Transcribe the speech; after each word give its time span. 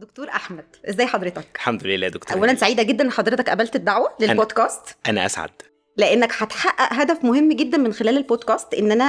دكتور 0.00 0.28
أحمد 0.28 0.64
إزاي 0.88 1.06
حضرتك؟ 1.06 1.46
الحمد 1.54 1.86
لله 1.86 2.06
يا 2.06 2.10
دكتور 2.10 2.36
اولا 2.36 2.54
سعيدة 2.54 2.82
جدا 2.82 3.04
إن 3.04 3.10
حضرتك 3.10 3.50
قبلت 3.50 3.76
الدعوة 3.76 4.10
للبودكاست. 4.20 4.96
أنا 5.08 5.26
أسعد. 5.26 5.50
لأنك 5.96 6.32
هتحقق 6.32 6.92
هدف 6.92 7.24
مهم 7.24 7.52
جدا 7.52 7.78
من 7.78 7.92
خلال 7.92 8.16
البودكاست 8.16 8.74
إن 8.74 8.92
أنا 8.92 9.04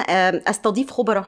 أستضيف 0.49 0.91
خبراء 0.91 1.25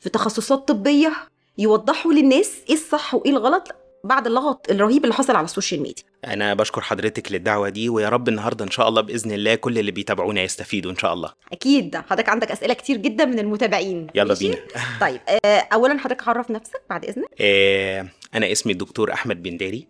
في 0.00 0.08
تخصصات 0.08 0.68
طبية 0.68 1.12
يوضحوا 1.58 2.12
للناس 2.12 2.52
إيه 2.68 2.74
الصح 2.74 3.14
وإيه 3.14 3.30
الغلط 3.30 3.74
بعد 4.04 4.26
اللغط 4.26 4.70
الرهيب 4.70 5.04
اللي 5.04 5.14
حصل 5.14 5.36
على 5.36 5.44
ال 5.44 5.49
social 5.49 5.82
media. 5.82 6.04
أنا 6.24 6.54
بشكر 6.54 6.80
حضرتك 6.80 7.32
للدعوة 7.32 7.68
دي 7.68 7.88
ويا 7.88 8.08
رب 8.08 8.28
النهارده 8.28 8.64
إن 8.64 8.70
شاء 8.70 8.88
الله 8.88 9.00
بإذن 9.00 9.32
الله 9.32 9.54
كل 9.54 9.78
اللي 9.78 9.90
بيتابعونا 9.90 10.42
يستفيدوا 10.42 10.90
إن 10.90 10.96
شاء 10.96 11.12
الله. 11.12 11.32
أكيد. 11.52 11.96
حضرتك 11.96 12.28
عندك 12.28 12.50
أسئلة 12.50 12.74
كتير 12.74 12.96
جدا 12.96 13.24
من 13.24 13.38
المتابعين. 13.38 14.06
يلا؟ 14.14 14.34
بينا. 14.34 14.56
طيب 15.00 15.20
آه، 15.44 15.66
اولا 15.72 15.98
حضرتك 15.98 16.28
عرف 16.28 16.50
نفسك 16.50 16.82
بعد 16.90 17.04
إذنك. 17.04 17.28
آه 17.40 18.08
أنا 18.34 18.52
اسمي 18.52 18.72
الدكتور 18.72 19.12
أحمد 19.12 19.42
بنداري 19.42 19.88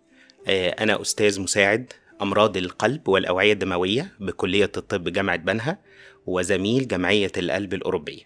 آه 0.49 0.69
أنا 0.69 1.01
أستاذ 1.01 1.41
مساعد 1.41 1.93
أمراض 2.23 2.57
القلب 2.57 3.09
والأوعية 3.09 3.53
الدموية 3.53 4.13
بكلية 4.21 4.73
الطب 4.77 5.13
جامعة 5.13 5.37
بنها 5.37 5.79
وزميل 6.27 6.89
جمعية 6.89 7.33
القلب 7.37 7.75
الأوروبية. 7.75 8.23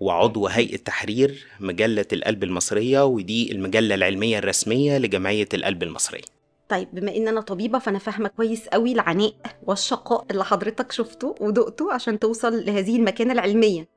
وعضو 0.00 0.46
هيئة 0.46 0.76
تحرير 0.76 1.46
مجلة 1.60 2.06
القلب 2.12 2.44
المصرية 2.44 3.04
ودي 3.04 3.52
المجلة 3.52 3.94
العلمية 3.94 4.38
الرسمية 4.38 4.98
لجمعية 4.98 5.48
القلب 5.54 5.82
المصرية. 5.82 6.22
طيب 6.68 6.88
بما 6.92 7.16
إن 7.16 7.28
أنا 7.28 7.40
طبيبة 7.40 7.78
فأنا 7.78 7.98
فاهمة 7.98 8.28
كويس 8.28 8.68
قوي 8.68 8.92
العناء 8.92 9.32
والشقاء 9.62 10.26
اللي 10.30 10.44
حضرتك 10.44 10.92
شفته 10.92 11.34
ودقته 11.40 11.92
عشان 11.92 12.18
توصل 12.18 12.64
لهذه 12.64 12.96
المكانة 12.96 13.32
العلمية. 13.32 13.93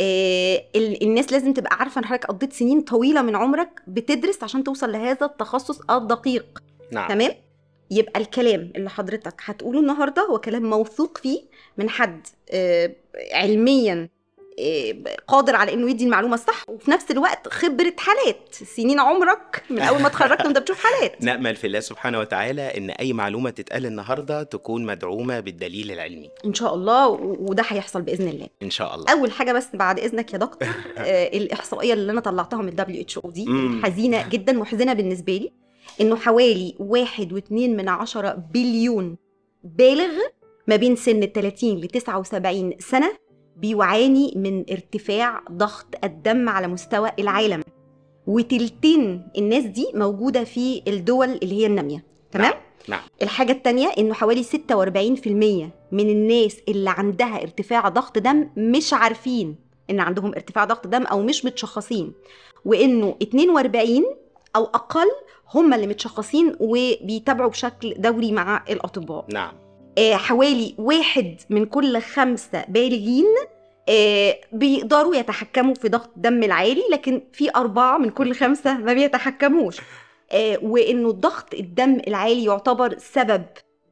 آه 0.00 0.64
ال- 0.76 1.02
الناس 1.02 1.32
لازم 1.32 1.52
تبقى 1.52 1.76
عارفة 1.76 1.98
إن 1.98 2.04
حضرتك 2.04 2.26
قضيت 2.26 2.52
سنين 2.52 2.80
طويلة 2.80 3.22
من 3.22 3.36
عمرك 3.36 3.82
بتدرس 3.86 4.42
عشان 4.42 4.64
توصل 4.64 4.92
لهذا 4.92 5.26
التخصص 5.26 5.80
الدقيق. 5.90 6.62
نعم. 6.92 7.08
تمام؟ 7.08 7.30
يبقى 7.90 8.20
الكلام 8.20 8.72
اللي 8.76 8.90
حضرتك 8.90 9.40
هتقوله 9.44 9.80
النهارده 9.80 10.22
هو 10.22 10.38
كلام 10.38 10.70
موثوق 10.70 11.18
فيه 11.18 11.40
من 11.78 11.90
حد 11.90 12.26
آه، 12.50 12.94
علميا. 13.32 14.08
قادر 15.28 15.56
على 15.56 15.74
إنه 15.74 15.90
يدي 15.90 16.04
المعلومة 16.04 16.34
الصح 16.34 16.64
وفي 16.68 16.90
نفس 16.90 17.10
الوقت 17.10 17.48
خبرة 17.48 17.92
حالات. 17.98 18.54
سنين 18.54 19.00
عمرك 19.00 19.62
من 19.70 19.78
أول 19.78 20.00
ما 20.00 20.06
اتخرجت 20.06 20.44
وأنت 20.44 20.58
بتشوف 20.58 20.84
حالات. 20.84 21.22
نأمل 21.24 21.56
في 21.56 21.66
الله 21.66 21.80
سبحانه 21.80 22.18
وتعالى 22.20 22.62
إن 22.76 22.90
أي 22.90 23.12
معلومة 23.12 23.50
تتقال 23.50 23.86
النهاردة 23.86 24.42
تكون 24.42 24.86
مدعومة 24.86 25.40
بالدليل 25.40 25.92
العلمي. 25.92 26.30
إن 26.44 26.54
شاء 26.54 26.74
الله 26.74 27.08
وده 27.22 27.64
هيحصل 27.68 28.02
بإذن 28.02 28.28
الله. 28.28 28.46
إن 28.62 28.70
شاء 28.70 28.94
الله. 28.94 29.12
أول 29.12 29.32
حاجة 29.32 29.52
بس 29.52 29.68
بعد 29.74 29.98
إذنك 30.00 30.32
يا 30.32 30.38
دكتور 30.38 30.68
آه، 30.98 31.28
الإحصائية 31.36 31.92
اللي 31.92 32.12
أنا 32.12 32.20
طلعتها 32.20 32.62
من 32.62 32.68
ال 32.68 33.00
WHO 33.00 33.30
دي. 33.30 33.46
حزينة 33.82 34.28
جدا 34.28 34.52
محزنة 34.52 34.92
بالنسبة 34.92 35.36
لي 35.36 35.52
إنه 36.00 36.16
حوالي 36.16 36.74
واحد 36.78 37.32
واتنين 37.32 37.76
من 37.76 37.88
عشرة 37.88 38.30
بليون 38.54 39.16
بالغ 39.64 40.12
ما 40.66 40.76
بين 40.76 40.96
سن 40.96 41.20
30 41.26 41.70
ل 41.80 41.88
79 41.88 42.72
سنة 42.78 43.12
بيعاني 43.60 44.32
من 44.36 44.64
ارتفاع 44.70 45.40
ضغط 45.52 45.86
الدم 46.04 46.48
على 46.48 46.68
مستوى 46.68 47.10
العالم. 47.18 47.62
وتلتين 48.26 49.28
الناس 49.38 49.64
دي 49.64 49.86
موجودة 49.94 50.44
في 50.44 50.82
الدول 50.88 51.28
اللي 51.28 51.54
هي 51.54 51.66
النامية. 51.66 52.04
تمام؟ 52.30 52.52
نعم، 52.52 52.60
نعم. 52.88 53.00
الحاجة 53.22 53.52
التانية 53.52 53.88
إنه 53.98 54.14
حوالي 54.14 54.42
46% 54.42 55.70
من 55.92 56.10
الناس 56.10 56.56
اللي 56.68 56.90
عندها 56.90 57.42
ارتفاع 57.42 57.88
ضغط 57.88 58.18
دم 58.18 58.48
مش 58.56 58.92
عارفين 58.92 59.56
إن 59.90 60.00
عندهم 60.00 60.34
ارتفاع 60.34 60.64
ضغط 60.64 60.86
دم 60.86 61.02
أو 61.02 61.22
مش 61.22 61.44
متشخصين. 61.44 62.12
وإنه 62.64 63.16
42 63.22 64.04
أو 64.56 64.64
أقل 64.64 65.08
هم 65.54 65.74
اللي 65.74 65.86
متشخصين 65.86 66.56
وبيتابعوا 66.60 67.50
بشكل 67.50 67.94
دوري 67.98 68.32
مع 68.32 68.64
الأطباء. 68.70 69.24
نعم. 69.32 69.67
حوالي 69.98 70.74
واحد 70.78 71.36
من 71.50 71.66
كل 71.66 72.00
خمسة 72.00 72.64
بالغين 72.68 73.26
آه، 73.88 74.40
بيقدروا 74.52 75.16
يتحكموا 75.16 75.74
في 75.74 75.88
ضغط 75.88 76.10
الدم 76.16 76.42
العالي 76.42 76.82
لكن 76.92 77.22
في 77.32 77.50
أربعة 77.56 77.98
من 77.98 78.10
كل 78.10 78.34
خمسة 78.34 78.78
ما 78.78 78.92
بيتحكموش. 78.92 79.76
آه، 80.32 80.58
وإنه 80.62 81.12
ضغط 81.12 81.54
الدم 81.54 82.00
العالي 82.08 82.44
يعتبر 82.44 82.98
سبب 82.98 83.44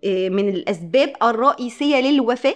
آه، 0.05 0.29
من 0.29 0.49
الأسباب 0.49 1.13
الرئيسية 1.23 1.97
للوفاة 2.01 2.55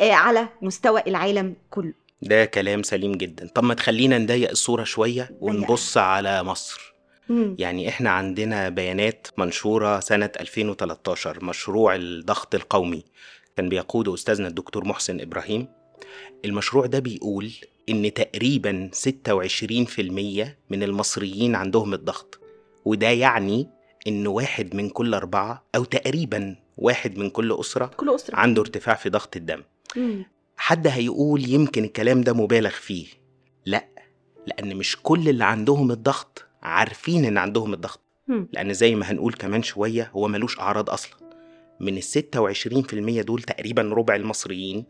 آه، 0.00 0.12
على 0.12 0.48
مستوى 0.62 1.02
العالم 1.06 1.54
كله. 1.70 1.92
ده 2.22 2.44
كلام 2.44 2.82
سليم 2.82 3.12
جدا. 3.12 3.48
طب 3.54 3.64
ما 3.64 3.74
تخلينا 3.74 4.18
نضيق 4.18 4.50
الصورة 4.50 4.84
شوية 4.84 5.30
ونبص 5.40 5.96
على 5.96 6.42
مصر. 6.42 6.94
مم. 7.28 7.56
يعني 7.58 7.88
إحنا 7.88 8.10
عندنا 8.10 8.68
بيانات 8.68 9.26
منشورة 9.38 10.00
سنة 10.00 10.30
2013 10.40 11.44
مشروع 11.44 11.94
الضغط 11.96 12.54
القومي. 12.54 13.04
كان 13.56 13.68
بيقوده 13.68 14.14
أستاذنا 14.14 14.48
الدكتور 14.48 14.84
محسن 14.84 15.20
إبراهيم. 15.20 15.68
المشروع 16.44 16.86
ده 16.86 16.98
بيقول 16.98 17.50
إن 17.88 18.12
تقريبا 18.14 18.90
26% 18.92 20.56
من 20.70 20.82
المصريين 20.82 21.54
عندهم 21.54 21.94
الضغط. 21.94 22.40
وده 22.84 23.08
يعني 23.08 23.68
إن 24.06 24.26
واحد 24.26 24.74
من 24.74 24.88
كل 24.88 25.14
أربعة 25.14 25.64
أو 25.74 25.84
تقريبا 25.84 26.56
واحد 26.76 27.18
من 27.18 27.30
كل 27.30 27.56
أسرة 27.60 27.86
كل 27.86 28.14
أسرة. 28.14 28.36
عنده 28.36 28.62
ارتفاع 28.62 28.94
في 28.94 29.08
ضغط 29.10 29.36
الدم. 29.36 29.62
مم. 29.96 30.24
حد 30.56 30.86
هيقول 30.86 31.48
يمكن 31.48 31.84
الكلام 31.84 32.20
ده 32.20 32.32
مبالغ 32.32 32.70
فيه. 32.70 33.06
لا 33.66 33.88
لأن 34.46 34.76
مش 34.76 34.96
كل 35.02 35.28
اللي 35.28 35.44
عندهم 35.44 35.90
الضغط 35.90 36.44
عارفين 36.62 37.24
إن 37.24 37.38
عندهم 37.38 37.74
الضغط. 37.74 38.00
لأن 38.52 38.72
زي 38.72 38.94
ما 38.94 39.10
هنقول 39.10 39.32
كمان 39.32 39.62
شوية 39.62 40.10
هو 40.14 40.28
ملوش 40.28 40.58
أعراض 40.60 40.90
أصلا. 40.90 41.18
من 41.80 41.96
في 42.82 42.92
المية 42.92 43.22
دول 43.22 43.42
تقريبا 43.42 43.82
ربع 43.82 44.14
المصريين 44.16 44.84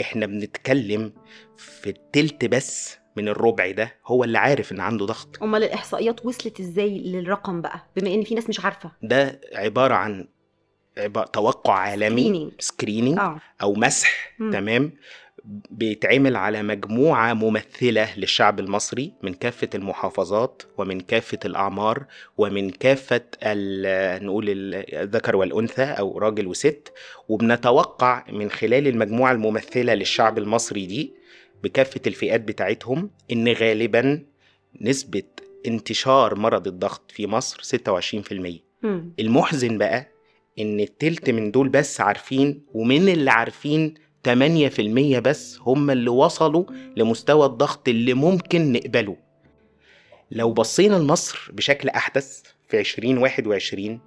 إحنا 0.00 0.26
بنتكلم 0.26 1.12
في 1.56 1.90
التلت 1.90 2.44
بس 2.44 2.96
من 3.16 3.28
الربع 3.28 3.70
ده 3.70 3.94
هو 4.06 4.24
اللي 4.24 4.38
عارف 4.38 4.72
إن 4.72 4.80
عنده 4.80 5.06
ضغط. 5.06 5.42
أمال 5.42 5.64
الإحصائيات 5.64 6.26
وصلت 6.26 6.60
إزاي 6.60 6.98
للرقم 6.98 7.60
بقى؟ 7.60 7.86
بما 7.96 8.14
إن 8.14 8.22
في 8.24 8.34
ناس 8.34 8.48
مش 8.48 8.60
عارفة. 8.64 8.90
ده 9.02 9.40
عبارة 9.54 9.94
عن 9.94 10.28
عبارة 10.98 11.26
توقع 11.26 11.74
عالمي. 11.74 12.52
سكرينينج 12.58 13.18
آه. 13.18 13.40
أو 13.62 13.74
مسح. 13.74 14.34
مم. 14.38 14.50
تمام؟ 14.52 14.92
بيتعمل 15.70 16.36
على 16.36 16.62
مجموعة 16.62 17.34
ممثلة 17.34 18.08
للشعب 18.18 18.60
المصري 18.60 19.12
من 19.22 19.34
كافة 19.34 19.68
المحافظات 19.74 20.62
ومن 20.78 21.00
كافة 21.00 21.38
الأعمار 21.44 22.04
ومن 22.38 22.70
كافة 22.70 23.20
ال- 23.42 24.24
نقول 24.26 24.44
الذكر 24.94 25.36
والأنثى 25.36 25.82
أو 25.82 26.18
راجل 26.18 26.46
وست 26.46 26.92
وبنتوقع 27.28 28.24
من 28.32 28.50
خلال 28.50 28.88
المجموعة 28.88 29.32
الممثلة 29.32 29.94
للشعب 29.94 30.38
المصري 30.38 30.86
دي 30.86 31.12
بكافة 31.64 32.00
الفئات 32.06 32.40
بتاعتهم 32.40 33.10
إن 33.32 33.48
غالبا 33.48 34.22
نسبة 34.80 35.22
انتشار 35.66 36.34
مرض 36.34 36.66
الضغط 36.66 37.10
في 37.10 37.26
مصر 37.26 37.78
26% 37.78 38.32
مم. 38.82 39.12
المحزن 39.20 39.78
بقى 39.78 40.08
إن 40.58 40.80
التلت 40.80 41.30
من 41.30 41.50
دول 41.50 41.68
بس 41.68 42.00
عارفين 42.00 42.62
ومن 42.74 43.08
اللي 43.08 43.30
عارفين 43.30 43.94
8% 44.26 44.30
بس 45.18 45.58
هم 45.60 45.90
اللي 45.90 46.10
وصلوا 46.10 46.64
لمستوى 46.96 47.46
الضغط 47.46 47.88
اللي 47.88 48.14
ممكن 48.14 48.72
نقبله 48.72 49.16
لو 50.30 50.52
بصينا 50.52 50.96
لمصر 50.96 51.50
بشكل 51.52 51.88
أحدث 51.88 52.42
في 52.68 52.80
2021 52.80 54.00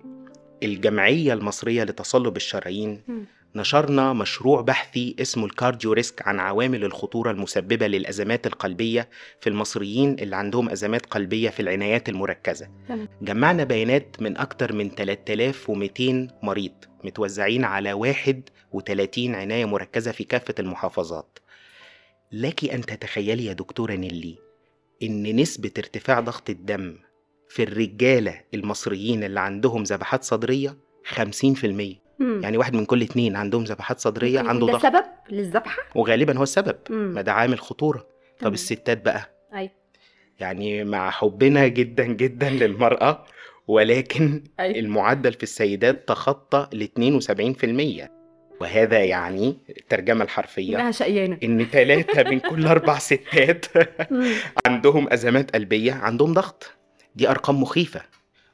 الجمعية 0.63 1.33
المصرية 1.33 1.83
لتصلب 1.83 2.35
الشرايين. 2.35 3.01
نشرنا 3.56 4.13
مشروع 4.13 4.62
بحثي 4.62 5.16
اسمه 5.22 5.45
ال 5.45 5.94
CardioRisk 5.94 6.28
عن 6.28 6.39
عوامل 6.39 6.85
الخطورة 6.85 7.31
المسببة 7.31 7.88
للأزمات 7.88 8.47
القلبية 8.47 9.09
في 9.39 9.50
المصريين 9.50 10.16
اللي 10.19 10.35
عندهم 10.35 10.69
أزمات 10.69 11.06
قلبية 11.06 11.50
في 11.50 11.59
العنايات 11.59 12.09
المركزة. 12.09 12.69
جمعنا 13.22 13.63
بيانات 13.63 14.22
من 14.22 14.38
أكتر 14.38 14.73
من 14.73 14.89
3200 14.89 16.27
مريض 16.44 16.71
متوزعين 17.03 17.63
على 17.65 17.94
31 17.94 19.36
عناية 19.36 19.65
مركزة 19.65 20.12
في 20.12 20.24
كافة 20.24 20.56
المحافظات. 20.59 21.39
لك 22.31 22.65
أن 22.65 22.81
تتخيلي 22.81 23.45
يا 23.45 23.53
دكتورة 23.53 23.94
نيلي 23.94 24.38
إن 25.03 25.36
نسبة 25.36 25.71
ارتفاع 25.77 26.19
ضغط 26.19 26.50
الدم 26.50 26.98
في 27.50 27.63
الرجالة 27.63 28.42
المصريين 28.53 29.24
اللي 29.24 29.39
عندهم 29.39 29.83
ذبحات 29.83 30.24
صدرية 30.24 30.77
50% 31.06 31.15
مم. 32.21 32.41
يعني 32.44 32.57
واحد 32.57 32.73
من 32.73 32.85
كل 32.85 33.01
اتنين 33.01 33.35
عندهم 33.35 33.63
ذبحات 33.63 34.07
ممكن 34.07 34.50
عنده 34.50 34.65
ضغط 34.68 34.83
ده 34.85 34.89
سبب 34.89 35.06
للذبحة 35.29 35.77
وغالبا 35.95 36.38
هو 36.38 36.44
السبب 36.44 36.75
مم. 36.89 37.12
ما 37.13 37.21
ده 37.21 37.33
عامل 37.33 37.59
خطورة 37.59 37.97
طب 38.00 38.07
تمام. 38.39 38.53
الستات 38.53 39.06
بقى 39.06 39.29
أيوة. 39.53 39.71
يعني 40.39 40.83
مع 40.83 41.09
حبنا 41.09 41.68
جدا 41.68 42.03
جدا 42.06 42.50
للمرأة 42.50 43.25
ولكن 43.68 44.44
أيوة. 44.59 44.79
المعدل 44.79 45.33
في 45.33 45.44
السيدات 45.44 46.07
تخطى 46.07 46.68
ال 46.73 46.89
72% 48.07 48.09
وهذا 48.62 49.03
يعني 49.03 49.57
الترجمة 49.69 50.24
الحرفية 50.24 50.75
إنها 50.75 50.91
شقيانة 50.91 51.38
إن 51.44 51.65
ثلاثة 51.65 52.29
من 52.29 52.39
كل 52.39 52.67
أربع 52.67 52.97
ستات 52.97 53.65
مم. 54.12 54.33
عندهم 54.65 55.13
أزمات 55.13 55.51
قلبية 55.56 55.94
عندهم 55.94 56.33
ضغط 56.33 56.71
دي 57.15 57.29
أرقام 57.29 57.62
مخيفة 57.62 58.01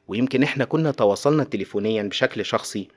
ويمكن 0.07 0.43
إحنا 0.43 0.65
كنا 0.65 0.91
تواصلنا 0.91 1.43
تليفونيا 1.43 2.03
بشكل 2.03 2.45
شخصي 2.45 2.87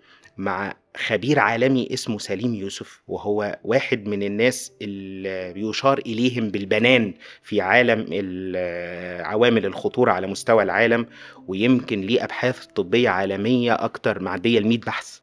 مع 0.41 0.75
خبير 0.97 1.39
عالمي 1.39 1.89
اسمه 1.93 2.19
سليم 2.19 2.55
يوسف 2.55 3.03
وهو 3.09 3.59
واحد 3.65 4.07
من 4.09 4.23
الناس 4.23 4.73
اللي 4.83 5.53
بيشار 5.53 5.99
إليهم 5.99 6.49
بالبنان 6.49 7.15
في 7.43 7.61
عالم 7.61 8.07
ال- 8.13 9.25
عوامل 9.27 9.67
الخطورة 9.67 10.13
على 10.13 10.27
مستوى 10.27 10.63
العالم 10.63 11.07
ويمكن 11.49 12.01
ليه 12.01 12.25
أبحاث 12.25 12.67
طبية 12.67 13.09
عالمية 13.09 13.73
أكتر 13.75 14.23
معدية 14.23 14.59
ال 14.59 14.67
100 14.67 14.79
بحث. 14.79 15.19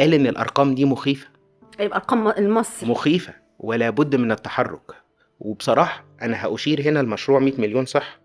قال 0.00 0.14
إن 0.14 0.26
الأرقام 0.26 0.74
دي 0.74 0.84
مخيفة. 0.84 1.26
يبقى 1.80 1.96
أرقام 1.98 2.28
المصري. 2.28 2.88
مخيفة 2.90 3.34
ولا 3.58 3.90
بد 3.90 4.16
من 4.16 4.32
التحرك. 4.32 4.92
وبصراحة 5.40 6.04
أنا 6.22 6.46
هأشير 6.46 6.80
هنا 6.80 7.00
المشروع 7.00 7.38
100 7.40 7.60
مليون 7.60 7.84
صح. 7.86 8.20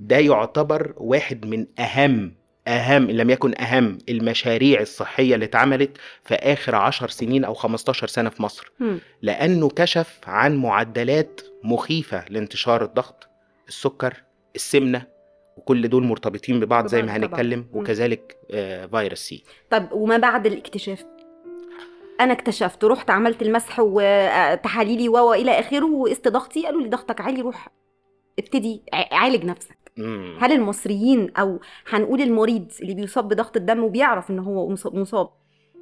ده 0.00 0.16
يعتبر 0.18 0.94
واحد 0.96 1.46
من 1.46 1.66
أهم 1.78 2.34
أهم 2.68 3.08
إن 3.10 3.16
لم 3.16 3.30
يكن 3.30 3.60
أهم 3.60 3.98
المشاريع 4.08 4.80
الصحية 4.80 5.34
اللي 5.34 5.44
اتعملت 5.44 5.98
في 6.24 6.34
آخر 6.34 6.74
عشر 6.74 7.08
سنين 7.08 7.44
أو 7.44 7.54
15 7.54 8.06
سنة 8.06 8.30
في 8.30 8.42
مصر 8.42 8.72
مم. 8.80 8.98
لأنه 9.22 9.68
كشف 9.68 10.20
عن 10.26 10.56
معدلات 10.56 11.40
مخيفة 11.64 12.24
لانتشار 12.28 12.84
الضغط 12.84 13.28
السكر 13.68 14.14
السمنة 14.54 15.06
وكل 15.56 15.88
دول 15.88 16.04
مرتبطين 16.04 16.60
ببعض 16.60 16.86
زي 16.86 17.02
ما 17.02 17.06
طبعاً. 17.08 17.18
هنتكلم 17.26 17.58
مم. 17.58 17.80
وكذلك 17.80 18.36
آه، 18.50 18.86
فيروس 18.86 19.18
سي 19.18 19.44
طب 19.70 19.88
وما 19.92 20.16
بعد 20.16 20.46
الاكتشاف 20.46 21.04
أنا 22.20 22.32
اكتشفت 22.32 22.84
رحت 22.84 23.10
عملت 23.10 23.42
المسح 23.42 23.76
وتحاليلي 23.80 25.08
و 25.08 25.34
إلى 25.34 25.50
آخره 25.58 25.86
وقست 25.86 26.28
ضغطي 26.28 26.64
قالوا 26.66 26.82
لي 26.82 26.88
ضغطك 26.88 27.20
عالي 27.20 27.40
روح 27.40 27.68
ابتدي 28.38 28.82
عالج 29.12 29.44
نفسك 29.44 29.77
مم. 29.98 30.36
هل 30.40 30.52
المصريين 30.52 31.30
أو 31.36 31.60
هنقول 31.88 32.20
المريض 32.22 32.72
اللي 32.82 32.94
بيصاب 32.94 33.28
بضغط 33.28 33.56
الدم 33.56 33.84
وبيعرف 33.84 34.30
إن 34.30 34.38
هو 34.38 34.68
مص- 34.68 34.86
مصاب 34.86 35.28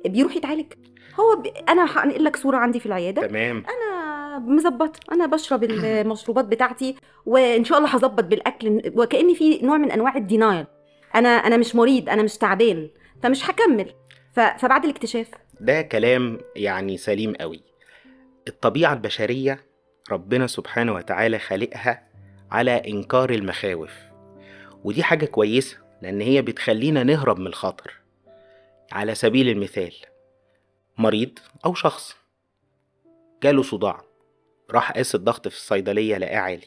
بيروح 0.07 0.37
يتعالج؟ 0.37 0.73
هو 1.21 1.37
ب... 1.43 1.47
أنا 1.69 1.85
هنقل 1.85 2.25
لك 2.25 2.37
صورة 2.37 2.57
عندي 2.57 2.81
في 2.81 2.87
العيادة. 2.87 3.27
تمام. 3.27 3.65
أنا 3.69 4.39
مظبطه 4.39 5.01
أنا 5.13 5.27
بشرب 5.27 5.65
المشروبات 5.71 6.45
بتاعتي 6.45 6.97
وإن 7.27 7.65
شاء 7.65 7.79
الله 7.79 7.91
هظبط 7.91 8.25
بالأكل 8.25 8.93
وكأني 8.97 9.35
في 9.35 9.59
نوع 9.63 9.77
من 9.79 9.91
أنواع 9.91 10.17
الدينايل. 10.17 10.67
أنا 11.15 11.29
أنا 11.29 11.57
مش 11.57 11.75
مريض 11.75 12.09
أنا 12.09 12.23
مش 12.23 12.39
تعبان 12.39 12.89
فمش 13.23 13.51
هكمل. 13.51 13.91
ف... 14.33 14.41
فبعد 14.41 14.85
الاكتشاف. 14.85 15.31
ده 15.61 15.83
كلام 15.83 16.39
يعني 16.57 16.97
سليم 16.97 17.35
قوي. 17.35 17.63
الطبيعة 18.49 18.93
البشرية 18.93 19.61
ربنا 20.11 20.47
سبحانه 20.47 20.95
وتعالى 20.95 21.39
خالقها 21.39 22.06
على 22.51 22.71
إنكار 22.71 23.31
المخاوف. 23.31 23.95
ودي 24.85 25.03
حاجة 25.03 25.25
كويسة 25.27 25.77
لأن 26.03 26.21
هي 26.21 26.43
بتخلينا 26.43 27.03
نهرب 27.03 27.39
من 27.39 27.47
الخطر. 27.47 27.93
على 28.93 29.15
سبيل 29.15 29.49
المثال 29.49 29.93
مريض 30.99 31.39
أو 31.65 31.75
شخص 31.75 32.17
جاله 33.43 33.63
صداع 33.63 34.05
راح 34.71 34.93
قاس 34.93 35.15
الضغط 35.15 35.49
في 35.49 35.57
الصيدلية 35.57 36.17
لقاه 36.19 36.37
عالي 36.37 36.67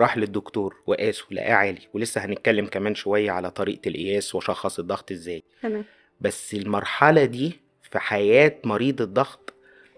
راح 0.00 0.18
للدكتور 0.18 0.76
وقاسه 0.86 1.24
لقاه 1.30 1.52
عالي 1.52 1.80
ولسه 1.94 2.24
هنتكلم 2.24 2.66
كمان 2.66 2.94
شوية 2.94 3.30
على 3.30 3.50
طريقة 3.50 3.88
القياس 3.88 4.34
وشخص 4.34 4.78
الضغط 4.78 5.12
إزاي. 5.12 5.42
تمام. 5.62 5.84
بس 6.20 6.54
المرحلة 6.54 7.24
دي 7.24 7.60
في 7.82 7.98
حياة 7.98 8.58
مريض 8.64 9.02
الضغط 9.02 9.54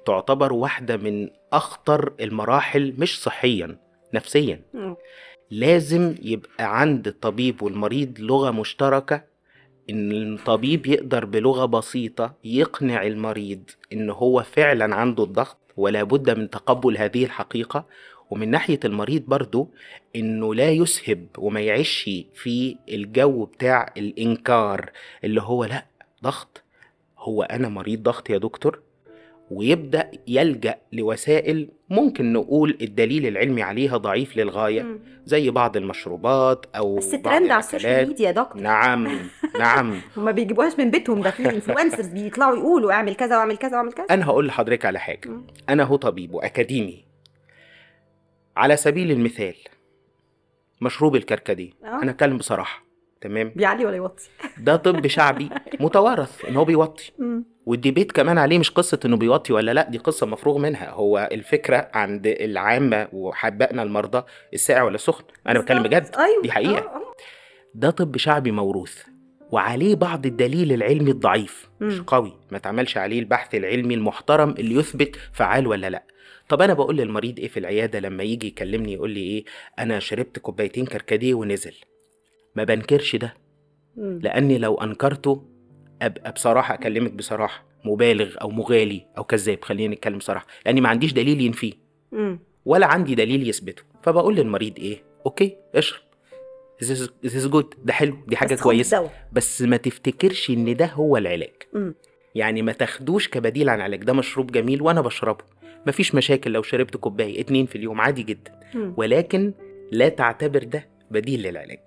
تعتبر 0.06 0.52
واحدة 0.52 0.96
من 0.96 1.30
أخطر 1.52 2.12
المراحل 2.20 2.94
مش 2.98 3.22
صحيا. 3.22 3.78
نفسيا. 4.14 4.62
لازم 5.50 6.14
يبقى 6.22 6.80
عند 6.80 7.06
الطبيب 7.06 7.62
والمريض 7.62 8.20
لغة 8.20 8.50
مشتركة 8.50 9.24
إن 9.90 10.12
الطبيب 10.34 10.86
يقدر 10.86 11.24
بلغة 11.24 11.64
بسيطة 11.64 12.34
يقنع 12.44 13.06
المريض 13.06 13.62
إن 13.92 14.10
هو 14.10 14.42
فعلا 14.42 14.94
عنده 14.94 15.24
الضغط 15.24 15.56
ولا 15.76 16.02
بد 16.02 16.38
من 16.38 16.50
تقبل 16.50 16.98
هذه 16.98 17.24
الحقيقة. 17.24 17.86
ومن 18.30 18.50
ناحية 18.50 18.80
المريض 18.84 19.22
برضو 19.26 19.70
إنه 20.16 20.54
لا 20.54 20.70
يسهب 20.70 21.26
وما 21.38 21.60
يعيش 21.60 22.10
في 22.34 22.76
الجو 22.88 23.44
بتاع 23.44 23.92
الإنكار 23.96 24.90
اللي 25.24 25.42
هو 25.42 25.64
لا 25.64 25.86
ضغط. 26.22 26.62
هو 27.18 27.42
أنا 27.42 27.68
مريض 27.68 28.02
ضغط 28.02 28.30
يا 28.30 28.38
دكتور؟ 28.38 28.82
ويبدأ 29.50 30.10
يلجأ 30.28 30.74
لوسائل 30.92 31.68
ممكن 31.90 32.32
نقول 32.32 32.78
الدليل 32.80 33.26
العلمي 33.26 33.62
عليها 33.62 33.96
ضعيف 33.96 34.36
للغاية 34.36 34.82
مم. 34.82 34.98
زي 35.24 35.50
بعض 35.50 35.76
المشروبات 35.76 36.66
أو 36.76 36.96
بس 36.96 37.10
ترند 37.10 37.50
على 37.50 37.58
ال 37.58 37.64
social. 37.64 38.08
media 38.08 38.26
يا 38.26 38.32
دكتور 38.32 38.62
نعم 38.62 39.08
نعم 39.58 40.00
هما 40.16 40.30
بيجيبوهاش 40.30 40.78
من 40.78 40.90
بيتهم 40.90 41.20
ده 41.22 41.30
في 41.30 41.46
influencers 41.50 42.06
بيطلعوا 42.06 42.56
يقولوا 42.56 42.92
اعمل 42.92 43.14
كذا 43.14 43.36
واعمل 43.36 43.56
كذا 43.56 43.72
واعمل 43.76 43.92
كذا 43.92 44.06
أنا 44.10 44.24
هقول 44.26 44.46
لحضرتك 44.46 44.84
على 44.84 44.98
حاجة 44.98 45.28
مم. 45.28 45.46
أنا 45.68 45.82
هو 45.84 45.96
طبيب 45.96 46.34
وأكاديمي 46.34 47.04
على 48.56 48.76
سبيل 48.76 49.10
المثال 49.10 49.54
مشروب 50.80 51.16
الكركديه 51.16 51.70
آه. 51.84 52.02
أنا 52.02 52.10
اتكلم 52.10 52.36
بصراحة 52.36 52.84
تمام 53.20 53.52
بيعلي 53.56 53.84
ولا 53.86 53.96
يوطي 53.96 54.28
ده 54.58 54.76
طب 54.76 55.06
شعبي 55.06 55.48
متوارث 55.80 56.44
إن 56.44 56.56
هو 56.56 56.64
بيوطي 56.64 57.12
مم. 57.18 57.44
والديبيت 57.68 58.12
كمان 58.12 58.38
عليه 58.38 58.58
مش 58.58 58.70
قصة 58.70 59.00
إنه 59.04 59.16
بيوطي 59.16 59.52
ولا 59.52 59.70
لأ 59.74 59.88
دي 59.90 59.98
قصة 59.98 60.26
مفروغ 60.26 60.58
منها 60.58 60.90
هو 60.90 61.28
الفكرة 61.32 61.90
عند 61.94 62.26
العامة 62.26 63.08
وحبائنا 63.12 63.82
المرضى 63.82 64.22
الساقع 64.54 64.82
ولا 64.82 64.94
السخن 64.94 65.24
أنا 65.48 65.60
بتكلم 65.60 65.82
بجد. 65.82 66.10
أيوه 66.18 66.42
دي 66.42 66.52
حقيقة. 66.52 66.78
آه، 66.78 66.96
آه. 66.96 67.14
ده 67.74 67.90
طب 67.90 68.16
شعبي 68.16 68.50
موروث 68.50 69.02
وعليه 69.50 69.94
بعض 69.94 70.26
الدليل 70.26 70.72
العلمي 70.72 71.10
الضعيف 71.10 71.68
مش. 71.80 72.00
قوي 72.00 72.32
ما 72.50 72.56
اتعملش 72.56 72.96
عليه 72.96 73.18
البحث 73.18 73.54
العلمي 73.54 73.94
المحترم 73.94 74.50
اللي 74.50 74.74
يثبت 74.74 75.16
فعال 75.32 75.66
ولا 75.66 75.90
لأ 75.90 76.02
طب 76.48 76.62
أنا 76.62 76.74
بقول 76.74 76.96
للمريض 76.96 77.38
إيه 77.38 77.48
في 77.48 77.60
العيادة 77.60 78.00
لما 78.00 78.22
يجي 78.22 78.46
يكلمني 78.46 78.92
يقول 78.92 79.10
لي 79.10 79.20
إيه 79.20 79.44
أنا 79.78 79.98
شربت 79.98 80.38
كوبايتين 80.38 80.86
كركديه 80.86 81.34
ونزل 81.34 81.74
ما 82.54 82.64
بنكرش 82.64 83.16
ده. 83.16 83.34
لأني 83.96 84.58
لو 84.58 84.74
أنكرته 84.74 85.57
ابقى 86.02 86.32
بصراحة 86.32 86.74
أكلمك 86.74 87.12
بصراحة 87.12 87.64
مبالغ 87.84 88.34
أو 88.42 88.50
مغالي 88.50 89.06
أو 89.18 89.24
كذاب 89.24 89.58
خلينا 89.64 89.94
نتكلم 89.94 90.18
بصراحة 90.18 90.46
لأني 90.66 90.80
ما 90.80 90.88
عنديش 90.88 91.12
دليل 91.12 91.40
ينفيه. 91.40 91.72
ولا 92.64 92.86
عندي 92.86 93.14
دليل 93.14 93.48
يثبته. 93.48 93.82
فبقول 94.02 94.36
للمريض 94.36 94.78
إيه؟ 94.78 95.02
أوكي 95.26 95.56
اشرب. 95.74 96.00
This 96.82 96.86
is, 96.86 97.08
this 97.26 97.34
is 97.34 97.52
good. 97.52 97.66
ده 97.84 97.92
حلو. 97.92 98.16
دي 98.26 98.36
حاجة 98.36 98.54
بس 98.54 98.62
كويسة. 98.62 98.98
دواء. 98.98 99.28
بس 99.32 99.62
ما 99.62 99.76
تفتكرش 99.76 100.50
إن 100.50 100.76
ده 100.76 100.86
هو 100.86 101.16
العلاج. 101.16 101.54
مم. 101.72 101.94
يعني 102.34 102.62
ما 102.62 102.72
تاخدوش 102.72 103.28
كبديل 103.28 103.68
عن 103.68 103.80
علاج. 103.80 104.04
ده 104.04 104.12
مشروب 104.12 104.52
جميل 104.52 104.82
وأنا 104.82 105.00
بشربه. 105.00 105.44
مفيش 105.86 106.14
مشاكل 106.14 106.50
لو 106.50 106.62
شربت 106.62 106.96
كوباية 106.96 107.40
اتنين 107.40 107.66
في 107.66 107.76
اليوم 107.76 108.00
عادي 108.00 108.22
جدا. 108.22 108.60
مم. 108.74 108.94
ولكن 108.96 109.52
لا 109.92 110.08
تعتبر 110.08 110.62
ده 110.64 110.88
بديل 111.10 111.42
للعلاج. 111.42 111.80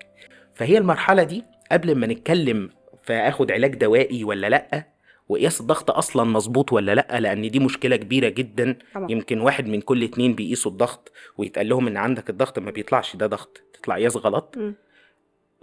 فهي 0.53 0.77
المرحلة 0.77 1.24
دي 1.24 1.43
قبل 1.71 1.95
ما 1.95 2.07
نتكلم 2.07 2.69
فآخد 3.03 3.51
علاج 3.51 3.75
دوائي 3.75 4.24
ولا 4.24 4.50
لأ؟ 4.50 4.88
وقياس 5.29 5.62
الضغط 5.62 5.91
أصلا 5.91 6.24
مظبوط 6.24 6.74
ولا 6.74 6.96
لأ؟ 6.96 7.20
لأن 7.20 7.50
دي 7.51 7.60
مشكلة 7.60 7.96
كبيرة 7.96 8.29
جدا. 8.29 8.77
طبعا. 8.96 9.12
يمكن 9.12 9.39
واحد 9.41 9.67
من 9.67 9.81
كل 9.81 10.03
اتنين 10.03 10.36
بيقيسوا 10.36 10.72
الضغط 10.72 11.12
ويتقال 11.38 11.70
لهم 11.70 11.88
إن 11.88 11.98
عندك 11.98 12.29
الضغط 12.29 12.60
ما 12.60 12.72
بيطلعش 12.72 13.15
ده 13.15 13.27
ضغط 13.27 13.62
تطلع 13.74 13.96
قياس 13.96 14.17
غلط. 14.17 14.55
مم. 14.58 14.75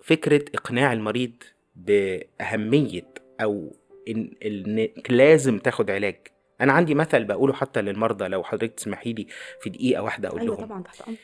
فكرة 0.03 0.45
إقناع 0.55 0.93
المريض 0.93 1.33
بأهمية 1.77 3.07
أو 3.41 3.77
إن 4.09 4.31
إنك 4.45 5.11
لازم 5.11 5.59
تاخد 5.59 5.91
علاج. 5.91 6.17
أنا 6.61 6.73
عندي 6.73 6.95
مثل 6.95 7.25
بقوله 7.25 7.53
حتى 7.53 7.83
للمرضى 7.83 8.29
لو 8.29 8.43
حضرتك 8.45 8.75
تسمحي 8.75 9.13
لي 9.13 9.27
في 9.61 9.71
دقيقة 9.71 10.03
واحدة 10.03 10.29
أقول 10.29 10.41
أيوه 10.41 10.57
لهم. 10.57 10.67
طبعا 10.67 10.83
تحت 10.83 11.09
أمر 11.09 11.17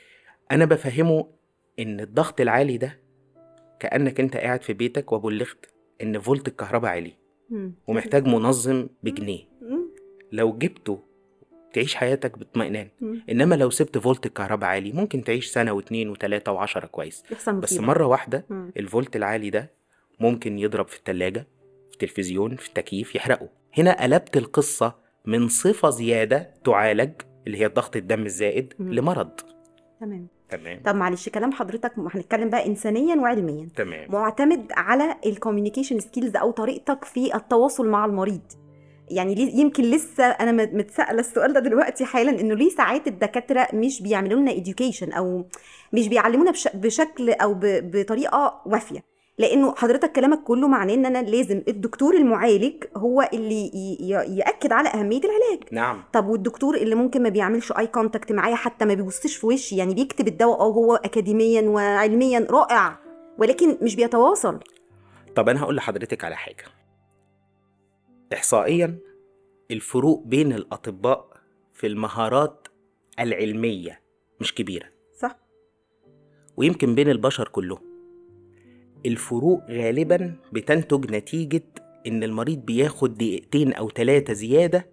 أنا 0.53 0.65
بفهمه 0.65 1.29
إن 1.79 2.01
الضغط 2.01 2.41
العالي 2.41 2.77
ده 2.79 3.01
كأنك 3.81 4.21
أنت 4.21 4.37
قاعد 4.37 4.63
في 4.63 4.73
بيتك 4.73 5.13
وبلغت 5.13 5.74
إن 6.05 6.19
فولت 6.21 6.49
الكهرباء 6.49 6.91
عالي. 6.91 7.13
ومحتاج 7.87 8.27
منظم 8.27 8.89
بجنيه. 9.03 9.41
لو 10.33 10.59
جبته 10.59 10.99
تعيش 11.73 11.95
حياتك 11.95 12.39
باطمئنان 12.39 12.89
مم. 13.01 13.23
إنما 13.31 13.55
لو 13.55 13.71
سبت 13.71 13.99
فولت 13.99 14.27
الكهرباء 14.27 14.71
عالي 14.71 14.93
ممكن 14.93 15.25
تعيش 15.25 15.47
سنة 15.47 15.73
واتنين 15.73 16.09
وتلاتة 16.09 16.53
وعشرة 16.53 16.87
كويس 16.87 17.23
بس 17.61 17.73
واحدة 18.07 18.47
مم. 18.51 18.73
الفولت 18.77 19.17
العالي 19.17 19.51
ده 19.51 19.71
ممكن 20.21 20.59
يضرب 20.59 20.89
في 20.89 20.99
التلاجة 20.99 21.47
في 21.89 21.93
التلفزيون 21.93 22.57
في 22.57 22.69
التكييف 22.69 23.15
يحرقه 23.15 23.49
هنا 23.79 24.03
قلبت 24.03 24.37
القصة 24.37 24.95
من 25.27 25.49
صفة 25.49 25.91
زيادة 25.91 26.51
تعالج 26.65 27.13
اللي 27.47 27.59
هي 27.59 27.67
ضغط 27.67 27.97
الدم 27.97 28.27
الزائد. 28.27 28.75
لمرض 28.79 29.31
تمام 30.01 30.27
تمام. 30.51 30.81
طب 30.85 30.95
معلش 30.97 31.29
كلام 31.29 31.53
حضرتك 31.53 31.93
هنتكلم 31.99 32.51
بقى 32.51 32.67
انسانيا 32.67 33.17
وعلميا. 33.17 33.69
تمام. 33.77 34.11
معتمد 34.13 34.67
على 34.77 35.17
ال 35.27 35.32
communication 35.32 36.01
skills 36.01 36.37
أو 36.37 36.51
طريقتك 36.51 37.05
في 37.05 37.35
التواصل 37.37 37.89
مع 37.89 38.05
المريض. 38.05 38.41
يعني 39.11 39.59
يمكن 39.61 39.85
لسه 39.85 40.25
أنا 40.25 40.53
مت- 40.53 40.75
متسائله 40.75 41.21
السؤال 41.21 41.53
ده 41.53 41.61
دلوقتي 41.61 42.05
حالا 42.05 42.41
إنه 42.41 42.55
ليه 42.55 42.69
ساعات 42.71 43.07
الدكاترة 43.07 43.69
مش 43.75 44.03
بيعملوا 44.03 44.41
لنا 44.41 44.53
education 44.55 45.17
أو 45.17 45.45
مش 45.93 46.09
بيعلمونا 46.09 46.51
بش- 46.51 46.69
بشكل 46.77 47.31
أو 47.31 47.55
بطريقة 47.63 48.63
وافية؟ 48.67 49.14
لأنه 49.39 49.75
حضرتك 49.75 50.13
كلامك 50.13 50.43
كله 50.43 50.69
معناه 50.69 50.95
إن 50.95 51.07
أنا 51.07 51.23
لازم 51.23 51.63
الدكتور 51.69 52.15
المعالج 52.15 52.85
هو 52.97 53.29
اللي 53.33 53.71
يأكد 54.39 54.73
على 54.73 54.89
أهمية 54.89 55.21
العلاج. 55.21 55.63
نعم. 55.73 56.05
طب 56.13 56.27
والدكتور 56.29 56.77
اللي 56.77 56.95
ممكن 56.95 57.23
ما 57.23 57.29
بيعملش 57.29 57.73
اي 57.73 57.87
contact 57.87 58.33
معايا 58.33 58.55
حتى 58.55 58.85
ما 58.85 58.95
بيبصش 58.95 59.37
في 59.37 59.47
وشي 59.47 59.77
يعني 59.77 59.95
بيكتب 59.95 60.29
الدواء 60.29 60.61
آه 60.61 60.73
هو 60.73 60.95
اكاديميا 60.95 61.63
وعلميا 61.63 62.47
رائع 62.51 62.99
ولكن 63.39 63.79
مش 63.83 63.97
بيتواصل. 63.97 64.61
طب 65.37 65.49
أنا 65.49 65.63
هقول 65.63 65.77
لحضرتك 65.77 66.25
على 66.25 66.37
حاجة. 66.37 66.65
احصائيا 68.33 68.99
الفروق 69.71 70.23
بين 70.27 70.53
الأطباء 70.53 71.29
في 71.73 71.87
المهارات 71.87 72.69
العلمية 73.21 74.01
مش 74.41 74.55
كبيرة. 74.55 74.87
صح. 75.19 75.37
ويمكن 76.57 76.95
بين 76.95 77.11
البشر 77.11 77.49
كلهم. 77.49 77.94
الفروق 79.07 79.63
غالبا 79.71 80.37
بتنتج 80.53 81.11
نتيجة 81.11 81.63
إن 82.07 82.23
المريض 82.23 82.59
بياخد 82.59 83.15
دقيقتين 83.15 83.73
أو 83.73 83.91
ثلاثة 83.91 84.33
زيادة 84.33 84.87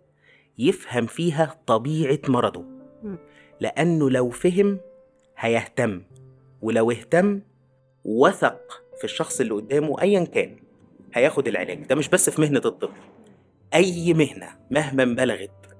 يفهم 0.57 1.05
فيها 1.05 1.55
طبيعة 1.67 2.19
مرضه. 2.27 2.65
لأنه 3.59 4.09
لو 4.09 4.29
فهم 4.29 4.79
هيهتم 5.37 6.01
ولو 6.61 6.91
اهتم 6.91 7.41
وثق 8.05 8.83
في 8.97 9.03
الشخص 9.03 9.41
اللي 9.41 9.53
قدامه 9.53 10.01
أيا 10.01 10.23
كان 10.25 10.55
هياخد 11.13 11.47
العلاج 11.47 11.83
ده 11.85 11.95
مش 11.95 12.09
بس 12.09 12.29
في 12.29 12.41
مهنة 12.41 12.61
الطب 12.65 12.89
أي 13.73 14.13
مهنة 14.13 14.47
مهما 14.71 15.05
بلغت 15.05 15.70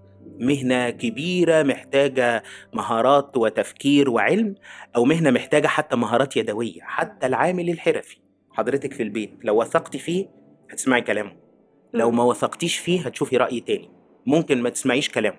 مهنة 0.42 0.90
كبيرة 0.90 1.64
محتاجة 1.64 2.44
مهارات 2.74 3.38
وتفكير 3.38 4.10
وعلم 4.10 4.56
أو 4.96 5.06
مهنة 5.06 5.32
محتاجة 5.32 5.68
حتى 5.68 5.96
مهارات 5.96 6.38
يدوية 6.38 6.82
حتى 6.82 7.28
العامل 7.28 7.70
الحرفي. 7.70 8.18
حضرتك 8.52 8.94
في 8.94 9.04
البيت 9.04 9.38
لو 9.44 9.62
وثقتي 9.62 10.00
فيه 10.00 10.28
هتسمعي 10.72 11.02
كلامه. 11.02 11.32
لو 11.94 12.12
ما 12.12 12.24
وثقتيش 12.24 12.78
فيه 12.78 13.02
هتشوفي 13.02 13.38
رأي 13.38 13.60
تاني. 13.60 13.90
ممكن 14.26 14.62
ما 14.62 14.70
تسمعيش 14.70 15.10
كلامه. 15.10 15.38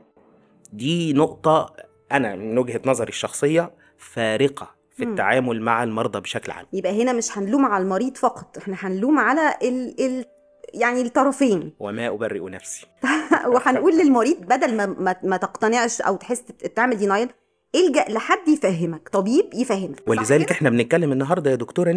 دي 0.72 1.12
نقطة 1.12 1.76
أنا 2.12 2.36
من 2.36 2.58
وجهة 2.58 2.80
نظري 2.86 3.08
الشخصية 3.08 3.74
فارقة 3.98 4.74
في. 4.96 5.02
التعامل 5.02 5.62
مع 5.62 5.82
المرضى 5.82 6.20
بشكل 6.20 6.52
عام. 6.52 6.66
يبقى 6.72 7.02
هنا 7.02 7.12
مش 7.12 7.38
هنلوم 7.38 7.64
على 7.64 7.84
المريض 7.84 8.16
فقط 8.16 8.58
إحنا 8.58 8.76
هنلوم 8.78 9.18
على 9.18 9.54
ال... 9.62 10.24
يعني 10.74 11.02
الطرفين 11.02 11.72
وما 11.80 12.08
أبرئ 12.08 12.50
نفسي 12.50 12.86
وهنقول 13.54 13.98
للمريض 13.98 14.36
بدل 14.40 14.76
ما 14.76 15.16
ما, 15.22 15.36
تقتنعش 15.36 16.00
أو 16.00 16.16
تحس 16.16 16.42
تعمل 16.76 16.96
دينايل 16.96 17.28
إلجأ 17.74 18.04
لحد 18.08 18.48
يفهمك 18.48 19.08
طبيب 19.08 19.50
يفهمك 19.54 20.02
ولذلك؟ 20.06 20.50
إحنا 20.50 20.70
بنتكلم 20.70 21.12
النهاردة 21.12 21.50
يا 21.50 21.56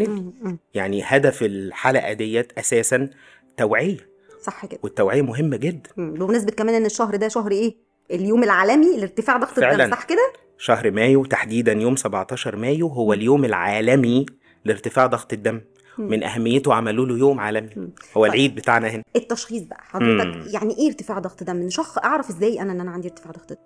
مم، 0.09 0.33
مم. 0.41 0.57
يعني 0.73 1.03
هدف 1.03 1.43
الحلقة 1.43 2.13
ديت 2.13 2.51
أساسا 2.57 3.09
توعية 3.57 3.97
صح 4.41 4.65
كده 4.65 4.79
والتوعية 4.83 5.21
مهمة 5.21 5.57
جدا. 5.57 5.89
بمناسبة 5.97 6.51
كمان 6.51 6.75
إن 6.75 6.85
الشهر 6.85 7.15
ده 7.15 7.27
شهر 7.27 7.51
إيه 7.51 7.75
اليوم 8.11 8.43
العالمي 8.43 8.97
لارتفاع 8.97 9.37
ضغط. 9.37 9.59
الدم 9.59 9.91
صح 9.91 10.03
كده 10.03 10.33
شهر 10.57 10.91
مايو 10.91 11.25
تحديدا 11.25 11.73
يوم 11.73 11.95
17 11.95 12.55
مايو 12.55 12.87
هو 12.87 13.13
اليوم 13.13 13.45
العالمي 13.45 14.25
لارتفاع 14.65 15.05
ضغط 15.05 15.33
الدم. 15.33 15.61
من 15.97 16.23
أهميته 16.23 16.73
عملوا 16.73 17.05
له 17.05 17.17
يوم 17.17 17.39
عالمي. 17.39 17.89
هو 18.17 18.25
العيد 18.25 18.55
بتاعنا 18.55 18.87
هنا. 18.87 19.03
التشخيص 19.15 19.61
بقى. 19.63 19.81
حضرتك 19.83 20.25
مم. 20.25 20.43
يعني 20.53 20.77
إيه 20.77 20.87
ارتفاع 20.87 21.19
ضغط 21.19 21.43
دم؟ 21.43 21.57
نشخ 21.57 21.97
أعرف 21.97 22.29
إزاي 22.29 22.61
أنا 22.61 22.71
إن 22.71 22.81
أنا 22.81 22.91
عندي 22.91 23.07
ارتفاع 23.07 23.31
ضغط 23.31 23.49
دم؟ 23.53 23.59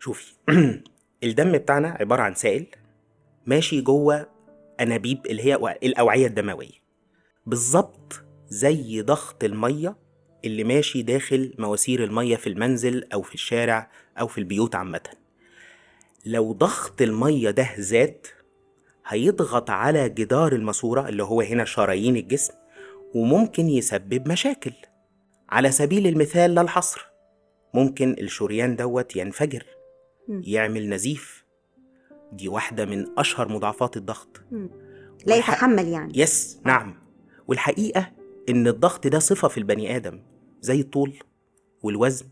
شوفي 0.00 0.32
الدم 1.24 1.52
بتاعنا 1.52 1.88
عبارة 2.00 2.22
عن 2.22 2.34
سائل 2.34 2.66
ماشي 3.46 3.80
جوه 3.80 4.26
أنابيب 4.80 5.26
اللي 5.26 5.42
هي 5.42 5.76
الأوعية 5.82 6.26
الدموية. 6.26 6.78
بالظبط 7.46 8.22
زي 8.48 9.02
ضغط 9.02 9.44
المية 9.44 9.96
اللي 10.44 10.64
ماشي 10.64 11.02
داخل 11.02 11.54
مواسير 11.58 12.04
المية 12.04 12.36
في 12.36 12.46
المنزل 12.48 13.04
أو 13.12 13.22
في 13.22 13.34
الشارع 13.34 13.90
أو 14.20 14.26
في 14.26 14.38
البيوت 14.38 14.74
عامة. 14.74 15.00
لو 16.26 16.52
ضغط 16.52 17.02
المية 17.02 17.50
ده 17.50 17.68
زاد 17.78 18.26
هيضغط 19.08 19.70
على 19.70 20.08
جدار 20.08 20.52
الماسورة 20.52 21.08
اللي 21.08 21.22
هو 21.22 21.40
هنا 21.40 21.64
شرايين 21.64 22.16
الجسم 22.16 22.54
وممكن 23.14 23.68
يسبب 23.68 24.28
مشاكل. 24.28 24.72
على 25.48 25.70
سبيل 25.70 26.06
المثال 26.06 26.54
لا 26.54 26.60
الحصر 26.60 27.06
ممكن 27.74 28.16
الشريان 28.18 28.76
دوت 28.76 29.16
ينفجر. 29.16 29.66
يعمل 30.28 30.88
نزيف. 30.88 31.44
دي 32.32 32.48
واحدة 32.48 32.84
من 32.84 33.06
أشهر 33.18 33.48
مضاعفات 33.48 33.96
الضغط. 33.96 34.40
لا 35.26 35.36
يتحمل 35.36 35.88
يعني. 35.88 36.12
يس 36.16 36.60
نعم. 36.64 36.94
والحقيقة 37.46 38.12
إن 38.48 38.66
الضغط 38.66 39.06
ده 39.06 39.18
صفة 39.18 39.48
في 39.48 39.58
البني 39.58 39.96
آدم 39.96 40.20
زي 40.60 40.80
الطول 40.80 41.14
والوزن 41.82 42.26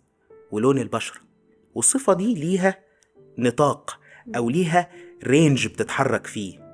ولون 0.51 0.79
البشرة. 0.79 1.21
والصفة 1.75 2.13
دي 2.13 2.35
ليها 2.35 2.79
نطاق 3.39 4.01
أو 4.37 4.51
ليها 4.51 4.89
رينج 5.25 5.67
بتتحرك 5.67 6.27
فيه. 6.27 6.66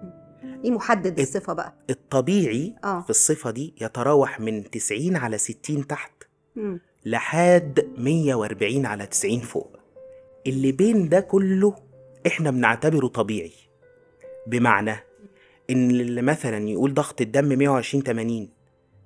إيه 0.64 0.70
محدد 0.70 1.20
الصفة 1.20 1.52
بقى؟ 1.52 1.74
الطبيعي 1.90 2.74
آه. 2.84 3.00
في 3.00 3.10
الصفة 3.10 3.50
دي 3.50 3.74
يتراوح 3.80 4.40
من 4.40 4.70
90 4.70 5.16
على 5.16 5.38
60 5.38 5.86
تحت 5.86 6.12
مم. 6.56 6.80
لحد 7.06 7.86
140 7.98 8.86
على 8.86 9.06
90 9.06 9.38
فوق. 9.40 9.76
اللي 10.46 10.72
بين 10.72 11.08
ده 11.08 11.20
كله 11.20 11.74
إحنا 12.26 12.50
بنعتبره 12.50 13.06
طبيعي. 13.06 13.52
بمعنى 14.46 14.96
إن 15.70 15.90
اللي 15.90 16.22
مثلا 16.22 16.68
يقول 16.68 16.94
ضغط 16.94 17.20
الدم 17.20 17.58
120 17.58 18.02
80 18.04 18.48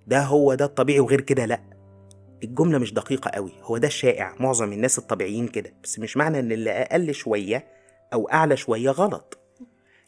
ده 0.06 0.20
هو 0.22 0.54
ده 0.54 0.64
الطبيعي 0.64 1.00
وغير 1.00 1.20
كده 1.20 1.44
لأ. 1.46 1.60
الجملة 2.44 2.78
مش 2.78 2.92
دقيقة 2.94 3.28
قوي 3.30 3.52
هو 3.62 3.78
ده 3.78 3.86
الشائع 3.88 4.34
معظم 4.40 4.72
الناس 4.72 4.98
الطبيعيين 4.98 5.48
كده 5.48 5.74
بس 5.84 5.98
مش 5.98 6.16
معنى 6.16 6.38
إن 6.40 6.52
اللي 6.52 6.70
أقل 6.70 7.14
شوية 7.14 7.66
أو 8.12 8.28
أعلى 8.28 8.56
شوية 8.56 8.90
غلط. 8.90 9.38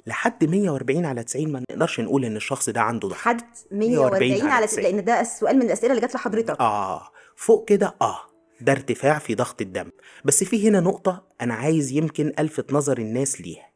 لحد 0.09 0.45
140 0.45 1.05
على 1.05 1.25
90 1.25 1.53
ما 1.53 1.63
نقدرش 1.71 2.01
نقول 2.01 2.25
إن 2.25 2.37
الشخص 2.37 2.69
ده 2.71 2.81
عنده 2.81 3.09
ضغط 3.09 3.19
حد 3.19 3.43
140 3.71 4.29
140 4.29 4.43
على 4.43 4.53
على 4.53 4.67
90 4.67 4.85
لأن 4.85 5.05
ده 5.05 5.21
السؤال 5.21 5.57
من 5.57 5.63
الأسئلة 5.63 5.91
اللي 5.91 6.01
جات 6.01 6.15
لحضرتك. 6.15 6.61
آه. 6.61 7.03
فوق 7.37 7.69
كده 7.69 7.95
آه. 8.03 8.19
ده 8.61 8.73
ارتفاع 8.73 9.19
في 9.19 9.35
ضغط 9.35 9.61
الدم. 9.61 9.91
بس 10.25 10.45
في 10.45 10.69
هنا 10.69 10.81
نقطة 10.81 11.23
أنا 11.41 11.55
عايز 11.55 11.93
يمكن 11.93 12.33
ألفت 12.39 12.73
نظر 12.73 12.99
الناس 12.99 13.41
ليها. 13.41 13.69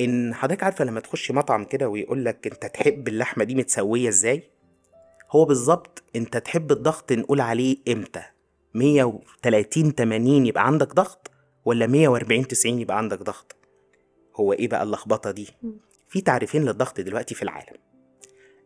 إن 0.00 0.34
حضرتك 0.34 0.62
عارفة 0.62 0.84
لما 0.84 1.00
تخشي 1.00 1.32
مطعم 1.32 1.64
كده 1.64 1.88
ويقول 1.88 2.24
لك 2.24 2.46
أنت 2.46 2.66
تحب 2.66 3.08
اللحمة 3.08 3.44
دي 3.44 3.54
متسوية 3.54 4.08
إزاي؟ 4.08 4.50
هو 5.30 5.44
بالظبط 5.44 6.02
أنت 6.16 6.36
تحب 6.36 6.72
الضغط 6.72 7.12
نقول 7.12 7.40
عليه 7.40 7.76
إمتى؟ 7.88 8.22
130 8.74 9.90
80 9.92 10.46
يبقى 10.46 10.66
عندك 10.66 10.94
ضغط 10.94 11.30
ولا 11.64 11.86
140 11.86 12.46
90 12.48 12.78
يبقى 12.80 12.98
عندك 12.98 13.22
ضغط؟ 13.22 13.56
هو 14.36 14.52
إيه 14.52 14.68
بقى 14.68 14.82
اللخبطة 14.82 15.30
دي؟ 15.30 15.48
في 16.08 16.20
تعريفين 16.20 16.64
للضغط 16.64 17.00
دلوقتي 17.00 17.34
في 17.34 17.42
العالم 17.42 17.76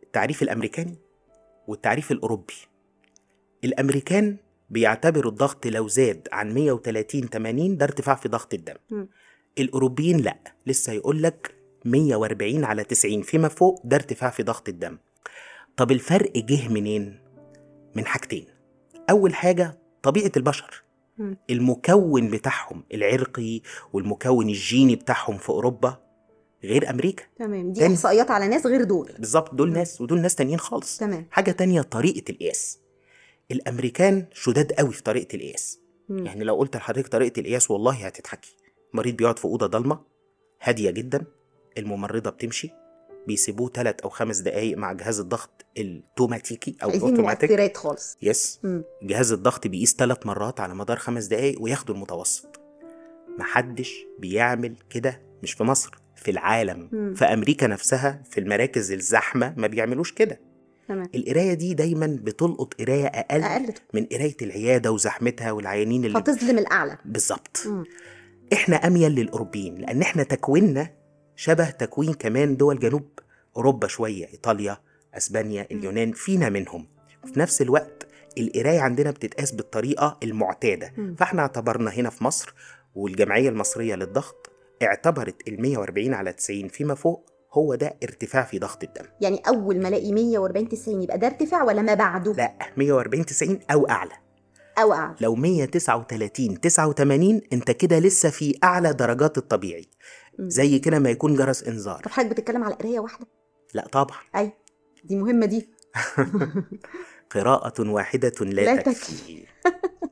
التعريف 0.03 0.41
الأمريكاني 0.41 0.95
والتعريف 1.67 2.11
الأوروبي 2.11 2.53
الأمريكان 3.63 4.37
بيعتبروا 4.69 5.31
الضغط 5.31 5.67
لو 5.67 5.87
زاد 5.87 6.27
عن 6.31 6.53
130 6.53 7.21
80 7.21 7.77
ده 7.77 7.85
ارتفاع 7.85 8.15
في 8.15 8.29
ضغط 8.29 8.53
الدم 8.53 8.75
مم. 8.89 9.09
الأوروبيين 9.59 10.17
لأ 10.17 10.37
لسه 10.67 10.93
يقول 10.93 11.23
لك 11.23 11.55
140 11.85 12.63
على 12.63 12.83
90 12.83 13.21
فيما 13.21 13.47
فوق 13.47 13.81
ده 13.85 13.95
ارتفاع 13.95 14.29
في 14.29 14.43
ضغط 14.43 14.69
الدم 14.69 14.97
طب 15.77 15.91
الفرق 15.91 16.31
جه 16.37 16.67
منين؟ 16.69 17.19
من 17.95 18.05
حاجتين 18.05 18.45
أول 19.09 19.33
حاجة 19.35 19.77
طبيعة 20.03 20.31
البشر. 20.37 20.83
المكون 21.49 22.29
بتاعهم 22.29 22.83
العرقي 22.93 23.61
والمكون 23.93 24.49
الجيني 24.49 24.95
بتاعهم 24.95 25.37
في 25.37 25.49
أوروبا 25.49 25.97
غير 26.63 26.89
أمريكا. 26.89 27.23
تمام. 27.39 27.71
دي. 27.71 27.87
إحصائيات 27.87 28.31
على 28.31 28.47
ناس 28.47 28.65
غير 28.65 28.83
دول. 28.83 29.11
بالظبط. 29.19 29.55
دول 29.55 29.73
ناس 29.73 30.01
ودول 30.01 30.21
ناس 30.21 30.35
تانيين 30.35 30.59
خالص. 30.59 30.97
تمام. 30.97 31.25
حاجة 31.31 31.51
تانية 31.51 31.81
طريقة 31.81 32.31
القياس. 32.31 32.79
الأمريكان 33.51 34.25
شداد 34.33 34.71
قوي 34.71 34.91
في 34.91 35.03
طريقة 35.03 35.35
القياس. 35.35 35.79
يعني 36.09 36.43
لو 36.43 36.55
قلت 36.55 36.75
لحضرتك 36.77 37.07
طريقة 37.07 37.39
القياس 37.39 37.71
والله 37.71 38.05
هتضحكي. 38.05 38.55
مريض 38.93 39.15
بيقعد 39.15 39.39
في 39.39 39.45
أوضة 39.45 39.67
ضلمة 39.67 39.99
هادية 40.61 40.91
جدا. 40.91 41.25
الممرضة 41.77 42.29
بتمشي. 42.29 42.69
بيسيبوه 43.27 43.71
ثلاث 43.73 44.01
أو 44.01 44.09
خمس 44.09 44.37
دقايق 44.37 44.77
مع 44.77 44.93
جهاز 44.93 45.19
الضغط 45.19 45.65
عايزين 45.77 46.03
الأوتوماتيك 46.81 47.51
مؤثرات 47.51 47.77
خالص. 47.77 48.17
يس 48.21 48.59
مم. 48.63 48.83
جهاز 49.03 49.31
الضغط 49.31 49.67
بيقيس 49.67 49.95
ثلاث 49.95 50.25
مرات 50.25 50.59
على 50.59 50.75
مدار 50.75 50.97
خمس 50.97 51.25
دقايق 51.25 51.61
وياخدوا 51.61 51.95
المتوسط. 51.95 52.59
محدش 53.39 54.05
بيعمل 54.19 54.75
كده 54.89 55.21
مش 55.43 55.53
في 55.53 55.63
مصر 55.63 55.91
في 56.15 56.31
العالم. 56.31 56.89
مم. 56.91 57.13
في 57.13 57.25
أمريكا 57.25 57.67
نفسها 57.67 58.23
في 58.29 58.39
المراكز 58.39 58.91
الزحمة 58.91 59.53
ما 59.57 59.67
بيعملوش 59.67 60.11
كده. 60.11 60.39
تمام. 60.87 61.09
القراية 61.15 61.53
دي 61.53 61.73
دايما 61.73 62.19
بتلقط 62.23 62.73
قراية 62.73 63.05
أقل, 63.05 63.43
أقل 63.43 63.73
من 63.93 64.05
قراية 64.05 64.37
العيادة 64.41 64.91
وزحمتها 64.91 65.51
والعيانين 65.51 66.05
اللي 66.05 66.19
فتظلم 66.19 66.57
الأعلى. 66.57 66.97
بالظبط. 67.05 67.67
إحنا 68.53 68.75
أميل 68.75 69.11
للأوروبيين 69.11 69.75
لأن 69.75 70.01
إحنا 70.01 70.23
تكويننا 70.23 70.89
شبه 71.41 71.69
تكوين 71.69 72.13
كمان 72.13 72.57
دول 72.57 72.79
جنوب 72.79 73.09
أوروبا 73.57 73.87
شوية 73.87 74.27
إيطاليا 74.27 74.77
أسبانيا 75.13 75.67
اليونان 75.71 76.11
فينا 76.11 76.49
منهم. 76.49 76.87
وفي 77.23 77.39
نفس 77.39 77.61
الوقت 77.61 78.07
القراية 78.37 78.79
عندنا 78.79 79.11
بتتقاس 79.11 79.51
بالطريقة 79.51 80.17
المعتادة. 80.23 80.93
مم. 80.97 81.15
فإحنا 81.15 81.41
اعتبرنا 81.41 81.91
هنا 81.91 82.09
في 82.09 82.23
مصر 82.23 82.53
والجمعية 82.95 83.49
المصرية 83.49 83.95
للضغط 83.95 84.49
اعتبرت 84.83 85.47
ال 85.47 85.61
140 85.61 86.13
على 86.13 86.33
90 86.33 86.67
فيما 86.67 86.95
فوق 86.95 87.29
هو 87.53 87.75
ده 87.75 87.95
ارتفاع 88.03 88.43
في 88.43 88.59
ضغط 88.59 88.83
الدم. 88.83 89.05
يعني 89.21 89.41
أول 89.47 89.81
ما 89.81 89.87
ألاقي 89.89 90.11
140 90.11 90.69
90 90.69 91.01
يبقى 91.01 91.17
ده 91.17 91.27
ارتفاع 91.27 91.63
ولا 91.63 91.81
ما 91.81 91.93
بعده؟ 91.93 92.33
لا 92.33 92.53
140 92.77 93.25
90 93.25 93.59
أو 93.71 93.89
أعلى. 93.89 94.13
أو 94.77 94.93
أعلى. 94.93 95.15
لو 95.21 95.35
139 95.35 96.61
89 96.61 97.41
أنت 97.53 97.71
كده 97.71 97.99
لسه 97.99 98.29
في 98.29 98.57
أعلى 98.63 98.93
درجات 98.93 99.37
الطبيعي. 99.37 99.85
زي 100.41 100.79
كده 100.79 100.99
ما 100.99 101.09
يكون 101.09 101.35
جرس 101.35 101.63
إنذار. 101.63 101.99
طب 102.03 102.11
حضرتك 102.11 102.31
بتتكلم 102.31 102.63
على 102.63 102.73
قراية 102.75 102.99
واحدة؟ 102.99 103.27
لا 103.73 103.87
طبعا. 103.91 104.17
أي. 104.35 104.51
دي 105.03 105.15
مهمة 105.15 105.45
دي. 105.45 105.69
قراءة 107.31 107.89
واحدة 107.89 108.31
لا, 108.41 108.61
لا 108.61 108.75
تكفي. 108.81 109.45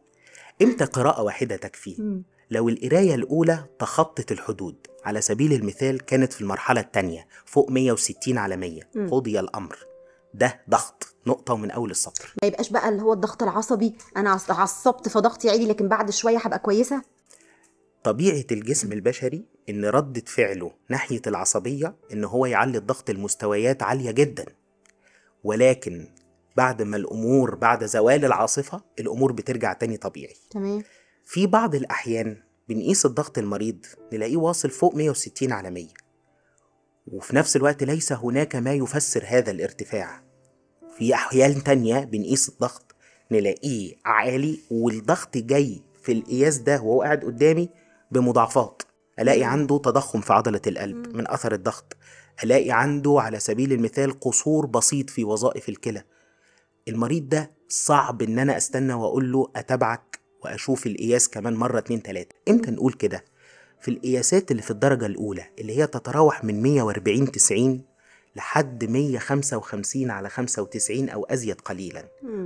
إمتى 0.62 0.86
قراءة 0.86 1.22
واحدة 1.24 1.56
تكفي؟ 1.56 2.22
لو 2.52 2.70
القراية 2.70 3.16
الأولى 3.16 3.66
تخطت 3.80 4.32
الحدود. 4.32 4.76
على 5.06 5.22
سبيل 5.22 5.54
المثال 5.54 6.06
كانت 6.06 6.34
في 6.34 6.42
المرحلة 6.42 6.82
الثانية 6.82 7.28
فوق 7.46 7.72
160 7.72 8.38
على 8.38 8.58
100 8.58 8.82
مم. 8.96 9.10
قضي 9.10 9.40
الأمر. 9.40 9.78
ده 10.34 10.62
ضغط 10.70 11.16
نقطة 11.28 11.54
ومن 11.54 11.72
أول 11.72 11.92
السطر. 11.92 12.34
ما 12.42 12.48
يبقاش 12.48 12.70
بقى 12.70 12.90
اللي 12.90 13.02
هو 13.02 13.14
الضغط 13.14 13.44
العصبي 13.44 13.96
عص- 14.30 14.52
عصبت 14.52 15.10
فضغطي 15.10 15.50
عالي 15.50 15.66
لكن 15.68 15.88
بعد 15.88 16.10
شوية 16.12 16.38
هبقى 16.38 16.60
كويسة؟ 16.60 17.02
طبيعة 18.04 18.46
الجسم 18.52 18.92
البشري 18.92 19.46
إن 19.70 19.86
ردة 19.86 20.24
فعله 20.28 20.72
ناحية 20.90 21.22
العصبية 21.28 21.96
إن 22.14 22.24
هو 22.24 22.46
يعلي 22.46 22.78
الضغط 22.78 23.12
لمستويات 23.12 23.84
عالية 23.84 24.12
جدا. 24.12 24.46
ولكن 25.44 26.08
بعد 26.58 26.82
ما 26.82 26.98
الأمور 26.98 27.56
بعد 27.56 27.86
زوال 27.86 28.26
العاصفة 28.26 28.82
الأمور 29.00 29.32
بترجع 29.32 29.74
تاني 29.74 29.98
طبيعي. 29.98 30.36
تمام. 30.50 30.84
في 31.26 31.48
بعض 31.48 31.76
الأحيان 31.76 32.38
بنقيس 32.70 33.06
الضغط 33.06 33.38
المريض 33.38 33.86
نلاقيه 34.14 34.38
واصل 34.38 34.70
فوق 34.70 34.96
160 34.96 35.52
على 35.52 35.70
100 35.70 35.88
وفي 37.08 37.36
نفس 37.36 37.56
الوقت 37.56 37.84
ليس 37.84 38.12
هناك 38.12 38.56
ما 38.56 38.74
يفسر 38.74 39.24
هذا 39.28 39.52
الارتفاع. 39.52 40.24
في 40.98 41.14
أحيان 41.14 41.64
تانية 41.64 42.00
بنقيس 42.00 42.50
الضغط 42.50 42.96
نلاقيه 43.32 43.96
عالي 44.06 44.60
والضغط 44.72 45.38
جاي 45.38 45.82
في 46.04 46.12
القياس 46.12 46.58
ده 46.58 46.82
وهو 46.82 47.02
قاعد 47.02 47.26
قدامي 47.26 47.70
بمضاعفات. 48.12 48.82
ألاقي 49.20 49.44
عنده 49.44 49.78
تضخم 49.78 50.22
في 50.22 50.34
عضلة 50.34 50.62
القلب 50.68 51.16
من 51.16 51.32
أثر 51.32 51.54
الضغط. 51.54 51.98
ألاقي 52.44 52.72
عنده 52.72 53.16
على 53.20 53.40
سبيل 53.40 53.74
المثال 53.74 54.20
قصور 54.20 54.66
بسيط 54.66 55.10
في 55.10 55.24
وظائف 55.24 55.70
الكلى. 55.70 56.04
المريض 56.88 57.30
ده 57.30 57.52
صعب 57.70 58.22
إن 58.22 58.40
أنا 58.40 58.58
أستنى 58.58 58.94
وأقول 58.94 59.32
له 59.32 59.48
أتابعك 59.56 60.20
وأشوف 60.44 60.88
القياس 60.88 61.30
كمان 61.30 61.56
مرة 61.56 61.78
اتنين 61.78 62.04
تلاتة. 62.04 62.36
إمتى 62.50 62.72
نقول 62.72 62.94
كده؟ 62.94 63.26
في 63.82 63.92
القياسات 63.92 64.52
اللي 64.52 64.62
في 64.62 64.72
الدرجة 64.72 65.06
الأولى 65.06 65.46
اللي 65.60 65.78
هي 65.78 65.88
تتراوح 65.88 66.44
من 66.44 66.62
140 66.62 67.32
90 67.32 67.82
لحد 68.36 68.86
155 68.86 70.12
على 70.12 70.30
95 70.30 71.10
أو 71.10 71.24
أزيد 71.26 71.62
قليلا. 71.62 72.04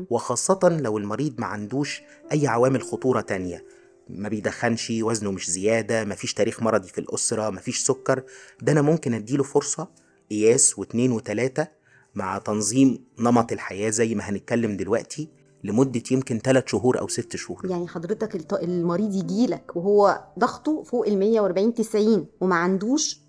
وخاصة 0.09 0.59
لو 0.81 0.97
المريض 0.97 1.39
ما 1.39 1.45
عندوش 1.45 2.01
أي 2.31 2.47
عوامل 2.47 2.81
خطورة 2.81 3.21
تانية. 3.21 3.65
ما 4.09 4.29
بيدخنش 4.29 4.93
وزنه 5.01 5.31
مش 5.31 5.51
زيادة 5.51 6.05
مفيش 6.05 6.33
تاريخ 6.33 6.63
مرضي 6.63 6.87
في 6.89 6.97
الأسرة 6.97 7.49
مفيش 7.49 7.79
سكر. 7.79 8.23
ده 8.61 8.71
أنا 8.71 8.81
ممكن 8.81 9.13
أديله 9.13 9.43
فرصة 9.43 9.87
قياس 10.31 10.79
واتنين 10.79 11.11
وتلاتة 11.11 11.67
مع 12.15 12.37
تنظيم 12.37 13.05
نمط 13.19 13.51
الحياة 13.51 13.89
زي 13.89 14.15
ما 14.15 14.23
هنتكلم 14.23 14.77
دلوقتي 14.77 15.29
لمدة 15.63 16.03
يمكن 16.11 16.39
ثلاث 16.39 16.63
شهور 16.67 16.99
أو 16.99 17.07
ست 17.07 17.35
شهور. 17.35 17.65
يعني 17.69 17.87
حضرتك 17.87 18.53
المريض 18.63 19.13
يجي 19.15 19.47
لك 19.47 19.75
وهو 19.75 20.23
ضغطه 20.39 20.83
فوق 20.83 21.07
ال 21.07 21.19
140 21.19 21.73
90 21.73 22.27
وما 22.41 22.55
عندوش 22.55 23.19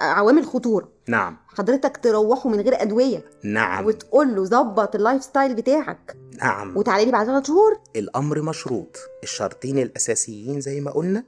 عوامل 0.00 0.44
خطورة. 0.44 0.88
نعم. 1.08 1.36
حضرتك 1.48 1.96
تروحه 1.96 2.48
من 2.48 2.60
غير 2.60 2.82
أدوية. 2.82 3.24
نعم. 3.44 3.86
وتقول 3.86 4.34
له 4.36 4.44
ظبط 4.44 4.94
ال 4.94 5.24
lifestyle 5.24 5.54
بتاعك. 5.54 6.16
نعم. 6.42 6.76
وتعالى 6.76 7.04
لي 7.04 7.12
بعد 7.12 7.26
ثلاث 7.26 7.46
شهور. 7.46 7.80
الأمر 7.96 8.42
مشروط. 8.42 8.96
الشرطين 9.22 9.78
الأساسيين 9.78 10.60
زي 10.60 10.80
ما 10.80 10.90
قلنا 10.90 11.24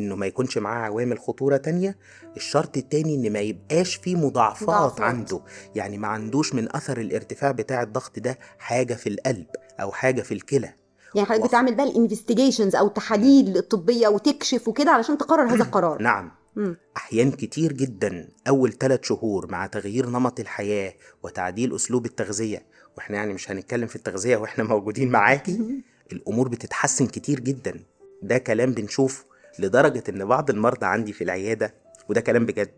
إنه 0.00 0.16
ما 0.16 0.26
يكونش 0.26 0.58
معاه 0.58 0.84
عوامل 0.86 1.18
خطورة 1.18 1.56
تانية. 1.56 1.96
الشرط 2.36 2.76
التاني 2.76 3.14
إن 3.14 3.32
ما 3.32 3.40
يبقاش 3.40 3.96
فيه 3.96 4.16
مضاعفات, 4.16 4.62
مضاعفات. 4.68 5.00
عنده. 5.00 5.40
يعني 5.74 5.98
ما 5.98 6.08
عندوش 6.08 6.54
من 6.54 6.76
أثر 6.76 7.00
الارتفاع 7.00 7.50
بتاع 7.50 7.82
الضغط 7.82 8.18
ده 8.18 8.38
حاجة 8.58 8.94
في 8.94 9.08
القلب 9.08 9.46
أو 9.80 9.92
حاجة 9.92 10.22
في 10.22 10.34
الكلى. 10.34 10.72
يعني 11.14 11.28
حضرتك 11.28 11.44
بتعمل 11.48 11.74
بقى 11.74 11.86
ال 11.90 11.96
investigations 11.96 12.76
أو 12.76 12.86
التحاليل 12.86 13.56
الطبية 13.56 14.08
وتكشف 14.08 14.68
وكده 14.68 14.90
علشان 14.90 15.18
تقرر 15.18 15.48
هذا 15.54 15.62
القرار. 15.68 16.02
نعم. 16.02 16.30
مم. 16.58 16.76
أحيان 16.96 17.30
كتير 17.30 17.72
جدا 17.72 18.28
أول 18.48 18.72
ثلاث 18.72 19.00
شهور 19.02 19.50
مع 19.50 19.66
تغيير 19.66 20.08
نمط 20.08 20.40
الحياة 20.40 20.94
وتعديل 21.22 21.74
أسلوب 21.74 22.06
التغذية 22.06 22.62
وإحنا 22.96 23.16
يعني 23.16 23.32
مش 23.32 23.50
هنتكلم 23.50 23.86
في 23.86 23.96
التغذية 23.96 24.36
وإحنا 24.36 24.64
موجودين 24.64 25.10
معاكي 25.10 25.82
الأمور 26.12 26.48
بتتحسن 26.48 27.06
كتير 27.06 27.40
جدا 27.40 27.80
ده 28.22 28.38
كلام 28.38 28.72
بنشوفه 28.72 29.24
لدرجة 29.58 30.04
إن 30.08 30.24
بعض 30.24 30.50
المرضى 30.50 30.86
عندي 30.86 31.12
في 31.12 31.24
العيادة 31.24 31.74
وده 32.08 32.20
كلام 32.20 32.46
بجد 32.46 32.74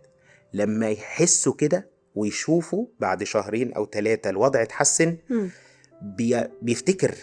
لما 0.54 0.90
يحسوا 0.90 1.54
كده 1.54 1.88
ويشوفوا 2.14 2.86
بعد 3.00 3.24
شهرين 3.24 3.72
أو 3.72 3.86
ثلاثة 3.86 4.30
الوضع 4.30 4.62
اتحسن. 4.62 5.16
بيفتكر 6.62 7.14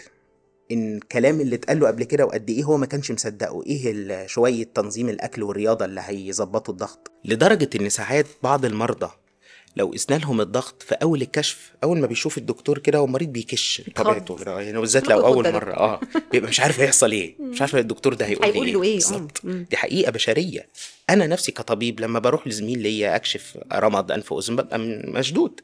إن 0.72 0.96
الكلام 0.96 1.40
اللي 1.40 1.54
اتقال 1.54 1.80
له 1.80 1.86
قبل 1.86 2.04
كده 2.04 2.26
وقد 2.26 2.50
إيه 2.50 2.64
هو 2.64 2.76
ما 2.76 2.86
كانش 2.86 3.10
مصدقه. 3.10 3.62
إيه 3.66 4.26
شوية 4.26 4.64
تنظيم 4.74 5.08
الأكل 5.08 5.42
والرياضة 5.42 5.84
اللي 5.84 6.00
هيظبطوا 6.04 6.74
الضغط؟ 6.74 7.10
لدرجة 7.24 7.70
إن 7.80 7.88
ساعات 7.88 8.26
بعض 8.42 8.64
المرضى 8.64 9.10
لو 9.76 9.86
قسنا 9.90 10.16
لهم 10.16 10.40
الضغط 10.40 10.82
في 10.82 10.94
أول 10.94 11.22
الكشف 11.22 11.72
أول 11.84 11.98
ما 11.98 12.06
بيشوف 12.06 12.38
الدكتور 12.38 12.78
كده 12.78 13.02
والمريض 13.02 13.28
بيكش. 13.28 13.82
طبيعته 13.94 14.36
كده، 14.36 14.60
يعني 14.60 14.78
بالذات 14.78 15.08
لو 15.08 15.26
أول. 15.26 15.52
مرة. 15.52 15.72
آه. 15.72 16.00
بيبقى 16.32 16.48
مش 16.48 16.60
عارف 16.60 16.80
هيحصل 16.80 17.10
إيه. 17.12 17.36
مش 17.40 17.60
عارف 17.60 17.76
الدكتور 17.76 18.14
ده 18.14 18.26
هيقول, 18.26 18.44
هيقول 18.44 18.72
له 18.72 18.82
إيه. 18.82 18.94
بالظبط. 18.94 19.46
دي 19.46 19.76
حقيقة 19.76 20.12
بشرية. 20.12 20.68
أنا 21.10 21.26
نفسي 21.26 21.52
كطبيب 21.52 22.00
لما 22.00 22.18
بروح 22.18 22.46
لزميل 22.46 22.78
ليا 22.78 23.16
أكشف 23.16 23.58
رمض 23.72 24.12
أنف 24.12 24.32
وأذن 24.32 24.56
ببقى 24.56 24.78
مشدود. 25.04 25.60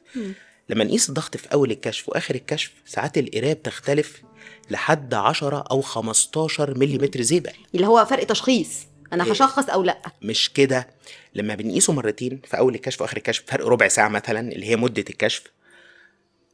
لما 0.69 0.83
نقيس 0.83 1.09
الضغط 1.09 1.37
في 1.37 1.47
أول 1.53 1.71
الكشف 1.71 2.09
وآخر 2.09 2.35
الكشف 2.35 2.71
ساعات 2.85 3.17
القراية 3.17 3.53
بتختلف. 3.53 4.21
لحد 4.69 5.13
10 5.13 5.57
أو 5.71 5.81
15 5.81 6.77
ملم 6.77 7.09
زيبل 7.17 7.51
اللي 7.75 7.87
هو 7.87 8.05
فرق 8.05 8.23
تشخيص 8.25 8.69
أنا 9.13 9.23
إيه. 9.23 9.31
هشخص 9.31 9.69
أو 9.69 9.83
لأ. 9.83 10.01
مش 10.21 10.53
كده. 10.53 10.87
لما 11.35 11.55
بنقيسه 11.55 11.93
مرتين 11.93 12.41
في 12.45 12.57
أول 12.57 12.75
الكشف 12.75 13.01
وآخر 13.01 13.17
الكشف 13.17 13.43
فرق 13.47 13.67
ربع 13.67 13.87
ساعة 13.87 14.07
مثلا 14.09 14.51
اللي 14.51 14.65
هي 14.65 14.75
مدة 14.75 15.05
الكشف 15.09 15.43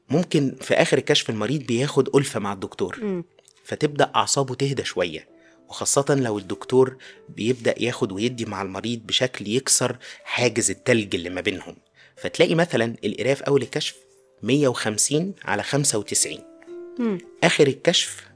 ممكن 0.10 0.56
في 0.62 0.74
آخر 0.74 0.98
الكشف 0.98 1.30
المريض 1.30 1.62
بياخد 1.64 2.16
ألفة 2.16 2.40
مع 2.40 2.54
الدكتور. 2.54 3.00
مم. 3.02 3.24
فتبدأ 3.64 4.12
أعصابه 4.16 4.56
تهدى 4.56 4.84
شوية 4.84 5.28
وخاصة 5.70 6.16
لو 6.16 6.38
الدكتور 6.38 6.98
بيبدأ 7.30 7.76
ياخد 7.78 8.12
ويدي 8.12 8.46
مع 8.46 8.62
المريض 8.62 9.00
بشكل 9.06 9.48
يكسر 9.48 9.98
حاجز 10.24 10.72
التلج 10.72 11.16
اللي 11.16 11.30
ما 11.30 11.42
بينهم. 11.42 11.76
فتلاقي 12.16 12.56
مثلا 12.56 12.96
القراية 13.06 13.34
في 13.34 13.48
أول 13.48 13.62
الكشف 13.62 13.96
150 14.44 15.34
على 15.46 15.64
95 15.64 16.51
مم. 17.00 17.18
آخر 17.44 17.68
الكشف 17.68 18.28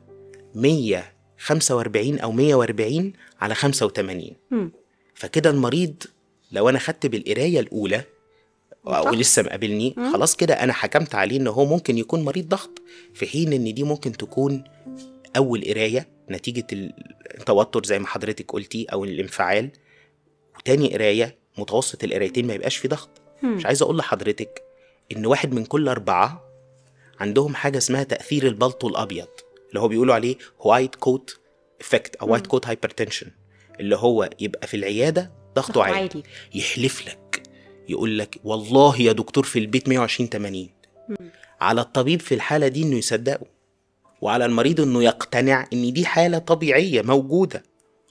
145 0.55 2.19
أو 2.19 2.31
140 2.31 3.13
على 3.41 3.55
85 3.55 4.31
مم. 4.51 4.71
فكده 5.13 5.49
المريض 5.49 6.03
لو 6.51 6.69
أنا 6.69 6.79
خدت 6.79 7.05
بالقراية 7.05 7.59
الأولى 7.59 8.01
أو 8.87 9.03
صح. 9.03 9.09
لسه 9.11 9.41
مقابلني. 9.43 9.95
خلاص 10.13 10.35
كده 10.35 10.53
أنا 10.53 10.73
حكمت 10.73 11.15
عليه 11.15 11.37
إن 11.37 11.47
هو 11.47 11.65
ممكن 11.65 11.97
يكون 11.97 12.23
مريض 12.25 12.47
ضغط 12.49 12.81
في 13.13 13.25
حين 13.27 13.53
إن 13.53 13.73
دي 13.73 13.83
ممكن 13.83 14.11
تكون 14.11 14.63
أول 15.37 15.63
قراية 15.67 16.07
نتيجة 16.31 16.67
التوتر 16.71 17.83
زي 17.83 17.99
ما 17.99 18.07
حضرتك 18.07 18.51
قلتي 18.51 18.85
أو 18.85 19.03
الانفعال 19.05 19.69
وتاني 20.57 20.93
قراية 20.93 21.35
متوسط 21.57 22.03
القرايتين 22.03 22.47
ما 22.47 22.53
يبقاش 22.53 22.77
في 22.77 22.87
ضغط 22.87 23.09
مم. 23.43 23.55
مش 23.55 23.65
عايز 23.65 23.81
أقول 23.81 23.97
لحضرتك 23.97 24.61
إن 25.11 25.25
واحد 25.25 25.53
من 25.53 25.65
كل 25.65 25.87
أربعة 25.87 26.44
عندهم 27.19 27.55
حاجة 27.55 27.77
اسمها 27.77 28.03
تأثير 28.03 28.47
البلطو 28.47 28.87
الأبيض 28.87 29.27
اللي 29.69 29.79
هو 29.79 29.87
بيقولوا 29.87 30.15
عليه 30.15 30.35
white 30.59 30.95
coat 30.95 31.39
effect 31.81 32.15
أو 32.15 32.31
white 32.31 32.47
coat 32.47 32.67
hypertension 32.67 33.27
اللي 33.79 33.95
هو 33.95 34.29
يبقى 34.39 34.67
في 34.67 34.77
العيادة 34.77 35.31
ضغطه 35.55 35.83
عالي 35.83 35.95
عالي. 35.97 36.23
يحلف 36.55 37.07
لك 37.07 37.43
يقول 37.89 38.19
لك 38.19 38.37
والله 38.43 39.01
يا 39.01 39.11
دكتور 39.11 39.43
في 39.43 39.59
البيت 39.59 39.89
120 39.89 40.29
80 40.29 40.69
مم. 41.09 41.15
على 41.61 41.81
الطبيب 41.81 42.19
في 42.21 42.35
الحالة 42.35 42.67
دي 42.67 42.83
إنه 42.83 42.97
يصدقه 42.97 43.45
وعلى 44.21 44.45
المريض 44.45 44.81
إنه 44.81 45.03
يقتنع 45.03 45.67
إن 45.73 45.93
دي 45.93 46.05
حالة 46.05 46.37
طبيعية 46.37 47.01
موجودة. 47.01 47.63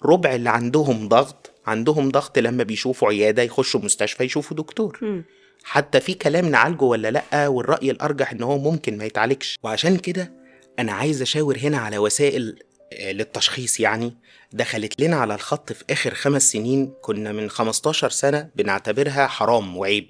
ربع 0.05 0.35
اللي 0.35 0.51
عندهم 0.51 1.09
ضغط 1.09 1.51
عندهم 1.67 2.11
ضغط 2.11 2.39
لما 2.39 2.63
بيشوفوا 2.63 3.09
عيادة 3.09 3.43
يخشوا 3.43 3.81
مستشفى 3.81 4.25
يشوفوا 4.25 4.57
دكتور. 4.57 4.99
مم. 5.03 5.25
حتى 5.65 6.01
في 6.01 6.15
كلام 6.15 6.47
نعالجه 6.49 6.85
ولا 6.85 7.11
لأ 7.11 7.49
والرأي 7.49 7.91
الأرجح 7.91 8.33
إن 8.33 8.43
هو 8.43 8.59
ممكن 8.59 8.99
ما 8.99 9.05
يتعالجش. 9.05 9.59
وعشان 9.63 9.97
كده 9.97 10.33
أنا 10.79 10.93
عايز 10.93 11.23
أشاور 11.23 11.59
هنا 11.59 11.79
على 11.79 11.99
وسائل 11.99 12.59
آه، 12.93 13.13
للتشخيص 13.13 13.81
يعني. 13.81 14.17
دخلت 14.53 15.01
لنا 15.01 15.17
على 15.17 15.35
الخط 15.35 15.73
في 15.73 15.85
آخر 15.91 16.15
خمس 16.15 16.53
سنين 16.53 16.93
كنا 17.03 17.33
من 17.33 17.51
15 17.51 18.11
سنة 18.11 18.49
بنعتبرها 18.57 19.27
حرام 19.27 19.77
وعيب. 19.77 20.09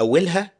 أولها 0.00 0.52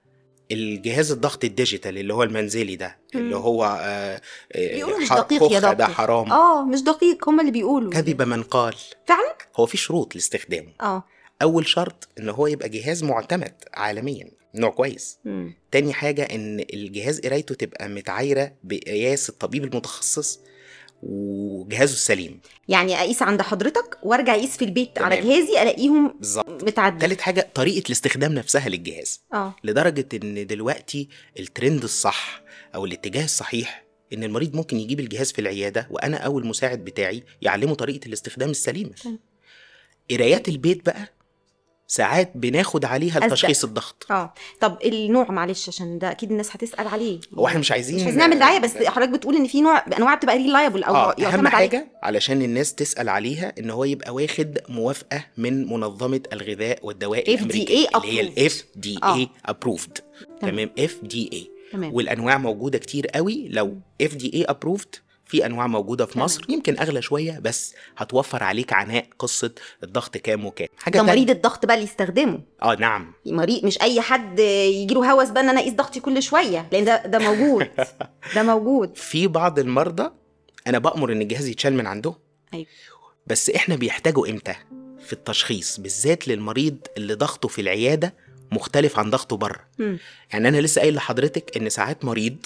الجهاز 0.51 1.13
الضغط 1.13 1.45
الديجيتال 1.45 1.99
اللي 1.99 2.15
هو 2.15 2.23
المنزلي 2.23 2.77
ده 2.77 2.99
اللي. 3.15 3.37
هو 3.37 3.65
آه، 3.65 4.21
آه، 4.53 4.75
بيقولوا 4.75 4.99
مش 4.99 5.09
دقيق 5.09 5.53
يا 5.53 5.73
ده. 5.73 5.87
حرام. 5.87 6.33
آه 6.33 6.65
مش 6.65 6.83
دقيق 6.83 7.29
هم 7.29 7.41
اللي 7.41 7.51
بيقولوا. 7.53 7.93
كذب 7.93 8.23
من 8.23 8.43
قال. 8.43 8.75
فعلا؟ 9.07 9.37
هو 9.57 9.67
في 9.67 9.77
شروط 9.77 10.15
لاستخدامه. 10.15 10.73
آه. 10.81 11.05
أول 11.43 11.67
شرط 11.67 12.09
إن 12.19 12.29
هو 12.29 12.47
يبقى 12.47 12.69
جهاز 12.69 13.05
معتمد 13.05 13.55
عالميا 13.75 14.31
نوع 14.55 14.71
كويس. 14.71 15.19
مم. 15.25 15.55
تاني 15.71 15.93
حاجة 15.93 16.23
إن 16.23 16.61
الجهاز 16.75 17.21
قرايته 17.21 17.55
تبقى 17.55 17.89
متعايرة 17.89 18.53
بقياس 18.65 19.29
الطبيب 19.29 19.65
المتخصص 19.65 20.41
وجهازه 21.03 21.93
السليم. 21.93 22.41
يعني 22.69 22.95
أقيس 23.01 23.23
عند 23.23 23.43
حضرتك 23.43 23.99
وأرجع 24.03 24.35
أقيس 24.35 24.57
في 24.57 24.65
البيت 24.65 24.97
تمام. 24.97 25.13
على 25.13 25.21
جهازي 25.21 25.63
ألاقيهم 25.63 26.09
بالظبط. 26.19 26.65
متعدل. 26.65 26.99
تالت 27.09 27.21
حاجة 27.21 27.49
طريقة 27.55 27.87
الاستخدام 27.87 28.35
نفسها 28.35 28.69
للجهاز. 28.69 29.21
آه. 29.35 29.55
لدرجة 29.65 30.09
إن 30.15 30.47
دلوقتي 30.47 31.09
الترند 31.39 31.83
الصح 31.83 32.43
أو 32.75 32.85
الاتجاه 32.85 33.25
الصحيح 33.25 33.85
إن 34.13 34.25
المريض 34.25 34.57
ممكن 34.57 34.77
يجيب 34.77 35.01
الجهاز 35.01 35.33
في 35.33 35.41
العيادة 35.41 35.89
وأنا 35.91 36.17
أو 36.17 36.39
المساعد 36.39 36.85
بتاعي 36.85 37.23
يعلمه 37.43 37.75
طريقة 37.75 38.07
الاستخدام 38.07 38.51
السليمة. 38.51 38.91
تمام. 39.05 39.19
قرايات 40.11 40.49
البيت 40.49 40.87
بقى 40.87 41.13
ساعات 41.91 42.31
بناخد 42.35 42.85
عليها 42.85 43.19
أصدق. 43.19 43.27
لتشخيص 43.27 43.65
الضغط 43.65 44.07
آه 44.11 44.35
طب 44.61 44.79
النوع 44.85 45.31
معلش 45.31 45.69
عشان 45.69 45.99
ده 45.99 46.11
أكيد 46.11 46.31
الناس 46.31 46.51
هتسأل 46.57 46.87
عليه 46.89 47.21
هو 47.35 47.47
إحنا 47.47 47.59
مش 47.61 47.73
عايزين 47.73 47.97
مش 47.97 48.03
عايزين 48.03 48.19
نعمل 48.21 48.39
دعاية 48.39 48.59
بس 48.59 48.77
حضرتك 48.77 49.09
بتقول 49.09 49.37
إن 49.37 49.47
في 49.47 49.61
نوع 49.61 49.85
انواع 49.99 50.15
بتبقى 50.15 50.37
reliable 50.37 50.85
أو 50.85 50.95
آه 50.95 51.15
يعتمد 51.19 51.39
أهم. 51.39 51.49
حاجة 51.49 51.89
علشان 52.03 52.43
الناس 52.43 52.75
تسأل 52.75 53.09
عليها 53.09 53.53
إن 53.59 53.71
هو 53.71 53.85
يبقى 53.85 54.15
واخد 54.15 54.59
موافقة 54.69 55.25
من 55.37 55.67
منظمة 55.73 56.21
الغذاء 56.33 56.79
والدواء 56.83 57.25
FDA 57.25 57.29
الأمريكية 57.39 57.89
اللي 57.97 58.13
هي. 58.13 58.21
ال 58.21 58.65
FD 58.77 58.99
آه. 59.03 59.15
A 59.17 59.29
approved 59.47 59.99
تمام. 60.41 60.71
FDA 60.79 61.51
تمام 61.73 61.95
والأنواع 61.95 62.39
موجودة 62.39 62.79
كتير 62.79 63.07
قوي 63.07 63.49
لو 63.49 63.79
FDA 64.03 64.31
approved 64.35 64.95
في 65.29 65.47
أنواع 65.47 65.67
موجودة 65.67 66.07
في. 66.07 66.19
مصر 66.19 66.45
يمكن 66.49 66.79
أغلى 66.79 67.03
شوية 67.03 67.39
بس 67.39 67.75
هتوفر 67.97 68.43
عليك 68.43 68.73
عناء 68.73 69.07
قصة 69.19 69.51
الضغط 69.83 70.17
كام 70.17 70.47
وكام 70.47 70.69
حاجة 70.79 70.97
ده 70.99 71.03
مريض 71.03 71.31
الضغط 71.31 71.67
بقى 71.67 71.75
اللي 71.75 71.85
يستخدمه. 71.87 72.41
آه 72.63 72.75
نعم. 72.75 73.13
مريض 73.27 73.65
مش 73.65 73.81
أي 73.83 74.01
حد 74.01 74.39
يجي 74.39 74.95
له 74.95 75.13
هوس 75.13 75.29
بقى 75.29 75.43
إن 75.43 75.49
أنا 75.49 75.61
أقيس 75.61 75.73
ضغطي 75.75 76.01
كل 76.01 76.23
شوية 76.23 76.69
لأن 76.73 76.85
ده 76.85 77.07
ده 77.07 77.19
موجود. 77.19 77.69
ده 78.35 78.43
موجود. 78.43 78.97
في 78.97 79.27
بعض 79.27 79.59
المرضى 79.59 80.11
أنا 80.67 80.79
بأمر 80.79 81.13
إن 81.13 81.23
الجهاز 81.23 81.47
يتشال 81.47 81.75
من 81.75 81.87
عندهم 81.87 82.15
أيوة. 82.55 82.67
بس 83.27 83.51
إحنا 83.51 83.77
بيحتاجوا 83.77 84.29
إمتى؟ 84.29 84.55
في 85.07 85.13
التشخيص 85.13 85.81
بالذات 85.81 86.29
للمريض 86.29 86.77
اللي 86.97 87.15
ضغطه 87.15 87.49
في 87.49 87.61
العيادة 87.61 88.15
مختلف 88.53 88.99
عن 88.99 89.11
ضغطه 89.11 89.37
بره. 89.37 89.61
يعني 90.33 90.49
أنا 90.49 90.61
لسه 90.61 90.81
قايل 90.81 90.95
لحضرتك 90.95 91.57
إن 91.57 91.69
ساعات 91.69 92.05
مريض 92.05 92.37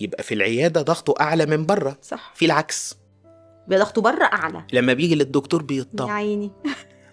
يبقى 0.00 0.22
في 0.22 0.34
العيادة 0.34 0.82
ضغطه 0.82 1.14
أعلى 1.20 1.46
من 1.46 1.66
بره. 1.66 1.98
صح. 2.02 2.32
في 2.36 2.44
العكس. 2.44 2.94
بيبقى 3.68 3.84
ضغطه 3.84 4.02
بره 4.02 4.24
أعلى. 4.24 4.64
لما 4.72 4.92
بيجي 4.92 5.14
للدكتور 5.14 5.60
يا 5.60 5.66
بيطمن 5.66 6.10
عيني. 6.10 6.50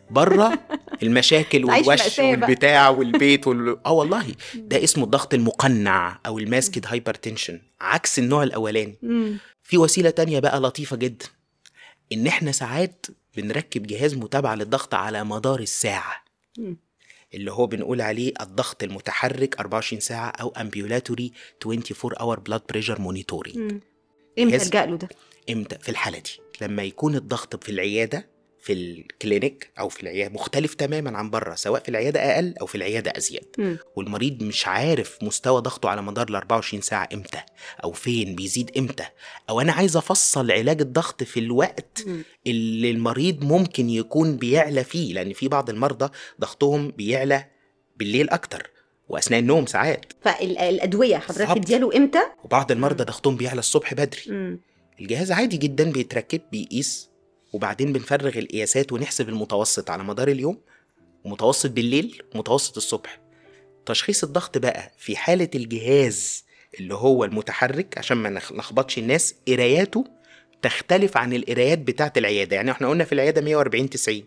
بره 0.10 0.60
المشاكل 1.04 1.66
والوش. 1.66 2.20
والبتاع 2.20 2.90
والبيت 2.90 3.48
وال... 3.48 3.78
آه 3.86 3.92
والله. 3.92 4.26
ده 4.56 4.84
اسمه 4.84 5.04
الضغط 5.04 5.34
المقنع 5.34 6.20
أو 6.26 6.40
ال 6.40 6.46
masked 6.46 6.86
hypertension 6.88 7.62
عكس 7.82 8.20
النوع 8.20 8.44
الأولاني. 8.44 8.96
في 9.64 9.78
وسيلة 9.78 10.10
تانية 10.10 10.40
بقى 10.40 10.60
لطيفة 10.60 10.96
جدا. 10.96 11.26
إن 12.14 12.28
إحنا 12.28 12.52
ساعات 12.52 13.06
بنركب 13.38 13.88
جهاز 13.88 14.16
متابعة 14.16 14.56
للضغط 14.56 14.94
على 14.94 15.24
مدار 15.24 15.60
الساعة. 15.60 16.24
اللي 17.34 17.52
هو 17.52 17.68
بنقول 17.68 18.02
عليه 18.02 18.34
الضغط 18.42 18.84
المتحرك 18.84 19.60
24 19.60 20.00
ساعة 20.00 20.30
أو 20.30 20.50
ambulatory 20.50 21.32
24 21.66 22.14
hour 22.20 22.40
blood 22.40 22.62
pressure 22.70 23.02
monitoring. 23.02 23.82
إمتى 24.40 24.56
ألجأ 24.56 24.86
له 24.86 24.96
ده؟ 24.96 25.10
إمتى؟ 25.50 25.78
في 25.80 25.90
الحالة 25.90 26.20
دي. 26.20 26.32
لما 26.62 26.84
يكون 26.84 27.16
الضغط 27.16 27.64
في 27.64 27.70
العيادة 27.72 28.30
في 28.68 28.74
ال 28.74 28.88
clinic 28.88 29.72
أو 29.80 29.90
في 29.90 30.04
العيادة 30.04 30.34
مختلف 30.34 30.74
تماما 30.74 31.18
عن 31.18 31.30
بره 31.30 31.56
سواء 31.56 31.82
في 31.84 31.90
العيادة 31.90 32.20
أقل 32.20 32.54
أو 32.62 32.66
في 32.66 32.76
العيادة 32.76 33.14
أزيد 33.18 33.46
مم. 33.58 33.78
والمريض 33.96 34.44
مش 34.44 34.68
عارف 34.68 35.18
مستوى 35.22 35.62
ضغطه 35.62 35.90
على 35.90 36.02
مدار 36.02 36.28
ال 36.30 36.36
24 36.36 36.82
ساعة 36.82 37.10
إمتى 37.14 37.42
أو 37.84 37.92
فين 37.92 38.36
بيزيد 38.36 38.72
إمتى 38.78 39.04
أو 39.50 39.62
أنا 39.62 39.72
عايز 39.74 39.98
أفصل 39.98 40.52
علاج 40.52 40.82
الضغط 40.82 41.24
في 41.24 41.40
الوقت 41.40 42.04
مم. 42.08 42.24
اللي 42.48 42.92
المريض 42.92 43.44
ممكن 43.44 43.90
يكون 43.90 44.38
بيعلى 44.38 44.84
فيه 44.84 45.14
لأن 45.14 45.34
في 45.34 45.48
بعض 45.48 45.70
المرضى 45.70 46.10
ضغطهم 46.42 46.92
بيعلى 46.92 47.46
بالليل 47.98 48.30
أكتر 48.30 48.70
وأثناء 49.10 49.40
النوم 49.40 49.66
ساعات 49.66 50.06
فالادويه 50.22 51.18
حضرتك. 51.18 51.50
ادياله 51.50 51.98
إمتى 51.98 52.22
وبعض 52.44 52.72
المرضى 52.72 53.04
ضغطهم 53.04 53.36
بيعلى 53.36 53.60
الصبح 53.60 53.94
بدري 53.94 54.22
مم. 54.28 54.60
الجهاز 55.00 55.32
عادي 55.32 55.58
جدا 55.58 55.92
بيتركب 55.92 56.42
بيقيس 56.52 57.10
وبعدين 57.58 57.94
بنفرغ 57.94 58.38
القياسات 58.38 58.92
ونحسب 58.94 59.30
المتوسط 59.30 59.90
على 59.90 60.04
مدار 60.04 60.28
اليوم 60.28 60.58
ومتوسط 61.24 61.70
بالليل 61.72 62.22
ومتوسط 62.36 62.78
الصبح 62.78 63.20
تشخيص 63.86 64.24
الضغط 64.24 64.58
بقى 64.58 64.92
في 64.98 65.16
حالة 65.16 65.50
الجهاز 65.56 66.44
اللي 66.80 66.94
هو 66.94 67.24
المتحرك 67.24 67.98
عشان 67.98 68.18
ما 68.18 68.30
نخ- 68.30 68.52
نخبطش 68.54 68.98
الناس 68.98 69.36
قراياته 69.48 70.06
تختلف 70.62 71.18
عن 71.18 71.34
القرايات 71.34 71.80
بتاعة 71.80 72.14
العيادة 72.18 72.56
يعني 72.56 72.72
إحنا 72.72 72.88
قلنا 72.88 73.04
في 73.04 73.14
العيادة 73.14 73.42
140 73.42 73.90
90 73.90 74.24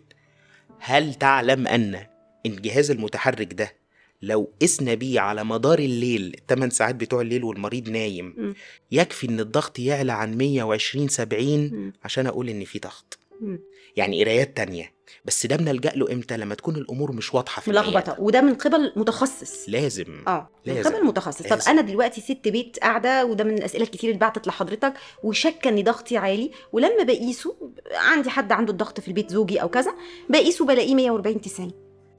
هل 0.79 1.13
تعلم 1.13 1.67
أن 1.67 2.05
الجهاز 2.45 2.91
المتحرك 2.91 3.53
ده 3.53 3.73
لو 4.21 4.51
قسنا 4.61 4.93
بيه 4.93 5.19
على 5.19 5.43
مدار 5.43 5.79
الليل 5.79 6.35
8 6.49 6.69
ساعات 6.69 6.95
بتوع 6.95 7.21
الليل 7.21 7.43
والمريض 7.43 7.89
نايم 7.89 8.33
مم. 8.37 8.53
يكفي 8.91 9.29
إن 9.29 9.39
الضغط 9.39 9.79
يعلى 9.79 10.11
عن 10.13 10.37
120 10.37 11.07
70 11.07 11.59
مم. 11.73 11.93
عشان 12.03 12.27
أقول 12.27 12.49
إن 12.49 12.63
في 12.65 12.79
ضغط 12.79 13.17
مم. 13.41 13.59
يعني 13.95 14.23
قرايات 14.23 14.57
تانية 14.57 14.93
بس 15.25 15.45
ده 15.45 15.55
بنلجأ 15.55 15.91
له 15.95 16.11
إمتى 16.13 16.37
لما 16.37 16.55
تكون 16.55 16.75
الأمور 16.75 17.11
مش 17.11 17.33
واضحة 17.33 17.61
في. 17.61 17.71
ملخبطة 17.71 18.15
وده 18.19 18.41
من 18.41 18.55
قبل 18.55 18.93
متخصص 18.95 19.69
لازم 19.69 20.23
آه 20.27 20.49
من 20.67 20.73
لازم. 20.73 20.89
قبل 20.89 21.05
متخصص 21.05 21.41
طب 21.41 21.49
لازم. 21.49 21.71
أنا 21.71 21.81
دلوقتي 21.81 22.21
ست 22.21 22.47
بيت 22.47 22.79
قاعدة 22.79 23.25
وده 23.25 23.43
من 23.43 23.57
الأسئلة 23.57 23.83
الكتير 23.83 24.09
اللي 24.09 24.19
بعتت 24.19 24.47
لحضرتك 24.47 24.93
وشاكة 25.23 25.69
إن 25.69 25.83
ضغطي 25.83 26.17
عالي 26.17 26.51
ولما 26.73 27.03
بقيسه 27.03 27.55
عندي 27.91 28.29
حد 28.29 28.51
عنده 28.51 28.71
الضغط 28.71 28.99
في 28.99 29.07
البيت 29.07 29.31
زوجي 29.31 29.61
أو 29.61 29.69
كذا 29.69 29.93
بقيسه 30.29 30.65
بلاقيه 30.65 30.95
140 30.95 31.41
90 31.41 31.71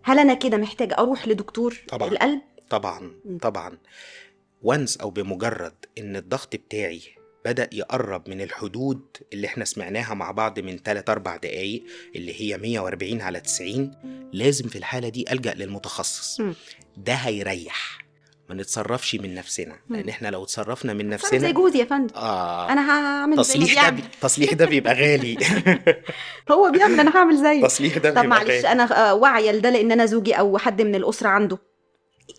هل 0.04 0.18
أنا 0.18 0.35
كده 0.35 0.56
محتاجه 0.56 0.94
أروح 0.98 1.28
لدكتور 1.28 1.76
طبعاً. 1.88 2.08
القلب 2.08 2.40
طبعا. 2.70 3.12
طبعا 3.42 3.78
وانس 4.62 4.96
أو 4.96 5.11
بمجرد 5.11 5.74
إن 5.98 6.16
الضغط 6.16 6.56
بتاعي 6.56 7.02
بدأ 7.44 7.70
يقرب 7.72 8.28
من 8.28 8.40
الحدود 8.40 9.00
اللي 9.33 9.46
إحنا 9.46 9.64
سمعناها 9.64 10.14
مع 10.14 10.31
بعض 10.31 10.61
من 10.61 10.76
3 10.78 11.12
4 11.12 11.37
دقايق 11.37 11.83
اللي 12.16 12.40
هي 12.40 12.59
140 12.59 13.20
على 13.20 13.40
90 13.40 13.90
لازم 14.33 14.68
في 14.68 14.78
الحالة 14.78 15.09
دي 15.09 15.24
ألجأ 15.33 15.55
للمتخصص. 15.55 16.40
ده 16.96 17.14
هيريح. 17.14 18.02
ما 18.48 18.55
نتصرفش 18.55 19.14
من 19.14 19.35
نفسنا. 19.35 19.76
لأن 19.90 20.09
إحنا 20.09 20.28
لو 20.28 20.42
اتصرفنا 20.42 20.92
من 20.92 21.18
صار 21.18 21.31
زي 21.31 21.37
نفسنا 21.37 21.50
جوزي 21.50 21.78
يا 21.78 21.85
فندم. 21.85 22.14
آه. 22.16 22.72
أنا 22.72 22.90
هعمل 22.90 23.37
تصليح 23.37 23.74
ده 23.74 23.81
بيعمل 23.81 23.96
بي... 23.96 24.02
تصليح 24.20 24.52
ده 24.52 24.66
بيبقى 24.66 24.94
غالي. 24.94 25.37
هو 26.52 26.70
بيعمل 26.70 27.00
أنا 27.00 27.16
هعمل 27.16 27.37
زيه. 27.37 27.62
تصليح 27.66 27.98
ده 27.98 28.11
طب 28.11 28.24
معلش 28.24 28.64
أنا 28.64 29.11
آه، 29.11 29.14
واعية 29.14 29.52
لده 29.52 29.70
لأن 29.70 29.92
أنا 29.92 30.07
زوجي 30.07 30.35
أو 30.35 30.59
حد 30.59 30.83
من 30.83 30.94
الأسرة 30.94 31.28
عنده. 31.28 31.59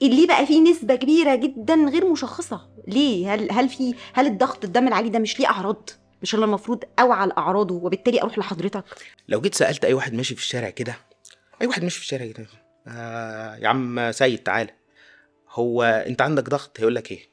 ليه 0.02 0.28
بقى 0.28 0.46
في 0.46 0.60
نسبة 0.60 0.96
كبيرة 0.96 1.36
جدا 1.36 1.76
غير 1.76 2.12
مشخصة؟ 2.12 2.73
ليه؟ 2.88 3.34
هل 3.34 3.52
هل 3.52 3.70
في 3.70 3.96
هل 4.14 4.28
الضغط 4.28 4.64
الدم 4.64 4.88
العالي 4.88 5.10
ده 5.10 5.20
مش 5.20 5.40
ليه 5.40 5.48
أعراض؟ 5.48 5.90
مش 6.22 6.36
أنا 6.36 6.46
المفروض 6.46 6.84
أوعى 7.00 7.28
لاعراضه 7.28 7.76
وبالتالي 7.76 8.22
أروح 8.22 8.38
لحضرتك؟ 8.38 8.84
لو 9.28 9.42
جيت 9.42 9.56
سألت 9.56 9.86
أي 9.86 9.94
واحد 9.94 10.14
ماشي 10.14 10.36
في 10.36 10.42
الشارع 10.42 10.70
كده 10.70 10.96
أي 11.62 11.68
واحد 11.68 11.84
ماشي 11.84 11.98
في 11.98 12.04
الشارع 12.04 12.26
كده 12.32 12.48
آه 12.88 13.56
يا 13.56 13.68
عم 13.68 14.12
سيد 14.12 14.40
تعالى. 14.40 14.72
هو 15.50 15.84
أنت 15.84 16.22
عندك 16.22 16.50
ضغط؟ 16.50 16.80
هيقول 16.80 16.96
لك 16.96 17.12
إيه؟ 17.12 17.30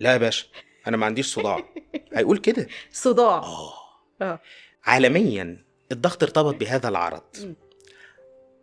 لا 0.00 0.12
يا 0.12 0.16
باشا 0.16 0.46
أنا 0.86 0.96
ما 0.96 1.06
عنديش 1.06 1.34
صداع. 1.34 1.64
هيقول 2.16 2.38
كده. 2.38 2.66
صداع. 2.92 3.36
آه. 3.38 3.72
آه. 4.22 4.40
عالميا 4.84 5.64
الضغط 5.92 6.22
ارتبط 6.22 6.54
بهذا 6.60 6.88
العرض. 6.88 7.56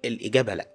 الإجابة 0.06 0.54
لا. 0.54 0.68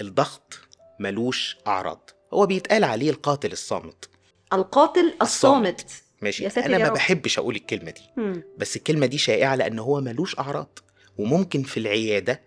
الضغط 0.00 0.58
ملوش 1.00 1.56
أعراض. 1.66 2.10
هو 2.32 2.46
بيتقال 2.46 2.84
عليه 2.84 3.10
القاتل 3.10 3.52
الصامت. 3.52 4.08
القاتل 4.52 5.14
الصامت. 5.22 5.86
ماشي. 6.22 6.44
يا 6.44 6.48
ساتر 6.48 6.66
أنا 6.66 6.74
يا 6.76 6.82
ما 6.82 6.88
رب. 6.88 6.94
بحبش 6.94 7.38
أقول 7.38 7.56
الكلمة 7.56 7.90
دي. 7.90 8.00
مم. 8.16 8.42
بس 8.58 8.76
الكلمة 8.76 9.06
دي 9.06 9.18
شائعة 9.18 9.54
لأن 9.54 9.78
هو 9.78 10.00
ملوش 10.00 10.38
أعراض. 10.38 10.78
وممكن 11.18 11.62
في 11.62 11.80
العيادة 11.80 12.40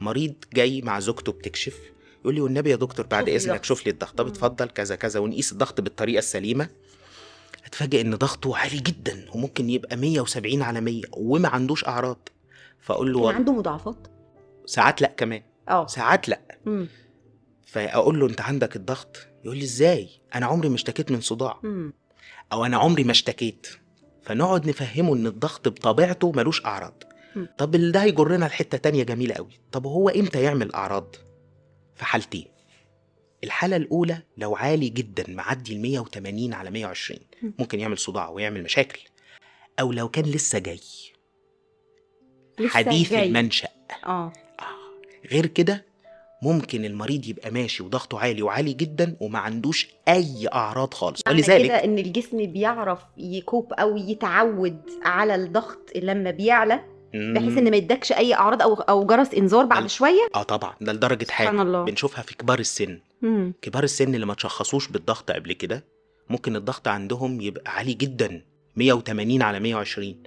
مريض 0.00 0.34
جاي 0.54 0.82
مع 0.82 1.00
زوجته 1.00 1.32
بتكشف 1.32 1.76
يقول 2.20 2.34
لي 2.34 2.40
والنبي 2.40 2.70
يا 2.70 2.76
دكتور 2.76 3.06
بعد 3.06 3.28
إذنك. 3.28 3.64
شوف 3.64 3.86
لي 3.86 3.92
الضغط. 3.92 4.18
طب. 4.18 4.26
اتفضل 4.26 4.66
كذا 4.68 4.96
كذا 4.96 5.20
ونقيس 5.20 5.52
الضغط 5.52 5.80
بالطريقة 5.80 6.18
السليمة. 6.18 6.68
أتفاجئ 7.66 8.00
إن 8.00 8.14
ضغطه 8.14 8.56
عالي 8.56 8.78
جدا 8.80 9.26
وممكن 9.34 9.70
يبقى 9.70 9.96
170 9.96 10.62
على 10.62 10.80
100 10.80 11.02
وما 11.12 11.48
عندوش 11.48 11.84
أعراض. 11.84 12.28
فأقول 12.80 13.12
له 13.12 13.26
كان 13.26 13.34
عنده 13.34 13.52
مضاعفات؟ 13.52 14.06
ساعات 14.66 15.02
لأ 15.02 15.12
كمان. 15.16 15.42
آه. 15.68 15.86
ساعات 15.86 16.28
لأ. 16.28 16.40
مم. 16.66 16.88
فأقول 17.66 18.20
له 18.20 18.26
أنت 18.26 18.40
عندك 18.40 18.76
الضغط؟ 18.76 19.27
يقول 19.44 19.56
لي 19.56 19.64
إزاي؟ 19.64 20.08
أنا 20.34 20.46
عمري 20.46 20.68
ما 20.68 20.74
اشتكيت 20.74 21.10
من 21.10 21.20
صداع. 21.20 21.60
أو 22.52 22.64
أنا 22.64 22.76
عمري 22.76 23.04
ما 23.04 23.10
اشتكيت. 23.10 23.66
فنقعد 24.22 24.68
نفهمه 24.68 25.14
إن 25.14 25.26
الضغط 25.26 25.68
بطبيعته 25.68 26.32
ملوش 26.32 26.64
أعراض. 26.64 27.02
طب 27.58 27.70
ده 27.70 28.02
هيجرنا 28.02 28.44
لحتة 28.44 28.78
تانية 28.78 29.02
جميلة 29.02 29.34
قوي 29.34 29.60
طب 29.72 29.86
هو 29.86 30.08
إمتى 30.08 30.42
يعمل 30.42 30.72
أعراض؟ 30.72 31.16
في 31.94 32.04
حالتين. 32.04 32.44
الحالة 33.44 33.76
الأولى 33.76 34.22
لو 34.36 34.56
عالي 34.56 34.88
جدا 34.88 35.24
معدي 35.28 35.72
ال 35.72 35.80
180 35.82 36.54
على 36.54 36.70
120 36.70 37.20
مم. 37.42 37.54
ممكن 37.58 37.80
يعمل 37.80 37.98
صداع 37.98 38.28
ويعمل 38.28 38.62
مشاكل. 38.62 39.00
أو 39.80 39.92
لو 39.92 40.08
كان 40.08 40.24
لسه 40.24 40.58
جاي. 40.58 40.80
لسه 42.58 42.68
حديث 42.68 43.10
جاي. 43.10 43.26
المنشأ. 43.26 43.68
آه. 44.06 44.32
غير 45.32 45.46
كده 45.46 45.84
ممكن 46.42 46.84
المريض 46.84 47.26
يبقى 47.26 47.50
ماشي 47.50 47.82
وضغطه 47.82 48.20
عالي 48.20 48.42
وعالي 48.42 48.72
جدا 48.72 49.16
وما 49.20 49.38
عندوش 49.38 49.88
أي 50.08 50.48
أعراض 50.52 50.94
خالص. 50.94 51.20
ولذلك 51.28 51.64
كده 51.66 51.84
إن 51.84 51.98
الجسم 51.98 52.46
بيعرف 52.46 52.98
يكوب 53.16 53.72
أو 53.72 53.96
يتعود 53.96 54.80
على 55.02 55.34
الضغط 55.34 55.90
لما 55.96 56.30
بيعلى 56.30 56.80
بحيث 57.14 57.58
إن 57.58 57.70
ما 57.70 57.76
يدكش 57.76 58.12
أي 58.12 58.34
أعراض 58.34 58.62
أو 58.62 58.74
أو 58.74 59.06
جرس 59.06 59.34
إنذار 59.34 59.64
بعد 59.64 59.82
ال- 59.82 59.90
شوية؟ 59.90 60.28
آه 60.34 60.42
طبعا 60.42 60.74
ده 60.80 60.92
لدرجة 60.92 61.24
سبحان 61.24 61.46
حاجة 61.48 61.62
الله. 61.62 61.84
بنشوفها 61.84 62.22
في 62.22 62.36
كبار 62.36 62.58
السن. 62.58 62.98
مم. 63.22 63.52
كبار 63.62 63.84
السن 63.84 64.14
اللي 64.14 64.26
ما 64.26 64.34
تشخصوش 64.34 64.88
بالضغط 64.88 65.30
قبل 65.30 65.52
كده 65.52 65.84
ممكن 66.30 66.56
الضغط 66.56 66.88
عندهم 66.88 67.40
يبقى 67.40 67.72
عالي 67.76 67.94
جدا 67.94 68.42
180 68.76 69.42
على 69.42 69.60
120 69.60 70.22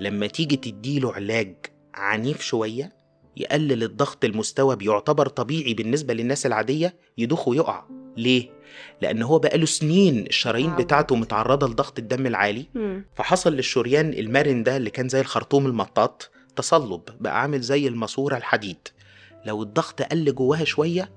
لما 0.00 0.26
تيجي 0.26 0.56
تديله 0.56 1.12
علاج 1.14 1.54
عنيف 1.94 2.40
شوية 2.40 2.92
يقلل 3.36 3.82
الضغط 3.82 4.24
المستوى 4.24 4.76
بيعتبر 4.76 5.28
طبيعي 5.28 5.74
بالنسبة 5.74 6.14
للناس 6.14 6.46
العادية 6.46 6.94
يدوخ 7.18 7.48
ويقع 7.48 7.84
ليه؟ 8.16 8.50
لأن 9.02 9.22
هو 9.22 9.38
بقاله 9.38 9.66
سنين 9.66 10.26
الشرايين. 10.26 10.70
بتاعته 10.76 11.16
متعرضة 11.16 11.66
لضغط 11.68 11.98
الدم 11.98 12.26
العالي. 12.26 12.66
فحصل 13.14 13.52
للشريان 13.52 14.12
المرن 14.12 14.62
ده 14.62 14.76
اللي 14.76 14.90
كان 14.90 15.08
زي 15.08 15.20
الخرطوم 15.20 15.66
المطاط 15.66 16.30
تصلب 16.56 17.00
بقى 17.20 17.40
عامل 17.42 17.60
زي 17.60 17.88
الماسورة 17.88 18.36
الحديد 18.36 18.76
لو 19.46 19.62
الضغط 19.62 20.02
قل 20.02 20.34
جواها 20.34 20.64
شوية 20.64 21.10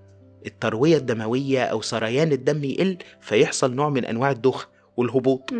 التروية 0.45 0.97
الدموية 0.97 1.63
أو 1.63 1.81
سريان 1.81 2.31
الدم 2.31 2.63
يقل 2.63 2.97
فيحصل 3.21 3.73
نوع 3.73 3.89
من 3.89 4.05
أنواع 4.05 4.31
الدوخة 4.31 4.67
والهبوط. 4.97 5.51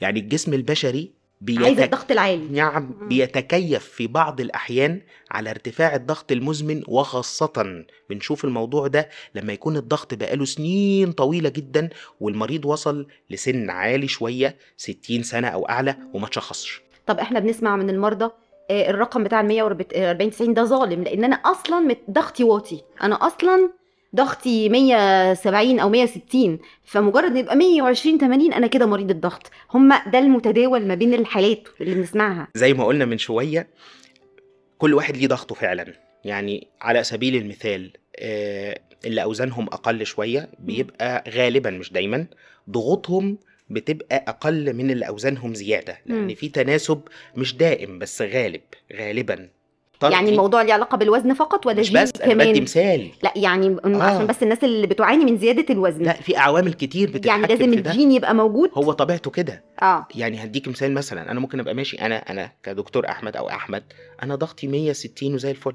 يعني 0.00 0.20
الجسم 0.20 0.54
البشري 0.54 1.12
عايز 1.48 1.68
بيتك... 1.68 1.82
الضغط 1.84 2.10
العالي. 2.10 2.48
نعم. 2.48 3.08
بيتكيف 3.08 3.84
في 3.84 4.06
بعض 4.06 4.40
الأحيان 4.40 5.00
على 5.30 5.50
ارتفاع 5.50 5.94
الضغط 5.94 6.32
المزمن 6.32 6.82
وخاصة 6.88 7.84
بنشوف 8.10 8.44
الموضوع 8.44 8.86
ده 8.86 9.08
لما 9.34 9.52
يكون 9.52 9.76
الضغط 9.76 10.14
بقاله 10.14 10.44
سنين 10.44 11.12
طويلة 11.12 11.48
جدا 11.48 11.88
والمريض 12.20 12.64
وصل 12.64 13.06
لسن 13.30 13.70
عالي 13.70 14.08
شوية 14.08 14.56
60 14.76 15.22
سنة 15.22 15.48
أو 15.48 15.68
أعلى 15.68 15.96
وما 16.14 16.26
تشخصش 16.28 16.82
طب 17.06 17.18
إحنا 17.18 17.40
بنسمع 17.40 17.76
من 17.76 17.90
المرضى 17.90 18.30
آه، 18.70 18.90
الرقم 18.90 19.24
بتاع 19.24 19.40
ال 19.40 19.46
140 19.46 20.30
90 20.30 20.54
ده 20.54 20.64
ظالم 20.64 21.02
لأن 21.02 21.24
أنا 21.24 21.36
أصلا 21.36 21.96
ضغطي 22.10 22.44
واطي. 22.44 22.82
أنا 23.02 23.26
أصلا 23.26 23.70
ضغطي 24.16 24.68
170 24.68 25.78
أو 25.80 25.88
160 25.88 26.58
فمجرد 26.84 27.30
إن 27.30 27.36
يبقى 27.36 27.56
120 27.56 28.18
80 28.18 28.52
أنا 28.52 28.66
كده 28.66 28.86
مريض 28.86 29.10
الضغط. 29.10 29.50
هم 29.74 29.88
ده 30.12 30.18
المتداول 30.18 30.86
ما 30.86 30.94
بين 30.94 31.14
الحالات 31.14 31.68
اللي 31.80 31.94
بنسمعها. 31.94 32.48
زي 32.54 32.74
ما 32.74 32.84
قلنا 32.84 33.04
من 33.04 33.18
شوية 33.18 33.68
كل 34.78 34.94
واحد 34.94 35.16
ليه 35.16 35.26
ضغطه 35.28 35.54
فعلا. 35.54 35.92
يعني 36.24 36.68
على 36.80 37.04
سبيل 37.04 37.36
المثال 37.36 37.92
آه، 38.18 38.80
اللي 39.04 39.22
أوزانهم 39.22 39.66
أقل 39.66 40.06
شوية 40.06 40.48
بيبقى 40.58 41.24
غالبا 41.30 41.70
مش 41.70 41.92
دايما 41.92 42.26
ضغوطهم 42.70 43.38
بتبقى 43.70 44.24
أقل 44.28 44.72
من 44.74 44.90
اللي 44.90 45.08
أوزانهم 45.08 45.54
زيادة. 45.54 45.98
مم. 46.06 46.16
لأن 46.16 46.34
في 46.34 46.48
تناسب 46.48 47.00
مش 47.36 47.56
دائم 47.56 47.98
بس 47.98 48.22
غالب 48.22 48.60
غالبا. 48.96 49.48
يعني 50.02 50.14
طردي 50.16 50.30
الموضوع 50.30 50.62
ليه 50.62 50.72
علاقة 50.72 50.96
بالوزن 50.96 51.34
فقط 51.34 51.66
ولا 51.66 51.80
مش 51.80 51.90
بس 51.90 52.12
أنا 52.20 52.34
بدي 52.34 52.44
كمان؟ 52.44 52.62
مثال. 52.62 53.10
لا 53.22 53.32
يعني 53.36 53.76
آه. 53.84 54.02
عشان 54.02 54.26
بس 54.26 54.42
الناس 54.42 54.64
اللي 54.64 54.86
بتعاني 54.86 55.24
من 55.24 55.38
زيادة 55.38 55.74
الوزن. 55.74 56.02
لا 56.02 56.12
في 56.12 56.36
عوامل 56.36 56.72
كتير 56.72 57.10
بتتحكم 57.10 57.28
يعني 57.42 57.54
لازم 57.54 57.70
في 57.70 57.80
ده. 57.80 57.90
الجين 57.90 58.12
يبقى 58.12 58.34
موجود؟ 58.34 58.70
هو 58.74 58.92
طبيعته 58.92 59.30
كده. 59.30 59.64
آه. 59.82 60.06
يعني 60.14 60.44
هديك 60.44 60.68
مثال 60.68 60.94
مثلا 60.94 61.30
أنا 61.30 61.40
ممكن 61.40 61.60
أبقى 61.60 61.74
ماشي 61.74 61.96
أنا 61.96 62.16
أنا 62.16 62.52
كدكتور 62.62 63.08
أحمد 63.08 63.36
أو 63.36 63.48
أحمد 63.48 63.82
أنا 64.22 64.34
ضغطي 64.34 64.66
160 64.66 65.34
وزي 65.34 65.50
الفل. 65.50 65.74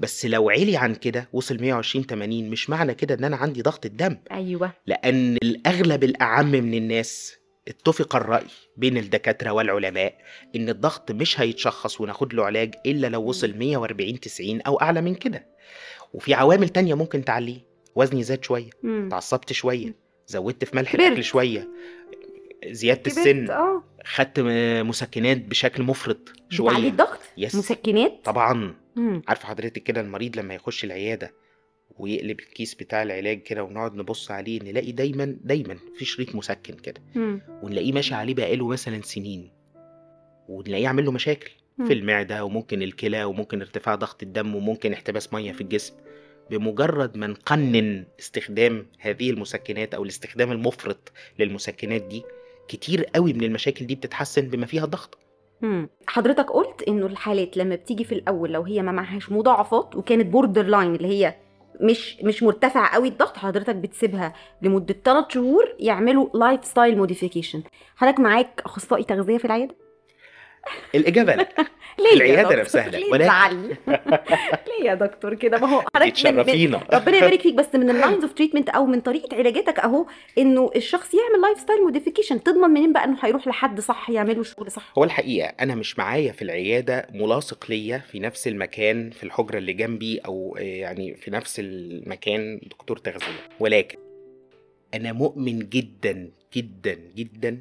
بس 0.00 0.26
لو 0.26 0.50
علي 0.50 0.76
عن 0.76 0.94
كده 0.94 1.28
وصل 1.32 1.56
120 1.60 2.04
80 2.06 2.50
مش 2.50 2.70
معنى 2.70 2.94
كده 2.94 3.14
إن 3.14 3.24
أنا 3.24 3.36
عندي 3.36 3.62
ضغط 3.62 3.86
الدم. 3.86 4.16
أيوه. 4.32 4.72
لأن 4.86 5.36
الأغلب 5.42 6.04
الأعم 6.04 6.50
من 6.50 6.74
الناس 6.74 7.36
اتفق 7.68 8.16
الرأي 8.16 8.46
بين 8.76 8.96
الدكاترة 8.96 9.50
والعلماء 9.50 10.14
إن 10.56 10.68
الضغط 10.68 11.10
مش 11.12 11.40
هيتشخص 11.40 12.00
وناخد 12.00 12.34
له 12.34 12.44
علاج 12.44 12.74
إلا 12.86 13.06
لو 13.06 13.22
وصل 13.22 13.54
140 13.58 14.20
90 14.20 14.60
أو 14.60 14.80
أعلى 14.80 15.00
من 15.00 15.14
كده. 15.14 15.46
وفي 16.12 16.34
عوامل 16.34 16.68
تانية 16.68 16.94
ممكن 16.94 17.24
تعليه. 17.24 17.58
وزني 17.94 18.22
زاد 18.22 18.44
شوية 18.44 18.70
مم. 18.82 19.06
اتعصبت 19.06 19.52
شوية 19.52 19.94
زودت 20.26 20.64
في 20.64 20.76
ملح 20.76 21.20
شوية 21.20 21.68
زيادة 22.66 23.00
كبرت، 23.00 23.18
السن 23.18 23.50
آه. 23.50 23.82
خدت 24.04 24.40
مسكنات 24.86 25.36
بشكل 25.38 25.82
مفرط 25.82 26.16
بتعلي 26.18 26.56
شوية. 26.56 26.88
الضغط؟ 26.88 27.18
يس. 27.36 27.54
مسكنات؟ 27.54 28.20
طبعا. 28.24 28.74
مم. 28.96 29.22
عارفة 29.28 29.48
حضرتك 29.48 29.82
كده 29.82 30.00
المريض 30.00 30.36
لما 30.36 30.54
يخش 30.54 30.84
العيادة 30.84 31.34
ويقلب 31.98 32.40
الكيس 32.40 32.74
بتاع 32.74 33.02
العلاج 33.02 33.42
كده 33.42 33.62
ونقعد 33.64 33.94
نبص 33.94 34.30
عليه 34.30 34.60
نلاقي 34.62 34.92
دايما 34.92 35.36
دايما 35.44 35.76
في 35.98 36.04
شريط 36.04 36.34
مسكن 36.34 36.74
كده. 36.74 37.00
ونلاقيه 37.62 37.92
ماشي 37.92 38.14
عليه 38.14 38.34
بقاله 38.34 38.68
مثلا 38.68 39.00
سنين 39.02 39.50
ونلاقيه 40.48 40.88
عامل 40.88 41.04
له 41.04 41.12
مشاكل. 41.12 41.50
في 41.86 41.92
المعدة 41.92 42.44
وممكن 42.44 42.82
الكلى 42.82 43.24
وممكن 43.24 43.60
ارتفاع 43.60 43.94
ضغط 43.94 44.22
الدم 44.22 44.54
وممكن 44.54 44.92
احتباس 44.92 45.32
مية 45.34 45.52
في 45.52 45.60
الجسم 45.60 45.94
بمجرد 46.50 47.16
ما 47.16 47.26
نقنن 47.26 48.04
استخدام 48.20 48.86
هذه 48.98 49.30
المسكنات 49.30 49.94
أو 49.94 50.02
الاستخدام 50.02 50.52
المفرط 50.52 51.12
للمسكنات 51.38 52.02
دي 52.02 52.22
كتير 52.68 53.04
قوي 53.04 53.32
من 53.32 53.44
المشاكل 53.44 53.86
دي 53.86 53.94
بتتحسن 53.94 54.48
بما 54.48 54.66
فيها 54.66 54.84
الضغط 54.84 55.18
مم. 55.62 55.88
حضرتك 56.06 56.50
قلت 56.50 56.82
إنه 56.88 57.06
الحالات 57.06 57.56
لما 57.56 57.74
بتيجي 57.74 58.04
في 58.04 58.12
الأول 58.14 58.52
لو 58.52 58.62
هي 58.62 58.82
ما 58.82 58.92
معهاش 58.92 59.32
مضاعفات 59.32 59.96
وكانت 59.96 60.26
borderline 60.26 60.94
اللي 60.94 61.08
هي 61.08 61.34
مش 61.80 62.16
مش 62.22 62.42
مرتفع 62.42 62.94
قوي 62.94 63.08
الضغط 63.08 63.36
حضرتك 63.36 63.76
بتسيبها 63.76 64.32
لمدة 64.62 64.94
3 65.04 65.28
شهور 65.28 65.64
يعملوا 65.78 66.28
lifestyle 66.34 66.98
modification 66.98 67.62
حضرتك 67.96 68.20
معاك 68.20 68.62
أخصائي 68.64 69.04
تغذية 69.04 69.38
في 69.38 69.44
العيادة؟ 69.44 69.83
الإجابة 70.94 71.34
لا 71.34 71.48
ليه 72.14 72.14
دكتور؟ 72.42 72.60
نفسها 72.60 72.88
لا، 72.88 72.96
ليه 72.96 73.10
ولكن- 73.12 73.28
ليه 74.68 74.84
يا 74.90 74.94
دكتور 74.94 75.34
كده؟ 75.34 75.58
ما 75.58 75.68
هو 75.68 75.80
حضرتك 75.80 76.12
ربنا 76.94 77.16
يبارك 77.16 77.40
فيك 77.40 77.54
بس 77.54 77.74
من 77.74 77.90
ال 77.90 77.95
lines 77.95 78.22
of 78.24 78.32
treatment 78.32 78.68
أو 78.68 78.86
من 78.86 79.00
طريقة 79.00 79.36
علاجاتك 79.36 79.78
أهو 79.78 80.06
إنه 80.38 80.70
الشخص 80.76 81.14
يعمل 81.14 81.42
lifestyle 81.42 81.82
modification 81.82 82.42
تضمن 82.42 82.70
منين 82.70 82.92
بقى 82.92 83.04
إنه 83.04 83.16
هيروح 83.22 83.48
لحد 83.48 83.80
صح 83.80 84.10
يعمله 84.10 84.42
شغل 84.42 84.70
صح؟ 84.70 84.92
هو 84.98 85.04
الحقيقة 85.04 85.46
أنا 85.60 85.74
مش 85.74 85.98
معايا 85.98 86.32
في 86.32 86.42
العيادة 86.42 87.06
ملاصق 87.14 87.64
ليا 87.68 87.98
في 87.98 88.18
نفس 88.20 88.48
المكان 88.48 89.10
في 89.10 89.22
الحجرة 89.24 89.58
اللي 89.58 89.72
جنبي 89.72 90.18
أو 90.18 90.56
آه، 90.58 90.62
يعني 90.62 91.14
في 91.14 91.30
نفس 91.30 91.60
المكان 91.60 92.60
دكتور 92.70 92.96
تغذية. 92.96 93.48
ولكن 93.60 93.98
أنا 94.94 95.12
مؤمن 95.12 95.58
جدا 95.68 96.30
جدا 96.56 96.98
جدا 97.16 97.58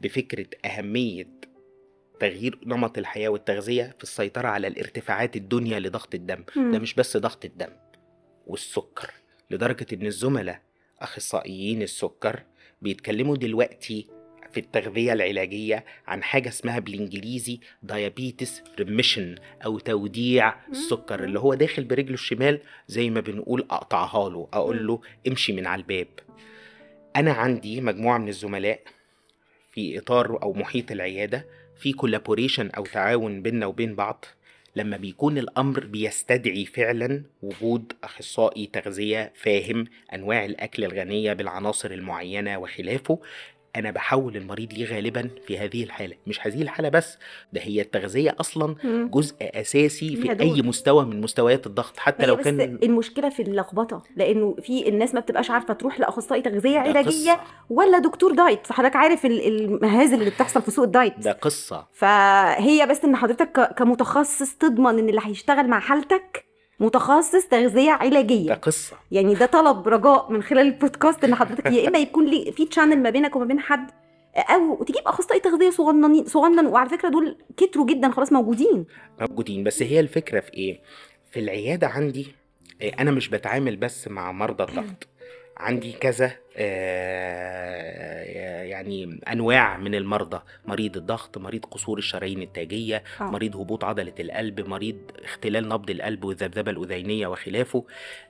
بفكرة 0.00 0.46
أهمية 0.64 1.26
تغيير 2.20 2.58
نمط 2.66 2.98
الحياة 2.98 3.28
والتغذية 3.28 3.94
في 3.98 4.02
السيطرة 4.02 4.48
على 4.48 4.66
الارتفاعات 4.66 5.36
الدنيا 5.36 5.80
لضغط 5.80 6.14
الدم. 6.14 6.44
مم. 6.56 6.72
ده 6.72 6.78
مش 6.78 6.94
بس 6.94 7.16
ضغط 7.16 7.44
الدم 7.44 7.72
والسكر. 8.46 9.10
لدرجة 9.50 9.86
إن 9.92 10.06
الزملاء 10.06 10.62
أخصائيين 11.00 11.82
السكر 11.82 12.42
بيتكلموا 12.82 13.36
دلوقتي 13.36 14.06
في 14.52 14.60
التغذية 14.60 15.12
العلاجية 15.12 15.84
عن 16.06 16.22
حاجة 16.22 16.48
اسمها 16.48 16.78
بالإنجليزي 16.78 17.60
diabetes 17.92 18.80
remission 18.80 19.40
أو 19.64 19.78
توديع 19.78 20.54
السكر 20.70 21.24
اللي 21.24 21.40
هو 21.40 21.54
داخل 21.54 21.84
برجله 21.84 22.14
الشمال 22.14 22.60
زي 22.88 23.10
ما 23.10 23.20
بنقول 23.20 23.60
أقطعها 23.70 24.28
له 24.30 24.48
أقول 24.52 24.86
له 24.86 25.00
امشي 25.28 25.52
من 25.52 25.66
على 25.66 25.80
الباب. 25.80 26.08
أنا 27.16 27.32
عندي 27.32 27.80
مجموعة 27.80 28.18
من 28.18 28.28
الزملاء 28.28 28.80
في 29.72 29.98
إطار 29.98 30.42
أو 30.42 30.52
محيط 30.52 30.90
العيادة 30.90 31.46
في 31.80 31.92
كولابوريشن 31.92 32.70
أو 32.70 32.84
تعاون 32.84 33.42
بيننا 33.42 33.66
وبين 33.66 33.94
بعض 33.94 34.24
لما 34.76 34.96
بيكون 34.96 35.38
الأمر 35.38 35.86
بيستدعي 35.86 36.66
فعلا 36.66 37.22
وجود 37.42 37.92
أخصائي 38.04 38.66
تغذية 38.66 39.32
فاهم 39.34 39.84
أنواع 40.14 40.44
الأكل 40.44 40.84
الغنية 40.84 41.32
بالعناصر 41.32 41.90
المعينة 41.90 42.58
وخلافه 42.58 43.18
أنا 43.76 43.90
بحول 43.90 44.36
المريض 44.36 44.72
ليه 44.72 44.84
غالبا 44.94 45.30
في 45.46 45.58
هذه 45.58 45.84
الحالة 45.84 46.16
مش 46.26 46.46
هذه 46.46 46.62
الحالة 46.62 46.88
بس 46.88 47.18
ده 47.52 47.60
هي 47.60 47.80
التغذية 47.80 48.36
أصلا 48.40 48.74
مم. 48.84 49.10
جزء 49.14 49.34
أساسي 49.40 50.16
في. 50.16 50.40
أي 50.40 50.62
مستوى 50.62 51.04
من 51.04 51.20
مستويات 51.20 51.66
الضغط 51.66 51.96
حتى 51.98 52.26
لو 52.26 52.36
بس 52.36 52.44
كان 52.44 52.60
المشكلة 52.82 53.28
في 53.28 53.42
اللخبطة 53.42 54.02
لأنه 54.16 54.56
في 54.62 54.88
الناس 54.88 55.14
ما 55.14 55.20
بتبقاش 55.20 55.50
عارفة 55.50 55.74
تروح 55.74 56.00
لأخصائي 56.00 56.42
تغذية 56.42 56.78
علاجية 56.78 57.32
قصة. 57.32 57.40
ولا 57.70 57.98
دكتور 57.98 58.32
دايت 58.34 58.72
حضرتك 58.72 58.96
عارف 58.96 59.26
ال- 59.26 59.46
المهازل 59.46 60.14
اللي 60.18 60.30
بتحصل 60.30 60.62
في 60.62 60.70
سوق 60.70 60.84
الدايت 60.84 61.18
ده 61.18 61.32
قصة 61.32 61.86
فهي 61.92 62.86
بس 62.90 63.04
إن 63.04 63.16
حضرتك 63.16 63.74
كمتخصص 63.78 64.54
تضمن 64.54 64.98
إن 64.98 65.08
اللي 65.08 65.20
هيشتغل 65.24 65.68
مع 65.68 65.80
حالتك 65.80 66.44
متخصص 66.80 67.46
تغذية 67.50 67.86
ده 67.86 67.92
علاجيه 67.92 68.52
قصة. 68.54 68.96
يعني 69.10 69.34
ده 69.34 69.46
طلب 69.46 69.88
رجاء 69.88 70.32
من 70.32 70.42
خلال 70.42 70.66
البودكاست 70.66 71.24
ان 71.24 71.34
حضرتك 71.34 71.66
يا 71.66 71.88
إما 71.88 71.98
يكون 71.98 72.26
لي 72.26 72.52
في 72.52 72.66
تشانل 72.66 73.02
ما 73.02 73.10
بينك 73.10 73.36
وما 73.36 73.44
بين 73.44 73.60
حد 73.60 73.90
أو 74.36 74.84
تجيب 74.84 75.02
أخصائي 75.06 75.40
تغذية 75.40 75.70
صغننين 75.70 76.24
صغنن. 76.24 76.66
وعلى 76.66 76.88
فكرة 76.88 77.08
دول 77.08 77.36
كتروا 77.56 77.86
جدا 77.86 78.10
خلاص 78.10 78.32
موجودين. 78.32 78.86
موجودين. 79.20 79.64
بس 79.64 79.82
هي 79.82 80.00
الفكرة 80.00 80.40
في 80.40 80.54
إيه؟ 80.54 80.80
في 81.30 81.40
العيادة 81.40 81.86
عندي 81.86 82.26
آه، 82.82 82.92
أنا 82.98 83.10
مش 83.10 83.28
بتعامل 83.28 83.76
بس 83.76 84.08
مع 84.08 84.32
مرضى 84.32 84.64
الضغط. 84.64 85.08
عندي 85.56 85.92
كذا 85.92 86.32
يعني 88.70 89.20
أنواع 89.32 89.76
من 89.76 89.94
المرضى. 89.94 90.40
مريض 90.66 90.96
الضغط 90.96 91.38
مريض 91.38 91.64
قصور 91.64 91.98
الشرايين 91.98 92.42
التاجية 92.42 93.02
آه. 93.20 93.24
مريض 93.24 93.56
هبوط 93.56 93.84
عضلة 93.84 94.14
القلب 94.20 94.68
مريض 94.68 94.96
اختلال 95.24 95.68
نبض 95.68 95.90
القلب 95.90 96.24
والذبذبه 96.24 96.70
الأذينية 96.70 97.26
وخلافه. 97.26 97.84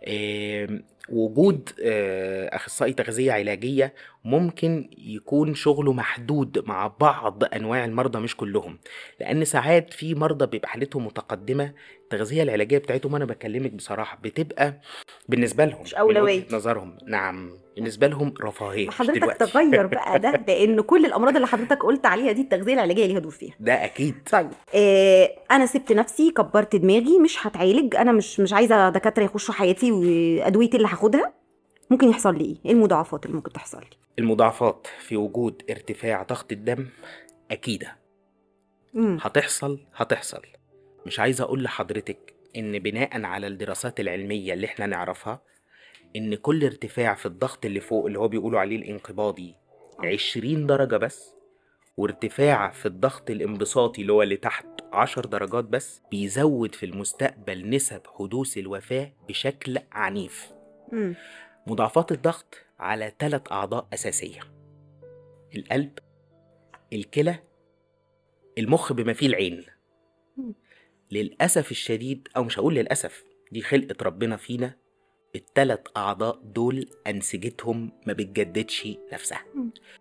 آم، 0.09 0.83
وجود 1.09 1.69
آه، 1.85 2.57
أخصائي 2.57 2.93
تغذية 2.93 3.33
علاجية 3.33 3.95
ممكن 4.25 4.91
يكون 4.99 5.55
شغله 5.55 5.93
محدود 5.93 6.65
مع 6.67 6.87
بعض 7.01 7.45
أنواع 7.45 7.85
المرضى 7.85 8.19
مش 8.19 8.37
كلهم. 8.37 8.79
لأن 9.21 9.45
ساعات 9.45 9.93
في 9.93 10.15
مرضى 10.15 10.47
بيبقى 10.47 10.69
حالتهم 10.69 11.07
متقدمة 11.07 11.73
التغذية 12.03 12.43
العلاجية 12.43 12.79
بتاعتهم 12.79 13.15
أنا 13.15 13.25
بكلمك 13.25 13.73
بصراحة 13.73 14.19
بتبقى 14.23 14.81
بالنسبة 15.29 15.65
لهم 15.65 15.83
مش 15.83 15.95
وجهة 15.99 16.57
نظرهم. 16.57 16.99
نعم. 17.07 17.51
بالنسبة 17.81 18.07
لهم 18.07 18.35
رفاهية 18.43 18.91
حضرتك 18.91 19.19
دلوقتي. 19.21 19.47
تغير 19.47 19.87
بقى 19.97 20.19
ده 20.19 20.45
لأن 20.49 20.81
كل 20.81 21.07
الأمراض 21.07 21.35
اللي 21.35 21.47
حضرتك 21.47 21.83
قلت 21.83 22.07
عليها 22.07 22.33
دي 22.33 22.41
التغذية 22.41 22.75
العلاجية 22.75 23.07
ليها 23.07 23.19
دور 23.19 23.33
فيها. 23.33 23.55
ده 23.61 23.85
أكيد. 23.85 24.15
طيب 24.33 24.51
آه 24.75 25.31
أنا 25.51 25.67
سبت 25.67 25.93
نفسي 25.93 26.31
كبرت 26.31 26.77
دماغي 26.77 27.19
مش 27.19 27.47
هتعالج 27.47 27.97
أنا 27.97 28.13
مش 28.13 28.41
مش 28.41 28.53
عايزة 28.53 28.89
دكاترة 28.89 29.25
يخشوا 29.25 29.55
حياتي 29.55 29.93
وادويتي 29.93 30.77
اللي 30.77 30.89
هاخدها. 30.89 31.33
ممكن 31.91 32.09
يحصل 32.09 32.39
لي 32.39 32.45
إيه؟ 32.45 32.57
إيه 32.67 32.73
المضاعفات 32.73 33.25
اللي 33.27 33.37
ممكن 33.37 33.53
تحصل 33.53 33.79
لي؟ 33.81 33.97
المضاعفات 34.19 34.87
في 34.99 35.17
وجود 35.17 35.63
ارتفاع 35.71 36.23
ضغط 36.23 36.53
الدم 36.53 36.87
أكيدة. 37.51 37.97
مم. 38.95 39.19
هتحصل 39.21 39.79
هتحصل. 39.95 40.43
مش 41.07 41.21
عايز 41.21 41.41
أقول 41.41 41.63
لحضرتك 41.63 42.35
إن 42.57 42.79
بناء 42.79 43.23
على 43.25 43.47
الدراسات 43.47 44.01
العلمية 44.01 44.53
اللي 44.53 44.67
إحنا 44.67 44.87
نعرفها 44.87 45.41
إن 46.17 46.35
كل 46.35 46.65
ارتفاع 46.65 47.15
في 47.15 47.27
الضغط 47.27 47.65
اللي 47.67 47.81
فوق 47.81 48.07
اللي 48.07 48.19
هو 48.19 48.29
بيقولوا 48.29 48.61
عليه 48.61 48.77
الانقباضي 48.77 49.55
20 49.99 50.67
درجة 50.67 50.97
بس 50.97 51.35
وارتفاع 51.97 52.71
في 52.71 52.87
الضغط 52.87 53.31
الانبساطي 53.31 54.03
اللي 54.03 54.13
هو 54.13 54.23
اللي 54.23 54.37
تحت 54.37 54.67
10 54.93 55.27
درجات 55.27 55.65
بس 55.65 56.03
بيزود 56.11 56.75
في 56.75 56.87
المستقبل 56.87 57.71
نسب 57.71 58.01
حدوث 58.07 58.59
الوفاة 58.59 59.13
بشكل 59.29 59.79
عنيف. 59.93 60.53
مضاعفات 61.67 62.13
الضغط 62.13 62.55
على 62.79 63.13
ثلاث 63.19 63.53
أعضاء 63.53 63.89
أساسية 63.95 64.41
القلب 65.57 65.99
الكلى 66.93 67.39
المخ 68.59 68.93
بما 68.93 69.13
فيه 69.13 69.27
العين. 69.27 69.65
للأسف 71.11 71.71
الشديد 71.71 72.29
أو 72.37 72.45
مش 72.45 72.59
هقول 72.59 72.75
للأسف 72.75 73.25
دي 73.53 73.63
خلقة 73.63 73.97
ربنا 74.05 74.37
فينا 74.37 74.77
التلات 75.35 75.89
أعضاء 75.97 76.41
دول 76.45 76.89
أنسجتهم 77.07 77.93
ما 78.07 78.13
بتجددش 78.13 78.89
نفسها. 79.13 79.45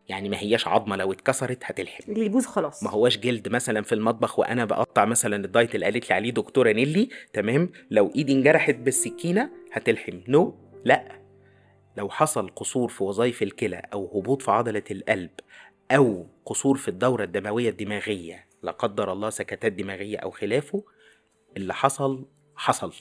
يعني 0.09 0.29
ما 0.29 0.37
هياش 0.39 0.67
عظمة 0.67 0.95
لو 0.95 1.11
اتكسرت 1.11 1.59
هتلحم. 1.63 2.11
اللي 2.11 2.25
يبوظ 2.25 2.45
خلاص. 2.45 2.83
ما 2.83 2.89
هواش 2.89 3.17
جلد 3.17 3.47
مثلا 3.49 3.81
في 3.81 3.95
المطبخ 3.95 4.39
وأنا 4.39 4.65
بقطع 4.65 5.05
مثلا 5.05 5.45
الدايت 5.45 5.75
اللي 5.75 5.85
قالت 5.85 6.09
لي 6.09 6.15
عليه 6.15 6.31
دكتورة 6.31 6.71
نيلي 6.71 7.09
تمام؟ 7.33 7.69
لو 7.91 8.11
إيدي 8.15 8.33
انجرحت 8.33 8.75
بالسكينة 8.75 9.51
هتلحم. 9.73 10.19
no 10.27 10.55
لا. 10.85 11.19
لو 11.97 12.09
حصل 12.09 12.49
قصور 12.55 12.89
في 12.89 13.03
وظائف 13.03 13.43
الكلى 13.43 13.81
أو 13.93 14.19
هبوط 14.19 14.41
في 14.41 14.51
عضلة 14.51 14.83
القلب 14.91 15.29
أو 15.91 16.27
قصور 16.45 16.77
في 16.77 16.87
الدورة 16.87 17.23
الدموية 17.23 17.69
الدماغية 17.69 18.45
لا 18.63 18.71
قدر 18.71 19.11
الله 19.11 19.29
سكتات 19.29 19.71
دماغية 19.71 20.17
أو 20.17 20.31
خلافه 20.31 20.83
اللي 21.57 21.73
حصل 21.73 22.25
حصل. 22.55 22.93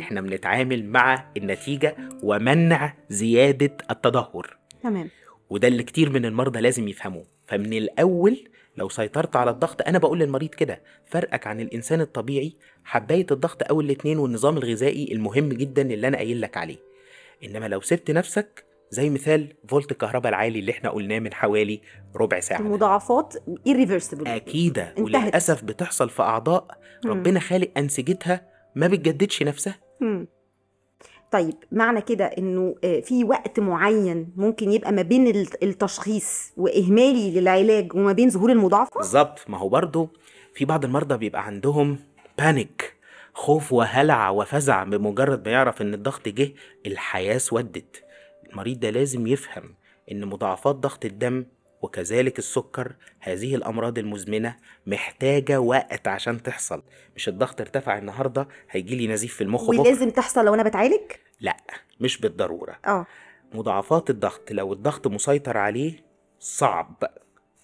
إحنا 0.00 0.20
بنتعامل 0.20 0.84
مع 0.84 1.24
النتيجة 1.36 1.96
ومنع 2.22 2.94
زيادة 3.08 3.76
التدهور. 3.90 4.56
تمام. 4.82 5.08
وده 5.50 5.68
اللي 5.68 5.82
كتير 5.82 6.10
من 6.10 6.24
المرضى 6.24 6.60
لازم 6.60 6.88
يفهموه. 6.88 7.24
فمن 7.46 7.72
الأول 7.72 8.48
لو 8.76 8.88
سيطرت 8.88 9.36
على 9.36 9.50
الضغط 9.50 9.82
أنا 9.88 9.98
بقول 9.98 10.18
للمريض 10.18 10.50
كده 10.50 10.82
فرقك 11.06 11.46
عن 11.46 11.60
الإنسان 11.60 12.00
الطبيعي 12.00 12.56
حباية 12.84 13.26
الضغط 13.30 13.70
أو 13.70 13.80
الاتنين 13.80 14.18
والنظام 14.18 14.56
الغذائي 14.56 15.12
المهم 15.12 15.48
جدا 15.48 15.82
اللي 15.82 16.08
أنا 16.08 16.16
قايل 16.16 16.40
لك 16.40 16.56
عليه. 16.56 16.76
إنما 17.44 17.68
لو 17.68 17.80
سبت 17.80 18.10
نفسك 18.10 18.64
زي 18.90 19.10
مثال 19.10 19.52
فولت 19.68 19.92
الكهرباء 19.92 20.30
العالي 20.30 20.58
اللي 20.58 20.72
إحنا 20.72 20.90
قلناه 20.90 21.18
من 21.18 21.34
حوالي 21.34 21.80
ربع 22.16 22.40
ساعة. 22.40 22.60
المضاعفات 22.60 23.34
irreversible. 23.68 24.28
أكيدة. 24.28 24.94
وللأسف 24.98 25.64
بتحصل 25.64 26.10
في 26.10 26.22
أعضاء. 26.22 26.78
ربنا 27.06 27.40
خالق 27.40 27.70
أنسجتها 27.76 28.55
ما 28.76 28.86
بتجددش 28.86 29.42
نفسها؟ 29.42 29.74
مم. 30.00 30.26
طيب 31.32 31.54
معنى 31.72 32.00
كده 32.00 32.24
إنه 32.24 32.74
آه، 32.84 33.00
في 33.00 33.24
وقت 33.24 33.60
معين 33.60 34.32
ممكن 34.36 34.72
يبقى 34.72 34.92
ما 34.92 35.02
بين 35.02 35.26
الت- 35.26 35.62
التشخيص 35.62 36.52
وإهمالي 36.56 37.40
للعلاج 37.40 37.94
وما 37.94 38.12
بين 38.12 38.30
ظهور 38.30 38.50
المضاعفة؟ 38.52 38.98
بالظبط. 38.98 39.38
ما 39.48 39.58
هو 39.58 39.68
برضو 39.68 40.08
في 40.54 40.64
بعض 40.64 40.84
المرضى 40.84 41.16
بيبقى 41.18 41.46
عندهم 41.46 41.98
بانيك 42.38 42.94
خوف 43.34 43.72
وهلع 43.72 44.30
وفزع 44.30 44.84
بمجرد 44.84 45.44
ما 45.48 45.52
يعرف 45.52 45.82
إن 45.82 45.94
الضغط 45.94 46.28
جه 46.28 46.52
الحياة 46.86 47.36
اسودت 47.36 48.04
المريض 48.50 48.80
ده 48.80 48.90
لازم 48.90 49.26
يفهم 49.26 49.74
إن 50.12 50.24
مضاعفات 50.26 50.76
ضغط 50.76 51.04
الدم 51.04 51.44
وكذلك 51.86 52.38
السكر 52.38 52.92
هذه 53.20 53.54
الأمراض 53.54 53.98
المزمنة 53.98 54.56
محتاجة 54.86 55.60
وقت 55.60 56.08
عشان 56.08 56.42
تحصل. 56.42 56.82
مش 57.16 57.28
الضغط 57.28 57.60
ارتفع 57.60 57.98
النهارده 57.98 58.48
هيجي 58.70 58.96
لي 58.96 59.06
نزيف 59.06 59.34
في 59.34 59.44
المخ 59.44 59.68
ولازم 59.68 60.10
تحصل 60.10 60.44
لو 60.44 60.54
أنا 60.54 60.62
بتعالج؟ 60.62 61.12
لا 61.40 61.56
مش 62.00 62.20
بالضرورة. 62.20 62.78
آه. 62.86 63.06
مضاعفات 63.54 64.10
الضغط 64.10 64.52
لو 64.52 64.72
الضغط 64.72 65.06
مسيطر 65.06 65.56
عليه 65.56 66.04
صعب 66.40 67.04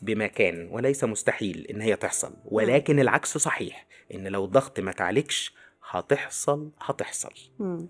بمكان 0.02 0.68
وليس 0.70 1.04
مستحيل 1.04 1.66
إن 1.70 1.80
هي 1.80 1.96
تحصل. 1.96 2.34
ولكن 2.44 3.00
العكس 3.00 3.38
صحيح 3.38 3.86
إن 4.14 4.28
لو 4.28 4.44
الضغط 4.44 4.80
ما 4.80 4.92
تعالجش 4.92 5.54
هتحصل 5.90 6.70
هتحصل. 6.80 7.32
مم. 7.58 7.88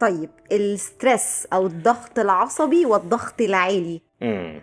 طيب 0.00 0.30
الستريس 0.52 1.46
أو 1.52 1.66
الضغط 1.66 2.18
العصبي 2.18 2.86
والضغط 2.86 3.40
العالي. 3.40 4.02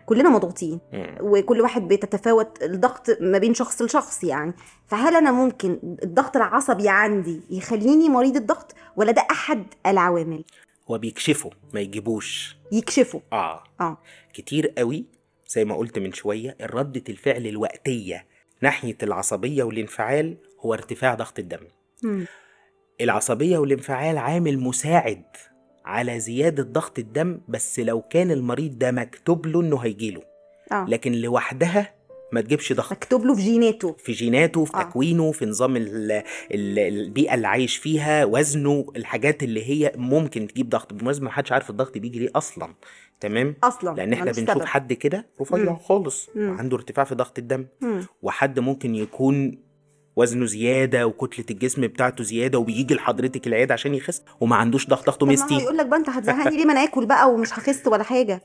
كلنا 0.05 0.29
مضغوطين. 0.29 0.79
وكل 1.21 1.61
واحد 1.61 1.87
بيتتفاوت 1.87 2.63
الضغط 2.63 3.21
ما 3.21 3.37
بين 3.37 3.53
شخص 3.53 3.81
لشخص 3.81 4.23
يعني. 4.23 4.53
فهل 4.87 5.15
أنا 5.15 5.31
ممكن 5.31 5.79
الضغط 6.03 6.35
العصبي 6.35 6.89
عندي 6.89 7.41
يخليني 7.49 8.09
مريض 8.09 8.35
الضغط 8.35 8.75
ولا 8.95 9.11
ده 9.11 9.27
أحد 9.31 9.63
العوامل؟ 9.85 10.43
هو 10.91 10.97
بيكشفوا 10.97 11.51
ما 11.73 11.81
يجيبوش 11.81 12.57
يكشفه. 12.71 13.21
آه. 13.33 13.63
آه. 13.81 13.97
كتير 14.33 14.67
قوي 14.77 15.05
زي 15.47 15.65
ما 15.65 15.75
قلت 15.75 15.99
من 15.99 16.13
شوية 16.13 16.57
ردة 16.61 17.03
الفعل 17.09 17.47
الوقتية 17.47 18.25
ناحية 18.61 18.97
العصبية 19.03 19.63
والانفعال 19.63 20.37
هو 20.59 20.73
ارتفاع 20.73 21.13
ضغط 21.13 21.39
الدم. 21.39 21.67
مم. 22.03 22.25
العصبية 23.01 23.57
والانفعال 23.57 24.17
عامل 24.17 24.59
مساعد 24.59 25.23
على 25.85 26.19
زيادة 26.19 26.63
ضغط 26.63 26.99
الدم 26.99 27.39
بس 27.47 27.79
لو 27.79 28.01
كان 28.01 28.31
المريض 28.31 28.77
ده 28.79 28.91
مكتوب 28.91 29.45
له 29.47 29.61
إنه 29.61 29.77
هيجيله 29.77 30.21
آه 30.71 30.85
لكن 30.89 31.11
لوحدها 31.11 31.93
ما 32.31 32.41
تجيبش 32.41 32.73
ضغط 32.73 32.91
مكتوب 32.91 33.25
له 33.25 33.35
في 33.35 33.41
جيناته 33.41 33.95
في 33.99 34.11
جيناته 34.11 34.65
في 34.65 34.77
آه. 34.77 34.83
تكوينه 34.83 35.31
في 35.31 35.45
نظام 35.45 35.75
ال 35.75 36.11
ال 36.51 36.79
البيئة 36.79 37.33
اللي 37.33 37.47
عايش 37.47 37.77
فيها 37.77 38.25
وزنه 38.25 38.85
الحاجات 38.95 39.43
اللي 39.43 39.65
هي 39.69 39.91
ممكن 39.95 40.47
تجيب 40.47 40.69
ضغط 40.69 40.93
بالمناسبة 40.93 41.25
ما 41.25 41.31
حدش 41.31 41.51
عارف 41.51 41.69
الضغط 41.69 41.97
بيجي 41.97 42.19
ليه 42.19 42.29
أصلا 42.35 42.73
تمام 43.19 43.55
أصلا 43.63 43.95
لأن 43.95 44.13
إحنا 44.13 44.25
بنشوف 44.31 44.49
سبب. 44.49 44.65
حد 44.65 44.93
كده 44.93 45.25
رفيع. 45.41 45.75
خالص. 45.75 46.29
عنده 46.35 46.77
ارتفاع 46.77 47.05
في 47.05 47.15
ضغط 47.15 47.39
الدم 47.39 47.65
مم. 47.81 48.05
وحد 48.21 48.59
ممكن 48.59 48.95
يكون 48.95 49.57
وزنه 50.15 50.45
زيادة 50.45 51.07
وكتلة 51.07 51.45
الجسم 51.51 51.81
بتاعته 51.81 52.23
زيادة 52.23 52.59
وبيجي 52.59 52.93
لحضرتك 52.95 53.47
العيادة 53.47 53.73
عشان 53.73 53.95
يخس 53.95 54.21
وما 54.39 54.55
عندوش 54.55 54.87
ضغط 54.87 55.05
ضغطه 55.05 55.25
مستي 55.25 55.53
يقول 55.55 55.77
لك 55.77 55.85
بقى 55.85 55.99
انت 55.99 56.09
هتزهقني 56.09 56.55
ليه؟ 56.57 56.65
ما 56.65 56.73
أنا 56.73 56.83
آكل 56.83 57.05
بقى 57.05 57.31
ومش 57.31 57.53
هخس 57.53 57.87
ولا 57.87 58.03
حاجة. 58.03 58.41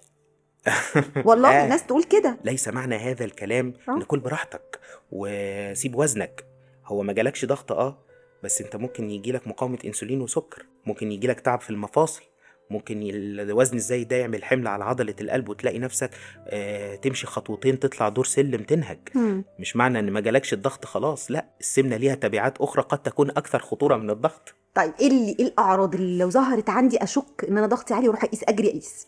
والله 1.24 1.60
آه. 1.60 1.64
الناس 1.64 1.86
تقول 1.86 2.04
كده. 2.04 2.38
ليس 2.44 2.68
معنى 2.68 2.96
هذا 2.96 3.24
الكلام. 3.24 3.74
آه. 3.88 3.92
إن 3.92 4.02
كل 4.02 4.18
براحتك 4.20 4.80
وسيب 5.12 5.94
وزنك. 5.94 6.44
هو 6.86 7.02
ما 7.02 7.12
جالكش 7.12 7.44
ضغط 7.44 7.72
آه 7.72 7.98
بس 8.44 8.60
أنت 8.62 8.76
ممكن 8.76 9.10
يجيلك 9.10 9.48
مقاومة 9.48 9.78
إنسولين 9.84 10.20
وسكر. 10.20 10.66
ممكن 10.86 11.12
يجيلك 11.12 11.40
تعب 11.40 11.60
في 11.60 11.70
المفاصل. 11.70 12.22
ممكن 12.70 13.00
الوزن 13.12 13.76
إزاي 13.76 14.04
ده 14.04 14.16
يعمل 14.16 14.44
حمل 14.44 14.66
على 14.66 14.84
عضلة 14.84 15.14
القلب 15.20 15.48
وتلاقي 15.48 15.78
نفسك 15.78 16.10
آه 16.46 16.94
تمشي 16.94 17.26
خطوتين 17.26 17.78
تطلع 17.80 18.08
دور 18.08 18.24
سلم 18.24 18.62
تنهج. 18.62 18.98
مم. 19.14 19.44
مش 19.58 19.76
معنى 19.76 19.98
ان 19.98 20.10
ما 20.10 20.20
جالكش 20.20 20.52
الضغط 20.52 20.84
خلاص 20.84 21.30
لا 21.30 21.46
السمنة 21.60 21.96
ليها 21.96 22.14
تبعات 22.14 22.58
أخرى 22.60 22.82
قد 22.82 23.02
تكون 23.02 23.30
أكثر 23.30 23.58
خطورة 23.58 23.96
من 23.96 24.10
الضغط. 24.10 24.54
طيب 24.74 24.92
إيه 25.00 25.08
اللي 25.08 25.36
إيه 25.40 25.46
الأعراض 25.46 25.94
اللي 25.94 26.18
لو 26.18 26.30
ظهرت 26.30 26.70
عندي 26.70 27.02
أشك 27.02 27.44
إن 27.48 27.58
أنا 27.58 27.66
ضغطي 27.66 27.94
عالي 27.94 28.08
وأروح 28.08 28.24
أقيس 28.24 28.44
أجري 28.44 28.68
أقيس؟ 28.68 29.06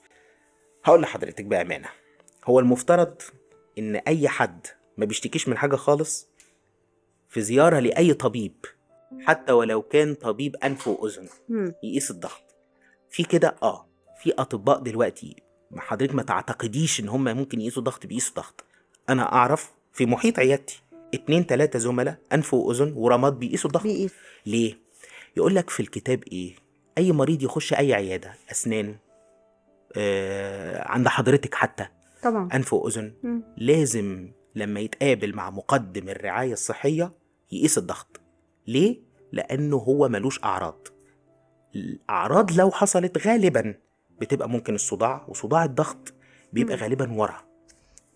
هقول 0.84 1.00
لحضرتك 1.02 1.44
بامانه 1.44 1.88
هو 2.44 2.60
المفترض 2.60 3.14
إن 3.78 3.96
أي 3.96 4.28
حد 4.28 4.66
ما 4.96 5.04
بيشتكيش 5.04 5.48
من 5.48 5.56
حاجة 5.58 5.76
خالص 5.76 6.28
في 7.28 7.40
زيارة 7.40 7.78
لأي 7.78 8.14
طبيب 8.14 8.54
حتى 9.20 9.52
ولو 9.52 9.82
كان 9.82 10.14
طبيب 10.14 10.56
أنف 10.56 10.88
وأذن. 10.88 11.28
يقيس 11.82 12.10
الضغط. 12.10 12.49
في 13.10 13.22
كده 13.24 13.56
آه 13.62 13.86
في 14.22 14.32
أطباء 14.38 14.80
دلوقتي 14.80 15.36
ما 15.70 15.80
حضرتك 15.80 16.14
ما 16.14 16.22
تعتقديش 16.22 17.00
إن 17.00 17.08
هم 17.08 17.24
ممكن 17.24 17.60
يقيسوا 17.60 17.82
ضغط 17.82 18.06
بيقيسوا 18.06 18.34
ضغط. 18.34 18.64
أنا 19.08 19.32
أعرف 19.32 19.70
في 19.92 20.06
محيط 20.06 20.38
عيادتي 20.38 20.82
اتنين 21.14 21.46
تلاتة 21.46 21.78
زملاء 21.78 22.18
أنف 22.32 22.54
وأذن 22.54 22.92
ورماد 22.96 23.32
بيقيسوا 23.38 23.70
الضغط. 23.70 23.82
بيقيس 23.82 24.12
ليه؟ 24.46 24.78
يقول 25.36 25.54
لك 25.54 25.70
في 25.70 25.80
الكتاب 25.80 26.22
إيه؟ 26.32 26.54
أي 26.98 27.12
مريض 27.12 27.42
يخش 27.42 27.74
أي 27.74 27.94
عيادة 27.94 28.34
أسنان 28.50 28.96
آه 29.96 30.88
عند 30.88 31.08
حضرتك 31.08 31.54
حتى 31.54 31.86
طبعا. 32.22 32.48
أنف 32.54 32.72
وأذن 32.72 33.12
مم. 33.22 33.42
لازم 33.56 34.32
لما 34.54 34.80
يتقابل 34.80 35.34
مع 35.34 35.50
مقدم 35.50 36.08
الرعاية 36.08 36.52
الصحية 36.52 37.12
يقيس 37.52 37.78
الضغط. 37.78 38.20
ليه؟ 38.66 39.00
لأنه 39.32 39.76
هو 39.76 40.08
ملوش 40.08 40.44
أعراض. 40.44 40.88
الأعراض 41.76 42.52
لو 42.52 42.70
حصلت 42.70 43.26
غالبا 43.26 43.74
بتبقى 44.20 44.48
ممكن 44.48 44.74
الصداع 44.74 45.24
وصداع 45.28 45.64
الضغط 45.64 46.14
بيبقى 46.52 46.76
مم. 46.76 46.82
غالبا 46.82 47.12
ورا. 47.12 47.36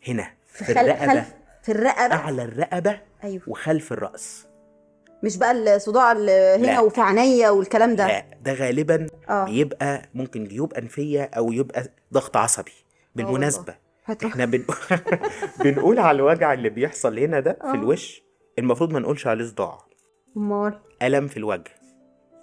هنا 0.09 0.31
في 0.47 0.65
في 0.65 0.75
خل... 0.75 0.81
الرقبة 0.81 1.07
خلف 1.07 1.35
في 1.63 1.73
الرقبة؟ 1.73 2.15
أعلى 2.15 2.43
الرقبة 2.43 3.01
أيوه. 3.25 3.43
وخلف 3.47 3.93
الرأس. 3.93 4.47
مش 5.23 5.37
بقى 5.37 5.77
الصداع 5.77 6.13
هنا 6.13 6.57
لا. 6.67 6.81
وفي 6.81 7.01
عينيا 7.01 7.51
والكلام 7.51 7.97
ده؟ 7.97 8.07
لا 8.07 8.25
ده 8.43 8.53
غالبا 8.53 9.07
آه. 9.29 9.45
بيبقى 9.45 10.03
ممكن 10.15 10.45
جيوب 10.45 10.75
أنفية 10.75 11.23
أو 11.23 11.53
يبقى 11.53 11.85
ضغط 12.13 12.37
عصبي 12.37 12.73
بالمناسبة. 13.15 13.75
هتروح. 14.05 14.33
إحنا 14.33 14.45
بن... 14.45 14.65
بنقول 15.65 15.99
على 15.99 16.17
الوجع 16.17 16.53
اللي 16.53 16.69
بيحصل 16.69 17.19
هنا 17.19 17.41
ده 17.41 17.59
آه. 17.63 17.71
في 17.71 17.77
الوش 17.77 18.23
المفروض 18.59 18.93
ما 18.93 19.01
نقولش 19.01 19.27
عليه 19.27 19.45
صداع. 19.45 19.79
أمال. 20.37 20.79
ألم 21.03 21.29
في 21.29 21.37
الوجه. 21.37 21.71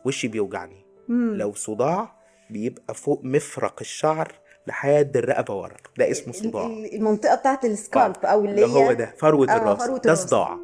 وشي 0.06 0.28
بيوجعني. 0.28 0.86
مم. 1.08 1.36
لو 1.36 1.54
صداع 1.54 2.16
بيبقى 2.50 2.96
فوق 2.96 3.22
مفرق 3.24 3.76
الشعر 3.82 4.32
لحد 4.68 5.18
الرقبة 5.18 5.54
ورا. 5.54 5.76
ده 5.98 6.12
اسمه 6.12 6.34
صداع. 6.34 6.66
ال- 6.66 6.96
المنطقة 6.96 7.36
بتاعت 7.36 7.66
السكالب 7.66 8.16
أو 8.26 8.46
اللي 8.46 8.66
هو 8.66 8.92
ده 8.94 9.14
فروة 9.18 9.52
آه، 9.52 9.58
الراس. 9.58 9.84
فروة 9.84 9.98
ده. 10.00 10.16
صداع. 10.16 10.58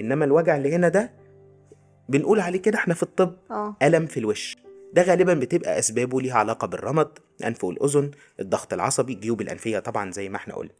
إنما 0.00 0.24
الوجع 0.24 0.56
اللي 0.56 0.74
هنا 0.74 0.88
ده 0.88 1.12
بنقول 2.08 2.40
عليه 2.40 2.62
كده 2.62 2.78
إحنا 2.78 2.94
في 2.94 3.02
الطب. 3.02 3.34
آه. 3.50 3.76
ألم 3.82 4.06
في 4.06 4.20
الوش. 4.20 4.56
ده 4.92 5.02
غالبا 5.02 5.34
بتبقى 5.34 5.78
أسبابه 5.78 6.20
ليها 6.20 6.34
علاقة 6.34 6.66
بالرمد 6.66 7.08
الأنف 7.40 7.64
والأذن 7.64 8.10
الضغط 8.40 8.72
العصبي 8.72 9.12
الجيوب 9.12 9.40
الأنفية 9.40 9.78
طبعا 9.78 10.10
زي 10.12 10.28
ما 10.28 10.36
إحنا 10.36 10.54
قلنا. 10.54 10.72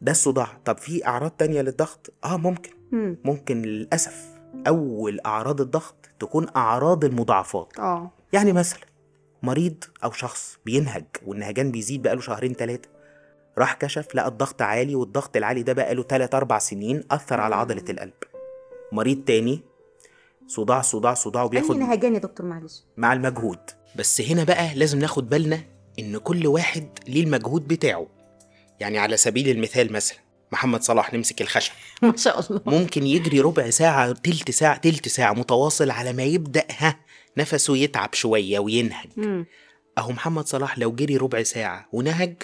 ده 0.00 0.12
الصداع. 0.12 0.46
طب 0.64 0.78
في 0.78 1.06
أعراض 1.06 1.30
تانية 1.30 1.62
للضغط؟ 1.62 2.12
آه 2.24 2.36
ممكن. 2.36 2.70
مم. 2.92 3.16
ممكن 3.24 3.62
للأسف 3.62 4.26
أول 4.68 5.20
أعراض 5.26 5.60
الضغط 5.60 5.94
تكون 6.20 6.46
أعراض 6.56 7.04
المضاعفات. 7.04 7.78
آه. 7.78 8.10
يعني 8.32 8.52
مثلا 8.52 8.80
مريض 9.42 9.84
أو 10.04 10.12
شخص 10.12 10.58
بينهج 10.64 11.04
والنهجان 11.26 11.70
بيزيد 11.70 12.02
بقاله 12.02 12.20
شهرين 12.20 12.52
ثلاثة 12.54 12.88
راح 13.58 13.74
كشف 13.74 14.14
لقى 14.14 14.28
الضغط 14.28 14.62
عالي 14.62 14.94
والضغط 14.94 15.36
العالي 15.36 15.62
ده 15.62 15.72
بقاله 15.72 16.02
3 16.02 16.38
4 16.38 16.58
سنين 16.58 17.04
أثر 17.10 17.40
على 17.40 17.54
عضلة 17.54 17.84
القلب. 17.90 18.12
مريض 18.92 19.24
تاني 19.24 19.60
صداع 20.46 20.80
صداع 20.82 21.14
صداع 21.14 21.42
وبياخد 21.42 21.76
نهجان 21.76 22.14
يا 22.14 22.18
دكتور؟ 22.18 22.46
معلش. 22.46 22.82
مع 22.96 23.12
المجهود. 23.12 23.58
بس 23.96 24.20
هنا 24.20 24.44
بقى 24.44 24.74
لازم 24.74 24.98
ناخد 24.98 25.28
بالنا 25.28 25.60
إن 25.98 26.18
كل 26.18 26.46
واحد 26.46 26.88
ليه 27.08 27.24
المجهود 27.24 27.68
بتاعه. 27.68 28.06
يعني 28.80 28.98
على 28.98 29.16
سبيل 29.16 29.48
المثال 29.48 29.92
مثلا 29.92 30.18
محمد 30.52 30.82
صلاح 30.82 31.14
نمسك 31.14 31.42
الخشب. 31.42 31.72
ما 32.02 32.16
شاء 32.16 32.40
الله. 32.40 32.60
ممكن 32.66 33.06
يجري 33.06 33.40
ربع 33.40 33.70
ساعة 33.70 34.12
تلت 34.12 34.50
ساعة 34.50 34.76
تلت 34.76 35.08
ساعة 35.08 35.32
متواصل 35.32 35.90
على 35.90 36.12
ما 36.12 36.22
يبدأ 36.22 36.64
ها 36.78 36.96
نفسه 37.36 37.76
يتعب 37.76 38.14
شوية 38.14 38.58
وينهج 38.58 39.08
مم. 39.16 39.46
أهو 39.98 40.12
محمد 40.12 40.46
صلاح 40.46 40.78
لو 40.78 40.92
جري 40.92 41.16
ربع 41.16 41.42
ساعة 41.42 41.88
ونهج 41.92 42.34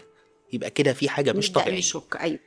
يبقى 0.53 0.71
كده 0.71 0.93
في 0.93 1.09
حاجة 1.09 1.33
مش 1.33 1.49
نبدأ 1.49 1.61
طبيعية 1.61 1.79
نشك 1.79 2.17
أيوه 2.21 2.39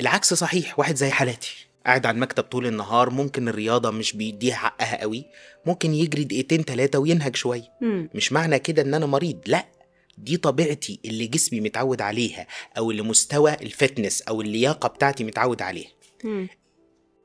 العكس 0.00 0.34
صحيح 0.34 0.78
واحد 0.78 0.96
زي 0.96 1.10
حالاتي 1.10 1.66
قاعد 1.86 2.06
على 2.06 2.14
المكتب 2.14 2.42
طول 2.42 2.66
النهار 2.66 3.10
ممكن 3.10 3.48
الرياضة 3.48 3.90
مش 3.90 4.12
بيديها 4.16 4.54
حقها 4.54 5.00
قوي 5.00 5.24
ممكن 5.66 5.94
يجري 5.94 6.24
دقيقتين 6.24 6.64
تلاتة 6.64 6.98
وينهج 6.98 7.36
شوية. 7.36 7.72
مش 8.14 8.32
معنى 8.32 8.58
كده 8.58 8.82
إن 8.82 8.94
أنا 8.94 9.06
مريض 9.06 9.40
لأ 9.46 9.66
دي 10.18 10.36
طبيعتي 10.36 11.00
اللي 11.04 11.26
جسمي 11.26 11.60
متعود 11.60 12.02
عليها 12.02 12.46
أو 12.78 12.90
اللي 12.90 13.02
مستوى 13.02 13.54
الفتنس 13.54 14.22
أو 14.22 14.40
اللياقة 14.40 14.88
بتاعتي 14.88 15.24
متعود 15.24 15.62
عليها. 15.62 15.90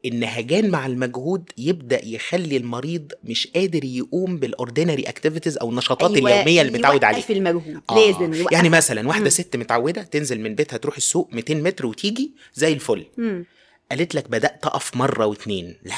النهجان 0.06 0.70
مع 0.70 0.86
المجهود 0.86 1.50
يبدأ 1.58 2.06
يخلي 2.06 2.58
المريض 2.58 3.12
مش 3.24 3.48
قادر 3.48 3.84
يقوم 3.86 4.38
بال 4.38 4.51
ordinary 4.51 5.04
activities 5.04 5.58
أو 5.58 5.70
النشاطات 5.70 6.16
أيوة، 6.16 6.32
اليومية 6.32 6.62
اللي 6.62 6.78
متعود 6.78 7.04
عليها. 7.04 7.20
يوقف 7.20 7.32
المجهود 7.32 7.82
آه، 7.90 7.96
لازم 7.96 8.34
يوقف. 8.34 8.52
يعني 8.52 8.70
مثلا 8.70 9.08
واحدة 9.08 9.24
مم. 9.24 9.30
ست 9.30 9.56
متعودة 9.56 10.02
تنزل 10.04 10.40
من 10.42 10.56
بيتها 10.56 10.78
تروح 10.78 10.96
السوق 10.98 11.30
200 11.34 11.54
متر 11.64 11.86
وتيجي 11.86 12.32
زي 12.54 12.74
الفل. 12.74 13.06
مم. 13.18 13.46
قالت 13.92 14.16
لك 14.16 14.30
بدأت 14.30 14.66
أقف 14.66 14.96
مرة 14.98 15.26
واتنين. 15.26 15.76
لأ. 15.84 15.96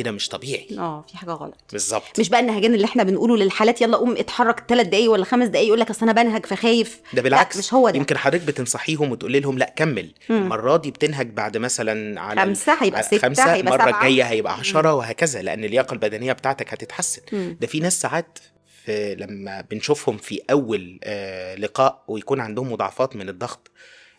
كده 0.00 0.10
مش 0.10 0.28
طبيعي. 0.28 0.66
آه 0.78 1.04
في 1.08 1.16
حاجة 1.16 1.30
غلط. 1.30 1.54
بالظبط. 1.72 2.20
مش 2.20 2.28
بقى 2.28 2.40
النهجان 2.40 2.74
اللي 2.74 2.84
إحنا 2.84 3.02
بنقوله 3.02 3.36
للحالات 3.36 3.82
يلا 3.82 3.96
قوم 3.96 4.16
اتحرك 4.16 4.64
ثلاث 4.68 4.86
دقايق 4.86 5.10
ولا 5.10 5.24
خمس 5.24 5.48
دقايق 5.48 5.66
يقول 5.66 5.80
لك 5.80 5.90
أصل 5.90 6.08
أنا 6.08 6.22
بنهج 6.22 6.46
فخايف. 6.46 7.00
ده 7.12 7.22
بالعكس. 7.22 7.56
لا 7.56 7.60
مش 7.60 7.74
هو 7.74 7.90
ده. 7.90 7.96
يمكن 7.96 8.16
حضرتك 8.18 8.44
بتنصحيهم 8.44 9.10
وتقولي 9.12 9.40
لهم 9.40 9.58
لا 9.58 9.72
كمل. 9.76 10.10
مم. 10.28 10.36
المرة 10.42 10.76
دي 10.76 10.90
بتنهج 10.90 11.30
بعد 11.30 11.56
مثلا 11.56 12.20
على 12.20 12.40
خمسة 12.40 12.76
هيبقى 12.82 13.02
ستة 13.02 13.18
خمسة 13.18 13.54
هيبقى 13.54 13.74
المرة 13.74 13.96
الجاية 13.96 14.22
هيبقى 14.22 14.54
عشرة 14.58 14.94
وهكذا 14.94 15.42
لأن 15.42 15.64
اللياقة 15.64 15.94
البدنية 15.94 16.32
بتاعتك 16.32 16.72
هتتحسن. 16.72 17.22
مم. 17.32 17.56
ده 17.60 17.66
في 17.66 17.80
ناس 17.80 18.00
ساعات 18.00 18.38
في 18.84 19.14
لما 19.14 19.60
بنشوفهم 19.70 20.16
في 20.16 20.40
أول 20.50 21.00
آه 21.04 21.54
لقاء 21.54 22.04
ويكون 22.08 22.40
عندهم 22.40 22.72
مضاعفات 22.72 23.16
من 23.16 23.28
الضغط 23.28 23.70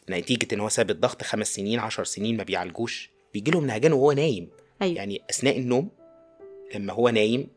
نتيجة 0.10 0.48
إن 0.54 0.60
هو 0.60 0.70
ساب 0.70 0.90
الضغط 0.92 1.24
خمس 1.24 1.54
سنين 1.56 1.80
عشر 1.80 2.04
سنين 2.04 2.38
ما 2.38 2.44
بيعالجوش 2.44 3.10
بيجي 3.34 3.52
لهم 3.52 3.66
نهجان 3.68 3.94
وهو 3.94 4.12
نايم. 4.12 4.50
أيوه 4.82 4.96
يعني 4.98 5.22
أثناء 5.30 5.58
النوم 5.60 5.90
لما 6.76 6.94
هو 6.94 7.10
نايم 7.10 7.48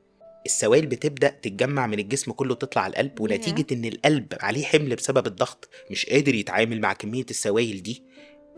السوائل 0.47 0.87
بتبدأ 0.87 1.29
تتجمع 1.29 1.87
من 1.87 1.99
الجسم 1.99 2.33
كله 2.33 2.55
تطلع 2.55 2.83
على 2.83 2.91
القلب 2.91 3.21
ونتيجة 3.21 3.67
إن 3.75 3.85
القلب 3.85 4.27
عليه 4.41 4.65
حمل 4.65 4.97
بسبب 4.97 5.27
الضغط 5.27 5.69
مش 5.91 6.07
قادر 6.07 6.35
يتعامل 6.35 6.81
مع 6.81 6.93
كمية 6.93 7.27
السوائل 7.31 7.83
دي 7.83 8.03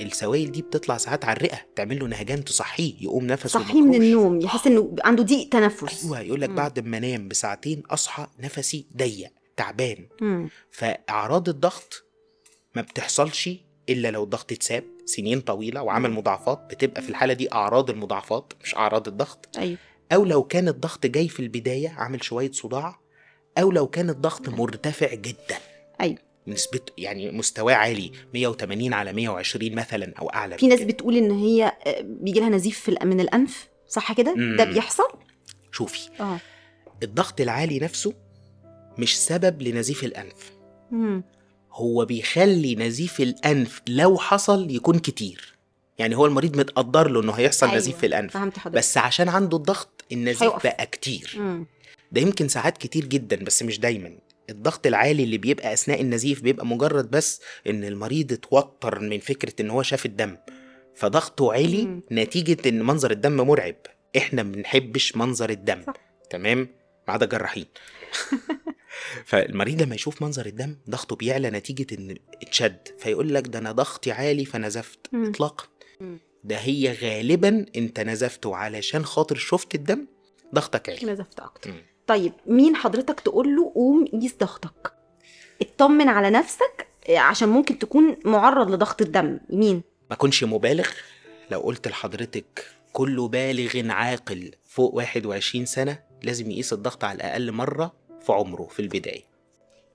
السوائل 0.01 0.53
دي 0.53 0.63
بتطلع 0.63 0.97
ساعات 0.97 1.25
على 1.25 1.37
الرئة 1.37 1.59
تعمل 1.77 1.99
له 1.99 2.07
نهجان 2.07 2.45
تصحيه 2.45 2.95
يقوم 3.01 3.27
نفسه 3.27 3.49
صحيه 3.49 3.83
من. 3.83 3.95
النوم 3.95 4.41
يحس 4.41 4.67
إنه 4.67 4.95
عنده 5.05 5.23
ضيق 5.23 5.49
تنفس 5.49 6.05
أيوه 6.05 6.21
يقول 6.21 6.41
لك. 6.41 6.51
بعد 6.51 6.81
ما 6.81 6.99
انام 6.99 7.29
بساعتين 7.29 7.83
أصحى 7.91 8.27
نفسي 8.41 8.87
ضيق 8.97 9.31
تعبان. 9.57 10.09
فأعراض 10.71 11.49
الضغط 11.49 12.05
ما 12.77 12.83
بتحصلش 12.83 13.51
إلا 13.89 14.11
لو 14.11 14.25
الضغط 14.25 14.53
اتساب 14.53 14.85
سنين 15.05 15.41
طويلة 15.41 15.83
وعمل. 15.83 16.11
مضاعفات 16.11 16.59
بتبقى 16.71 17.03
في 17.03 17.09
الحالة 17.11 17.33
دي 17.35 17.53
أعراض 17.53 17.91
المضاعفات 17.91 18.53
مش 18.65 18.75
أعراض 18.77 19.09
الضغط. 19.09 19.49
أيوه. 19.59 19.79
أو 20.13 20.25
لو 20.25 20.43
كان 20.43 20.69
الضغط 20.69 21.07
جاي 21.07 21.29
في 21.29 21.41
البداية 21.41 21.89
عامل 21.89 22.25
شوية 22.25 22.53
صداع. 22.53 23.01
أو 23.59 23.71
لو 23.71 23.87
كان 23.87 24.11
الضغط 24.11 24.49
مرتفع 24.49 25.15
جدا. 25.15 25.57
أيوه. 26.01 26.19
نسبته 26.47 26.93
يعني 26.99 27.31
مستواه 27.31 27.75
عالي 27.75 28.13
180 28.35 28.93
على 28.93 29.13
120 29.13 29.75
مثلا 29.75 30.13
أو 30.19 30.29
أعلى 30.29 30.59
في 30.59 30.67
ناس. 30.67 30.81
بتقول 30.81 31.17
إن 31.17 31.31
هي 31.31 31.73
آه، 31.87 32.01
بيجي 32.01 32.41
لها 32.41 32.49
نزيف 32.49 32.91
من 33.05 33.21
الأنف 33.21 33.69
صح 33.89 34.13
كده. 34.13 34.35
ده 34.57 34.65
بيحصل؟ 34.65 35.09
شوفي. 35.73 36.09
آه. 36.21 36.39
الضغط 37.03 37.41
العالي 37.41 37.79
نفسه 37.79 38.13
مش 38.99 39.19
سبب 39.21 39.63
لنزيف 39.63 40.05
الأنف. 40.05 40.53
مم. 40.91 41.23
هو 41.77 42.05
بيخلي 42.05 42.75
نزيف 42.75 43.21
الأنف 43.21 43.83
لو 43.89 44.19
حصل 44.19 44.71
يكون 44.71 44.99
كتير 44.99 45.55
يعني 45.99 46.17
هو 46.17 46.27
المريض 46.27 46.57
متقدر 46.57 47.09
له 47.09 47.21
إنه 47.21 47.33
هيحصل 47.33 47.67
أيوة. 47.67 47.79
نزيف 47.79 47.97
في 47.99 48.07
الأنف 48.07 48.33
فهمت 48.35 48.59
حضرتك 48.59 48.79
بس 48.79 48.99
عشان 48.99 49.29
عنده 49.29 49.57
الضغط 49.57 50.05
النزيف 50.13 50.43
هيقف. 50.43 50.63
بقى 50.63 50.87
كتير 50.87 51.35
مم. 51.37 51.67
ده 52.13 52.21
يمكن 52.21 52.49
ساعات 52.49 52.79
كتير 52.79 53.05
جدا 53.05 53.45
بس 53.45 53.63
مش 53.63 53.81
دايما 53.81 54.19
الضغط 54.51 54.87
العالي 54.87 55.25
اللي 55.25 55.39
بيبقى 55.39 55.73
أثناء 55.73 56.01
النزيف 56.01 56.43
بيبقى 56.43 56.67
مجرد 56.67 57.11
بس 57.11 57.41
إن 57.67 57.85
المريض 57.85 58.33
اتوتر 58.33 59.01
من 59.01 59.19
فكرة 59.19 59.53
إن 59.61 59.71
هو 59.71 59.83
شاف 59.83 60.07
الدم 60.07 60.37
فضغطه 60.95 61.53
عالي 61.53 61.83
مم. 61.87 62.01
نتيجة 62.13 62.69
إن 62.69 62.83
منظر 62.83 63.11
الدم 63.11 63.37
مرعب 63.37 63.77
إحنا 64.17 64.43
ما 64.43 64.53
بنحبش 64.53 65.17
منظر 65.17 65.51
الدم 65.51 65.83
صح. 65.87 65.93
تمام 66.31 66.69
ما 67.09 67.15
عدا 67.15 67.25
الجراحين 67.25 67.67
فالمريض 69.25 69.83
لما 69.83 69.95
يشوف 69.95 70.23
منظر 70.23 70.47
الدم 70.47 70.77
ضغطه 70.91 71.17
بيعلى 71.17 71.51
نتيجة 71.51 71.87
إن 71.95 72.17
اتشد 72.43 72.79
فيقول 72.99 73.35
لك 73.35 73.47
ده 73.49 73.59
أنا 73.59 73.73
ضغطي 73.73 74.13
عالي 74.13 74.45
فنزفت. 74.45 74.99
اطلاقا. 75.15 75.65
ده 76.45 76.57
هي 76.57 76.93
غالبا 76.93 77.67
أنت 77.77 78.01
نزفت 78.01 78.47
علشان 78.47 79.05
خاطر 79.05 79.37
شفت 79.37 79.75
الدم 79.75 80.07
ضغطك 80.55 80.89
عالي. 80.89 81.13
نزفت 81.13 81.41
أكتر. 81.41 81.71
مم. 81.71 81.83
طيب 82.07 82.33
مين 82.47 82.77
حضرتك 82.77 83.21
تقول 83.21 83.57
له 83.57 83.73
قوم 83.75 84.07
قيس 84.07 84.35
ضغطك؟ 84.41 84.93
اطمن 85.63 86.09
على 86.09 86.31
نفسك 86.31 86.87
آه، 87.09 87.19
عشان 87.19 87.49
ممكن 87.49 87.79
تكون 87.79 88.17
معرض 88.25 88.71
لضغط 88.71 89.03
الدم. 89.03 89.39
مين؟ 89.51 89.83
ما 90.11 90.17
كنش 90.17 90.45
مبالغ؟ 90.45 90.89
لو 91.51 91.61
قلت 91.61 91.89
لحضرتك 91.89 92.67
كل 92.93 93.29
بالغ 93.29 93.91
عاقل 93.93 94.51
فوق 94.65 94.95
21 94.95 95.67
سنة 95.67 95.99
لازم 96.23 96.51
يقيس 96.51 96.73
الضغط 96.73 97.05
على 97.05 97.17
الأقل 97.17 97.53
مرة 97.53 97.95
في 98.27 98.33
عمره 98.33 98.69
في 98.71 98.81
البداية 98.81 99.23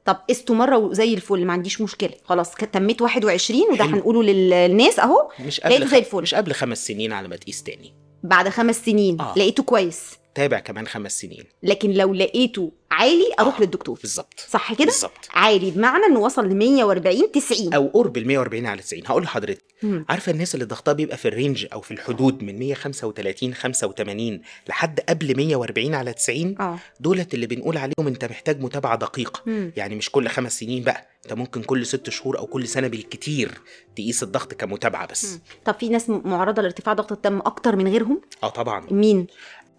طب 0.05 0.17
قسته 0.29 0.53
مرة 0.53 0.77
وزي 0.77 1.13
الفل 1.13 1.45
ما 1.45 1.53
عنديش 1.53 1.82
مشكلة 1.82 2.13
خلاص 2.23 2.51
تميت 2.55 3.01
21 3.01 3.61
وده 3.71 3.84
حلو. 3.84 3.93
هنقوله 3.95 4.23
لل- 4.23 4.49
للناس 4.49 4.99
أهو 4.99 5.29
مش 5.45 5.59
قبل 5.61 5.88
زي 5.88 5.97
الفل. 5.97 6.21
مش 6.21 6.36
قبل 6.36 6.51
خمس 6.53 6.88
سنين 6.88 7.13
على 7.13 7.27
ما 7.27 7.36
تقيس 7.36 7.63
تاني 7.63 7.93
بعد 8.23 8.49
خمس 8.49 8.86
سنين 8.86 9.21
آه. 9.21 9.34
لقيته 9.38 9.63
كويس 9.63 10.11
تابع 10.36 10.59
كمان 10.59 10.88
خمس 10.88 11.19
سنين. 11.21 11.43
لكن 11.63 11.91
لو 11.91 12.13
لقيته 12.13 12.71
عالي 12.91 13.32
أروح 13.39 13.57
آه. 13.57 13.61
للدكتور. 13.61 13.99
بالظبط. 14.01 14.39
صح 14.49 14.73
كده؟ 14.73 14.86
بالظبط. 14.86 15.29
عالي 15.34 15.71
بمعنى 15.71 16.05
إنه 16.05 16.19
وصل 16.19 16.49
ل 16.49 16.55
140 16.55 17.32
90 17.32 17.73
أو 17.73 17.88
قرب 17.88 18.17
ال 18.17 18.27
140 18.27 18.65
على 18.65 18.82
90 18.82 19.03
هقول 19.05 19.23
لحضرتك. 19.23 19.63
عارفة 20.09 20.32
الناس 20.32 20.53
اللي 20.55 20.65
ضغطها 20.65 20.93
بيبقى 20.93 21.17
في 21.17 21.27
الرينج 21.27 21.67
أو 21.73 21.82
في 21.82 21.91
الحدود 21.91 22.43
من 22.43 22.59
135 22.59 23.53
85 23.53 24.41
لحد 24.69 24.99
قبل 24.99 25.38
140 25.38 25.95
على 25.95 26.13
90 26.13 26.55
آه. 26.61 26.79
دولت 26.99 27.34
اللي 27.34 27.47
بنقول 27.47 27.77
عليهم 27.77 28.07
أنت 28.07 28.25
محتاج 28.25 28.61
متابعة 28.61 28.95
دقيقة. 28.97 29.41
مم. 29.45 29.71
يعني 29.77 29.95
مش 29.95 30.09
كل 30.09 30.27
خمس 30.27 30.59
سنين 30.59 30.84
بقى. 30.84 31.07
أنت 31.25 31.34
ممكن 31.34 31.63
كل 31.63 31.86
ست 31.86 32.09
شهور 32.09 32.38
أو 32.38 32.45
كل 32.47 32.67
سنة 32.67 32.88
بالكتير 32.88 33.51
تقيس 33.95 34.23
الضغط 34.23 34.53
كمتابعة 34.53 35.07
بس. 35.07 35.25
مم. 35.34 35.39
طب 35.65 35.75
في 35.79 35.89
ناس 35.89 36.09
معرضة 36.09 36.61
لارتفاع 36.61 36.93
ضغط 36.93 37.11
الدم 37.11 37.38
أكتر 37.39 37.75
من 37.75 37.88
غيرهم؟ 37.88 38.21
آه 38.43 38.49
طبعا. 38.49 38.86
مين؟ 38.91 39.27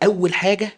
أول 0.04 0.34
حاجة 0.34 0.72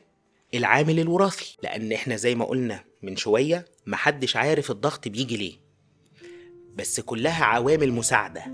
العامل 0.54 1.00
الوراثي. 1.00 1.56
لأن 1.62 1.92
إحنا 1.92 2.16
زي 2.16 2.34
ما 2.34 2.44
قلنا 2.44 2.84
من 3.02 3.16
شوية 3.16 3.64
محدش 3.86 4.36
عارف 4.36 4.70
الضغط 4.70 5.08
بيجي 5.08 5.36
ليه. 5.36 5.54
بس 6.74 7.00
كلها 7.00 7.44
عوامل 7.44 7.92
مساعدة. 7.92 8.44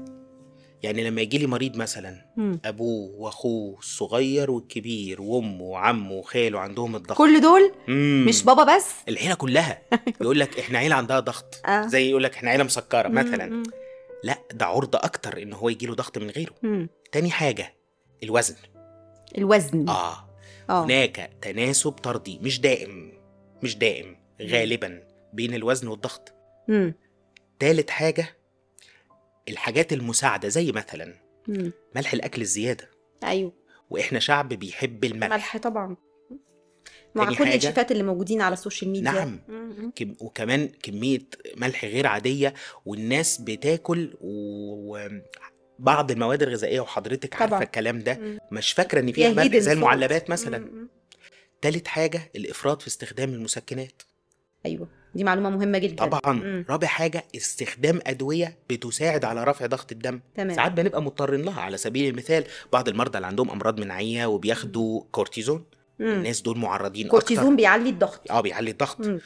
يعني 0.83 1.05
لما 1.05 1.21
يجي 1.21 1.39
لي 1.39 1.47
مريض 1.47 1.77
مثلا. 1.77 2.27
أبوه 2.65 3.11
وأخوه 3.17 3.79
الصغير 3.79 4.51
والكبير 4.51 5.23
وأمه 5.23 5.63
وعمه 5.63 6.13
وخاله 6.13 6.61
عندهم 6.61 6.97
الضغط. 6.97 7.19
كل 7.19 7.41
دول؟ 7.41 7.73
مم. 7.89 8.25
مش 8.29 8.43
بابا 8.45 8.77
بس؟ 8.77 8.87
العيلة 9.09 9.35
كلها. 9.35 9.83
يقول 10.21 10.41
لك 10.41 10.59
إحنا 10.59 10.79
عيلة 10.79 10.95
عندها 10.95 11.21
ضغط. 11.21 11.61
آه. 11.67 11.87
زي 11.87 12.11
يقول 12.11 12.23
لك 12.23 12.35
إحنا 12.35 12.51
عيلة 12.51 12.65
مسكرة 12.65 13.09
مثلا. 13.09 13.47
مم. 13.47 13.63
لا 14.25 14.39
ده 14.53 14.67
عرضه 14.67 14.99
أكتر 14.99 15.43
إن 15.43 15.53
هو 15.53 15.69
يجيله 15.69 15.95
ضغط 15.95 16.19
من 16.19 16.31
غيره. 16.31 16.55
مم. 16.63 16.89
تاني 17.13 17.31
حاجة 17.31 17.75
الوزن. 18.23 18.57
الوزن. 19.39 19.89
آه. 19.89 20.30
آه. 20.71 20.85
هناك 20.85 21.31
تناسب 21.43 21.93
طردي 21.93 22.39
مش 22.39 22.61
دائم 22.61 23.13
مش 23.63 23.77
دائم 23.79 24.17
غالبا 24.43 25.03
بين 25.33 25.55
الوزن 25.55 25.89
والضغط. 25.89 26.33
مم. 26.69 26.95
تالت 27.59 27.91
حاجة 27.91 28.37
الحاجات 29.49 29.93
المساعدة 29.93 30.49
زي 30.49 30.73
مثلا 30.73 31.15
مم. 31.49 31.73
ملح 31.97 32.13
الأكل 32.13 32.43
الزيادة. 32.43 32.91
أيوه. 33.25 33.53
وإحنا 33.91 34.19
شعب 34.19 34.49
بيحب 34.49 35.05
الملح. 35.05 35.31
ملح 35.33 35.57
طبعا. 35.57 35.97
مع 37.15 37.29
كل 37.29 37.37
حاجة- 37.37 37.55
الشيفات 37.55 37.93
اللي 37.93 38.03
موجودين 38.03 38.41
على 38.43 38.53
السوشيال 38.53 38.91
ميديا 38.91 39.11
نعم. 39.13 39.41
كم 39.97 40.15
وكمان 40.21 40.69
كمية 40.83 41.19
ملح 41.57 41.85
غير 41.85 42.07
عادية 42.07 42.55
والناس 42.87 43.41
بتاكل 43.41 44.15
وبعض 45.81 46.11
المواد 46.11 46.43
الغذائية 46.43 46.81
وحضرتك 46.81 47.35
عارفة 47.35 47.47
طبعا. 47.47 47.63
الكلام 47.63 47.99
ده 47.99 48.15
مم. 48.21 48.39
مش 48.53 48.73
فاكرة 48.73 49.01
إن 49.01 49.07
ملح 49.07 49.45
hidden 49.53 49.57
زي. 49.57 49.73
المعلبات 49.73 50.31
مثلا 50.31 50.59
مم. 50.59 50.89
تالت 51.63 51.89
حاجة 51.89 52.31
الإفراط 52.37 52.83
في 52.83 52.89
استخدام 52.89 53.35
المسكنات 53.35 54.03
أيوه 54.67 54.89
دي 55.15 55.25
معلومة 55.25 55.51
مهمة 55.51 55.79
جدا 55.79 56.07
طبعا 56.07 56.33
مم. 56.35 56.65
رابع 56.71 56.87
حاجة 56.87 57.25
استخدام 57.37 58.01
أدوية 58.07 58.59
بتساعد 58.71 59.25
على 59.25 59.45
رفع 59.45 59.67
ضغط 59.67 59.93
الدم 59.93 60.21
تمام 60.35 60.57
ساعات 60.57 60.73
بنبقى 60.73 61.03
مضطرين 61.03 61.43
لها 61.43 61.61
على 61.61 61.77
سبيل 61.77 62.11
المثال 62.11 62.45
بعض 62.73 62.89
المرضى 62.89 63.19
اللي 63.19 63.27
عندهم 63.27 63.51
أمراض 63.51 63.81
مناعية 63.81 64.27
وبياخدوا 64.27 65.03
كورتيزون 65.13 65.65
مم. 65.99 66.07
الناس 66.07 66.41
دول 66.43 66.59
معرضين 66.59 67.09
كورتيزون 67.09 67.45
أكتر 67.45 67.57
بيعلي 67.57 67.89
الضغط 67.91 68.31
آه 68.31 68.41
بيعلي 68.41 68.71
الضغط 68.71 69.01
مم. 69.07 69.21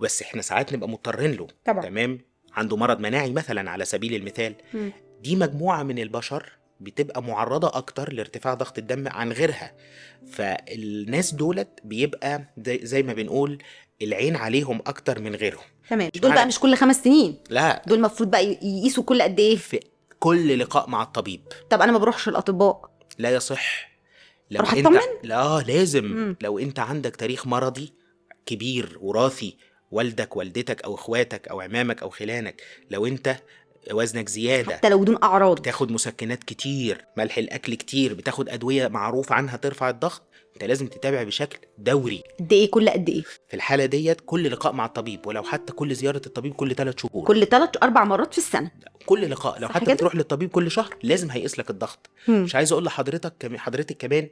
بس 0.00 0.22
إحنا 0.22 0.42
ساعات 0.42 0.72
نبقى 0.72 0.88
مضطرين 0.88 1.32
له 1.32 1.46
طبعا 1.64 1.82
تمام 1.82 2.18
عنده 2.52 2.76
مرض 2.76 3.00
مناعي 3.00 3.32
مثلا 3.32 3.70
على 3.70 3.84
سبيل 3.84 4.14
المثال 4.14 4.54
مم. 4.74 4.92
دي 5.24 5.36
مجموعة 5.36 5.82
من 5.82 5.98
البشر 5.98 6.52
بتبقى 6.80 7.22
معرضة 7.22 7.68
أكتر 7.68 8.12
لارتفاع 8.12 8.54
ضغط 8.54 8.78
الدم 8.78 9.08
عن 9.08 9.32
غيرها. 9.32 9.72
فالناس 10.32 11.34
دولت 11.34 11.68
بيبقى 11.84 12.44
زي, 12.82 13.02
ما 13.02 13.12
بنقول 13.12 13.58
العين 14.02 14.36
عليهم 14.36 14.80
أكتر 14.86 15.20
من 15.20 15.34
غيرهم. 15.34 15.64
تمام. 15.90 16.10
دول 16.14 16.32
بقى 16.32 16.46
مش 16.46 16.58
كل 16.58 16.76
خمس 16.76 17.04
سنين. 17.04 17.38
لا. 17.50 17.82
دول 17.86 17.98
المفروض 17.98 18.30
بقى 18.30 18.46
يقيسوا 18.46 19.04
كل 19.04 19.22
قد 19.22 19.40
إيه؟ 19.40 19.56
في 19.56 19.80
كل 20.18 20.58
لقاء 20.58 20.90
مع 20.90 21.02
الطبيب. 21.02 21.40
طب 21.70 21.82
أنا 21.82 21.92
ما 21.92 21.98
بروحش 21.98 22.28
الأطباء. 22.28 22.90
لا 23.18 23.30
يصح. 23.34 23.90
لو 24.50 24.60
أروح 24.60 24.72
أنت 24.72 24.86
أطمن؟ 24.86 24.98
لا 25.22 25.64
لازم. 25.66 26.04
مم. 26.04 26.36
لو 26.40 26.58
أنت 26.58 26.78
عندك 26.78 27.16
تاريخ 27.16 27.46
مرضي 27.46 27.92
كبير 28.46 28.98
وراثي 29.00 29.56
والدك 29.90 30.36
والدتك 30.36 30.82
أو 30.82 30.94
إخواتك 30.94 31.48
أو 31.48 31.60
عمامك 31.60 32.02
أو 32.02 32.10
خلانك 32.10 32.62
لو 32.90 33.06
أنت 33.06 33.36
وزنك 33.92 34.28
زيادة. 34.28 34.76
حتى 34.76 34.88
لو 34.88 34.98
بدون 34.98 35.18
أعراض. 35.22 35.60
بتاخد 35.60 35.92
مسكنات 35.92 36.44
كتير 36.44 37.04
ملح 37.16 37.38
الأكل 37.38 37.74
كتير 37.74 38.14
بتاخد 38.14 38.48
أدوية 38.48 38.88
معروف 38.88 39.32
عنها 39.32 39.56
ترفع 39.56 39.90
الضغط. 39.90 40.22
انت 40.54 40.64
لازم 40.64 40.86
تتابع 40.86 41.22
بشكل 41.22 41.58
دوري. 41.78 42.22
قد 42.40 42.52
إيه؟ 42.52 42.70
كل 42.70 42.88
قد 42.88 43.08
إيه؟ 43.08 43.22
في 43.22 43.54
الحالة 43.54 43.86
ديت 43.86 44.20
كل 44.26 44.50
لقاء 44.50 44.72
مع 44.72 44.86
الطبيب 44.86 45.26
ولو 45.26 45.42
حتى 45.42 45.72
كل 45.72 45.94
زيارة 45.94 46.22
الطبيب 46.26 46.54
كل 46.54 46.74
ثلاث 46.74 46.94
شهور. 46.98 47.24
كل 47.24 47.46
ثلاث 47.46 47.70
أربع 47.82 48.04
مرات 48.04 48.32
في 48.32 48.38
السنة. 48.38 48.70
كل 49.06 49.30
لقاء 49.30 49.60
لو 49.60 49.68
حتى 49.68 49.84
كده؟ 49.84 49.94
بتروح 49.94 50.14
للطبيب 50.14 50.50
كل 50.50 50.70
شهر 50.70 50.94
لازم 51.02 51.30
هيقيس 51.30 51.58
لك 51.58 51.70
الضغط. 51.70 52.10
مم. 52.28 52.42
مش 52.42 52.54
عايز 52.54 52.72
أقول 52.72 52.84
لحضرتك 52.84 53.56
حضرتك 53.56 53.96
كمان 53.96 54.28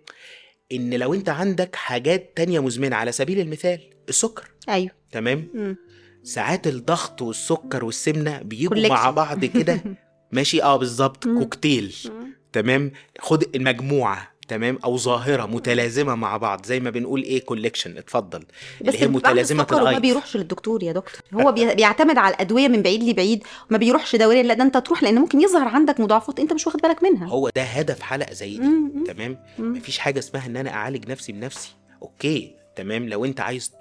إن 0.72 0.94
لو 0.94 1.14
أنت 1.14 1.28
عندك 1.28 1.76
حاجات 1.76 2.32
تانية 2.36 2.60
مزمنة 2.60 2.96
على 2.96 3.12
سبيل 3.12 3.40
المثال 3.40 3.80
السكر. 4.08 4.50
أيوه. 4.68 4.90
تمام؟ 5.12 5.48
مم. 5.54 5.76
ساعات 6.24 6.66
الضغط 6.66 7.22
والسكر 7.22 7.84
والسمنة 7.84 8.38
بيجوا. 8.42 8.88
مع 8.88 9.10
بعض 9.10 9.44
كده. 9.44 9.82
ماشي؟ 10.32 10.62
آه 10.62 10.76
بالظبط. 10.76 11.24
كوكتيل. 11.24 11.94
تمام؟ 12.52 12.92
خد 13.18 13.44
المجموعة. 13.56 14.32
تمام؟ 14.48 14.78
أو 14.84 14.96
ظاهرة 14.96 15.46
متلازمة 15.46 16.14
مع 16.14 16.36
بعض. 16.36 16.66
زي 16.66 16.80
ما 16.80 16.90
بنقول 16.90 17.22
إيه؟ 17.22 17.44
collection 17.44 17.96
اتفضل. 17.98 18.44
بس 18.80 18.94
اللي 18.94 18.98
هي 18.98 19.40
السكر 19.40 19.74
والأيض 19.74 20.02
بيروحش 20.02 20.36
للدكتور 20.36 20.82
يا 20.82 20.92
دكتور. 20.92 21.20
هو 21.34 21.52
بي- 21.52 21.74
بيعتمد 21.74 22.18
على 22.18 22.34
الأدوية 22.34 22.68
من 22.68 22.82
بعيد 22.82 23.02
لبعيد. 23.02 23.44
وما 23.70 23.78
بيروحش 23.78 24.16
دوريا 24.16 24.42
لا 24.42 24.54
ده 24.54 24.64
أنت 24.64 24.76
تروح 24.76 25.02
لأن 25.02 25.14
ممكن 25.14 25.40
يظهر 25.40 25.68
عندك 25.68 26.00
مضاعفات 26.00 26.40
أنت 26.40 26.52
مش 26.52 26.66
واخد 26.66 26.80
بالك 26.80 27.02
منها. 27.02 27.26
هو 27.28 27.50
ده 27.56 27.62
هدف 27.62 28.00
حلقة 28.00 28.32
زي 28.32 28.58
دي. 28.58 28.68
تمام. 29.06 29.38
مفيش 29.58 29.98
حاجة 29.98 30.18
اسمها 30.18 30.46
إن 30.46 30.56
أنا 30.56 30.70
أعالج 30.70 31.10
نفسي 31.10 31.32
بنفسي. 31.32 31.70
okay. 32.02 32.54
تمام؟ 32.76 33.08
لو 33.08 33.24
أنت 33.24 33.40
عايز 33.40 33.72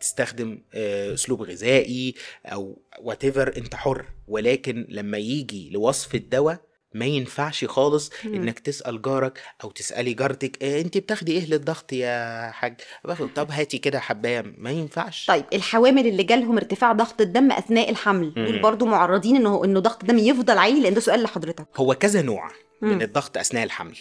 تستخدم 0.00 0.58
آه، 0.74 1.14
أسلوب 1.14 1.42
غذائي 1.42 2.14
أو 2.46 2.82
what 3.00 3.24
أنت 3.38 3.74
حر 3.74 4.04
ولكن 4.28 4.86
لما 4.88 5.18
يجي 5.18 5.70
لوصف 5.70 6.14
الدواء 6.14 6.66
ما 6.94 7.06
ينفعش 7.06 7.64
خالص 7.64 8.10
مم. 8.24 8.34
إنك 8.34 8.58
تسأل 8.58 9.02
جارك 9.02 9.40
أو 9.64 9.70
تسألي 9.70 10.14
جارتك 10.14 10.62
آه، 10.64 10.80
أنت 10.80 10.98
بتاخدي 10.98 11.32
إيه 11.32 11.46
للضغط 11.46 11.92
يا 11.92 12.50
حاج 12.50 12.80
باخد 13.04 13.28
طب 13.34 13.50
هاتي 13.50 13.78
كده 13.78 14.00
حباية 14.00 14.54
ما 14.58 14.70
ينفعش 14.70 15.26
طيب 15.26 15.44
الحوامل 15.52 16.06
اللي 16.06 16.22
جالهم 16.22 16.56
ارتفاع 16.56 16.92
ضغط 16.92 17.20
الدم 17.20 17.52
أثناء 17.52 17.90
الحمل 17.90 18.34
دول. 18.34 18.62
برضو 18.62 18.86
معرضين 18.86 19.36
إنه 19.36 19.64
إنه 19.64 19.80
ضغط 19.80 20.00
الدم 20.02 20.18
يفضل 20.18 20.58
عالي 20.58 20.80
لأن 20.80 20.94
ده 20.94 21.00
سؤال 21.00 21.22
لحضرتك 21.22 21.66
هو 21.76 21.94
كذا 21.94 22.22
نوع 22.22 22.50
مم. 22.82 22.88
من 22.88 23.02
الضغط 23.02 23.38
أثناء 23.38 23.64
الحمل 23.64 23.96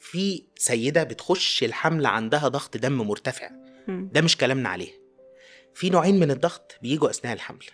في 0.00 0.42
سيدة 0.56 1.02
بتخش 1.02 1.64
الحمل 1.64 2.06
عندها 2.06 2.48
ضغط 2.48 2.76
دم 2.76 2.92
مرتفع 2.92 3.50
مم. 3.88 4.10
ده 4.12 4.20
مش 4.20 4.36
كلامنا 4.36 4.68
عليه 4.68 5.07
في 5.78 5.90
نوعين 5.90 6.20
من 6.20 6.30
الضغط 6.30 6.78
بيجوا 6.82 7.10
أثناء 7.10 7.34
الحمل. 7.34 7.64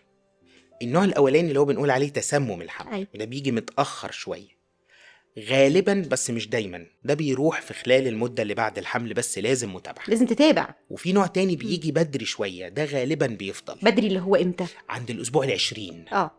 النوع 0.83 1.05
الأولاني 1.05 1.49
اللي 1.49 1.61
هو 1.61 1.65
بنقول 1.65 1.91
عليه 1.91 2.09
تسمم 2.09 2.63
الحمل 2.63 2.93
أيوة. 2.93 3.07
وده 3.15 3.25
بيجي 3.25 3.53
متأخر 3.53 4.11
شوية. 4.11 4.49
غالبا 5.39 6.07
بس 6.11 6.31
مش 6.31 6.49
دايما 6.49 6.87
ده 7.05 7.15
بيروح 7.15 7.61
في 7.61 7.75
خلال 7.75 8.07
المدة 8.07 8.43
اللي 8.43 8.55
بعد 8.55 8.79
الحمل 8.79 9.15
بس 9.15 9.39
لازم 9.39 9.75
متابعة. 9.75 10.05
لازم 10.09 10.27
تتابع. 10.27 10.75
وفي 10.91 11.13
نوع 11.13 11.27
تاني 11.27 11.57
بيجي 11.57 11.93
بدري 11.93 12.25
شوية 12.25 12.69
ده 12.69 12.85
غالبا 12.85 13.27
بيفضل. 13.27 13.79
بدري 13.83 14.07
اللي 14.07 14.21
هو 14.21 14.37
إمتى؟ 14.37 14.67
عند 14.89 15.11
الأسبوع 15.11 15.45
العشرين. 15.45 16.05
آه. 16.13 16.31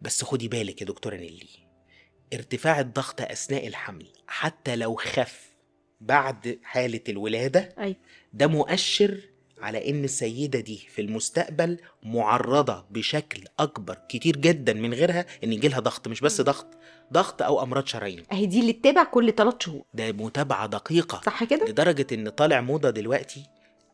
بس 0.00 0.24
خدي 0.24 0.48
بالك 0.48 0.80
يا 0.80 0.86
دكتورة 0.86 1.16
نيلي 1.16 1.48
ارتفاع 2.34 2.80
الضغط 2.80 3.20
أثناء 3.20 3.66
الحمل 3.66 4.06
حتى 4.26 4.76
لو 4.76 4.94
خف 4.94 5.48
بعد 6.00 6.58
حالة 6.62 7.00
الولادة 7.08 7.74
أيوه. 7.78 7.96
ده 8.32 8.46
مؤشر 8.46 9.20
على 9.60 9.90
إن 9.90 10.04
السيدة 10.04 10.60
دي 10.60 10.76
في 10.94 11.02
المستقبل 11.02 11.78
معرضة 12.02 12.84
بشكل 12.90 13.44
أكبر 13.58 13.98
كتير 14.08 14.36
جدا 14.36 14.72
من 14.72 14.94
غيرها 14.94 15.26
إن 15.44 15.52
يجيلها 15.52 15.80
ضغط 15.80 16.08
مش 16.08 16.20
بس 16.20 16.40
ضغط 16.40 16.66
ضغط 17.12 17.42
أو 17.42 17.62
أمراض 17.62 17.86
شرايين. 17.86 18.22
أهي 18.32 18.46
دي 18.46 18.60
اللي 18.60 18.72
تتابع 18.72 19.04
كل 19.04 19.32
3 19.32 19.58
شهور. 19.60 19.82
ده 19.94 20.12
متابعة 20.12 20.66
دقيقة 20.66 21.20
صح 21.26 21.44
كده؟ 21.44 21.66
لدرجة 21.66 22.06
إن 22.12 22.28
طالع 22.28 22.60
موضة 22.60 22.90
دلوقتي 22.90 23.42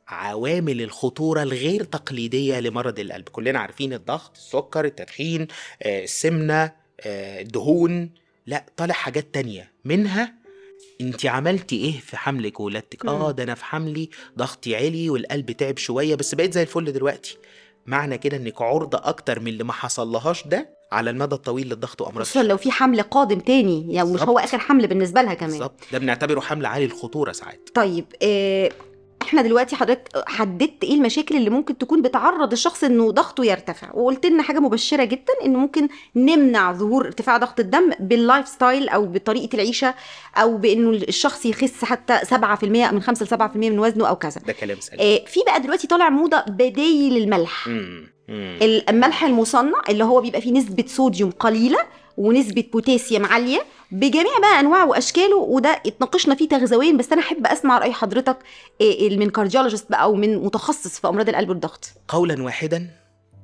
عوامل 0.09 0.83
الخطورة 0.83 1.43
الغير 1.43 1.85
تقليدية 1.85 2.61
لمرض 2.61 2.99
القلب. 2.99 3.29
كلنا 3.29 3.59
عارفين 3.59 3.93
الضغط 3.93 4.37
السكر 4.37 4.85
التدخين 4.85 5.47
آه، 5.83 6.03
السمنة 6.05 6.73
آه، 7.01 7.41
الدهون. 7.41 8.11
لا 8.47 8.67
طالع 8.77 8.95
حاجات 8.95 9.35
تانية. 9.35 9.73
منها 9.85 10.35
انت 11.05 11.27
عملتي 11.27 11.77
إيه 11.77 12.01
في 12.01 12.17
حملك 12.17 12.61
وولادتك. 12.61 13.07
آه 13.07 13.31
ده 13.31 13.43
أنا 13.43 13.55
في 13.55 13.65
حملي 13.65 14.11
ضغطي 14.39 14.77
عالي 14.77 15.11
والقلب 15.11 15.51
تعب 15.51 15.79
شوية 15.79 16.15
بس 16.15 16.35
بقيت 16.35 16.53
زي 16.53 16.63
الفل 16.63 16.93
دلوقتي. 16.93 17.37
معنى 17.87 18.19
كده 18.19 18.37
إنك 18.37 18.63
عرضة 18.63 19.01
أكتر 19.05 19.41
من 19.41 19.49
اللي 19.49 19.65
ما 19.65 19.73
حصلهاش 19.73 20.47
ده 20.47 20.69
على 20.93 21.11
المدى 21.11 21.35
الطويل 21.35 21.67
للضغط 21.69 22.01
وأمراض 22.01 22.23
خصوصا 22.27 22.43
لو 22.43 22.57
في 22.57 22.71
حمل 22.71 23.03
قادم 23.03 23.39
تاني 23.41 23.95
يعني 23.95 24.13
مش 24.13 24.23
هو. 24.23 24.39
آخر 24.39 24.59
حمل 24.59 24.87
بالنسبة 24.87 25.23
لها 25.23 25.35
كمان. 25.35 25.51
بالظبط. 25.51 25.81
ده 25.93 25.99
بنعتبره 25.99 26.41
حمل 26.41 26.67
عالي 26.67 26.85
الخطورة 26.85 27.33
ساعات. 27.33 27.69
طيب 27.75 28.05
آه، 28.23 28.71
إحنا 29.25 29.43
دلوقتي 29.43 29.77
حضرتك 29.77 30.09
حددت 30.27 30.85
إيه 30.85 30.95
المشاكل 30.95 31.37
اللي 31.37 31.51
ممكن 31.51 31.79
تكون 31.79 32.03
بتعرض 32.03 32.53
الشخص 32.53 32.85
انه 32.85 33.11
ضغطه 33.11 33.45
يرتفع 33.45 33.89
وقلت 33.95 34.27
لنا 34.27 34.43
حاجة 34.43 34.59
مبشرة 34.59 35.05
جدا 35.05 35.33
إنه 35.45 35.59
ممكن 35.59 35.89
نمنع 36.17 36.73
ظهور 36.73 37.07
ارتفاع 37.07 37.37
ضغط 37.37 37.61
الدم 37.61 37.91
بال 38.01 38.17
life 38.17 38.49
style 38.49 38.89
أو 38.89 39.07
بطريقة 39.07 39.55
العيشة 39.55 39.95
أو 40.37 40.57
بإنه 40.57 40.91
الشخص 40.91 41.47
يخس 41.47 41.85
حتى 41.85 42.19
7% 42.19 42.65
من 42.65 43.03
5 43.03 43.25
ل 43.37 43.51
7% 43.53 43.57
من 43.57 43.79
وزنه 43.79 44.09
أو 44.09 44.17
كذا 44.17 44.41
ده 44.47 44.53
كلام 44.53 44.81
سليم 44.81 45.01
آه، 45.01 45.25
في 45.27 45.41
بقى 45.47 45.61
دلوقتي 45.61 45.87
طالع 45.87 46.09
موضة 46.11 46.41
بدايل 46.49 47.17
الملح 47.17 47.69
مم. 47.69 48.15
مم. 48.29 48.59
الملح 48.89 49.25
المصنع 49.25 49.83
اللي 49.89 50.05
هو 50.05 50.21
بيبقى 50.21 50.41
فيه 50.41 50.53
نسبة 50.53 50.85
صوديوم 50.87 51.31
قليلة 51.31 51.79
ونسبة 52.17 52.65
بوتاسيوم 52.73 53.27
عالية 53.27 53.65
بجميع 53.91 54.39
بقى 54.41 54.61
أنواعه 54.61 54.87
وأشكاله 54.89 55.37
وده 55.37 55.83
اتناقشنا 55.87 56.35
فيه 56.35 56.49
تغذويا. 56.49 56.93
بس 56.93 57.13
أنا 57.13 57.21
أحب 57.21 57.47
أسمع 57.47 57.79
رأي 57.79 57.93
حضرتك 57.93 58.39
إيه، 58.81 59.17
من 59.17 59.31
cardiologist 59.31 59.91
بقى 59.91 60.03
أو 60.03 60.15
من 60.15 60.37
متخصص 60.39 61.01
في 61.01 61.09
أمراض 61.09 61.29
القلب 61.29 61.49
والضغط. 61.49 61.93
قولا 62.09 62.43
واحدا 62.43 62.91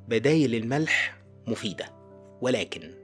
بدايل 0.09 0.55
الملح 0.55 1.16
مفيدة. 1.47 1.93
ولكن 2.41 2.95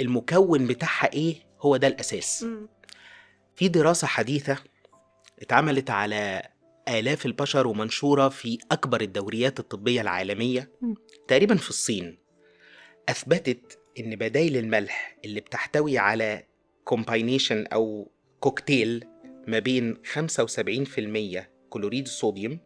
المكون 0.00 0.66
بتاعها 0.66 1.12
إيه؟ 1.12 1.36
هو 1.60 1.76
ده 1.76 1.86
الأساس. 1.88 2.46
في 3.56 3.68
دراسة 3.68 4.06
حديثة 4.06 4.58
اتعملت 5.42 5.90
على 5.90 6.42
آلاف 6.88 7.26
البشر 7.26 7.66
ومنشورة 7.66 8.28
في 8.28 8.58
أكبر 8.72 9.00
الدوريات 9.00 9.60
الطبية 9.60 10.00
العالمية. 10.00 10.70
تقريبا 11.28 11.56
في 11.56 11.70
الصين 11.70 12.18
أثبتت 13.08 13.78
إن 14.00 14.16
بدايل 14.16 14.56
الملح 14.56 15.16
اللي 15.24 15.40
بتحتوي 15.40 15.98
على 15.98 16.42
كومباينيشن 16.84 17.66
أو 17.66 18.10
كوكتيل 18.40 19.04
ما 19.46 19.58
بين 19.58 19.96
75% 20.14 21.38
كلوريد 21.70 22.04
الصوديوم 22.04 22.58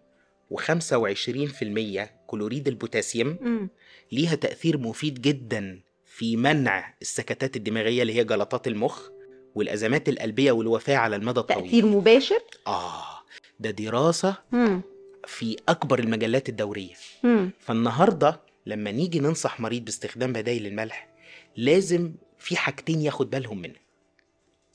و25% 0.54 2.00
كلوريد 2.26 2.68
البوتاسيوم. 2.68 3.68
ليها 4.12 4.34
تأثير 4.34 4.78
مفيد 4.78 5.20
جدا 5.20 5.80
في 6.04 6.36
منع 6.36 6.94
السكتات 7.02 7.56
الدماغية 7.56 8.02
اللي 8.02 8.14
هي 8.14 8.24
جلطات 8.24 8.66
المخ 8.66 9.08
والأزمات 9.54 10.08
القلبية 10.08 10.52
والوفاة 10.52 10.96
على 10.96 11.16
المدى 11.16 11.40
الطويل 11.40 11.62
تأثير 11.64 11.86
مباشر 11.86 12.40
آه 12.66 13.04
ده 13.60 13.70
دراسة 13.70 14.36
مم. 14.52 14.82
في 15.26 15.56
أكبر 15.68 15.98
المجلات 15.98 16.48
الدورية 16.48 16.94
مم. 17.22 17.50
فالنهاردة 17.60 18.40
لما 18.66 18.90
نيجي 18.90 19.20
ننصح 19.20 19.60
مريض 19.60 19.84
باستخدام 19.84 20.32
بدايل 20.32 20.66
الملح 20.66 21.08
لازم 21.56 22.12
في 22.38 22.56
حاجتين 22.56 23.00
ياخد 23.00 23.30
بالهم 23.30 23.58
منها. 23.58 23.80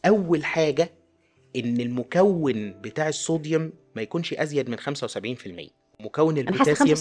أول 0.06 0.46
حاجة 0.46 0.92
إن 1.56 1.80
المكون 1.82 2.82
بتاع 2.82 3.10
الصوديوم 3.10 3.72
ما 3.96 4.02
يكونش 4.02 4.34
أزيد 4.34 4.70
من 4.70 4.78
75% 4.80 5.70
مكون 6.00 6.38
البوتاسيوم 6.38 6.96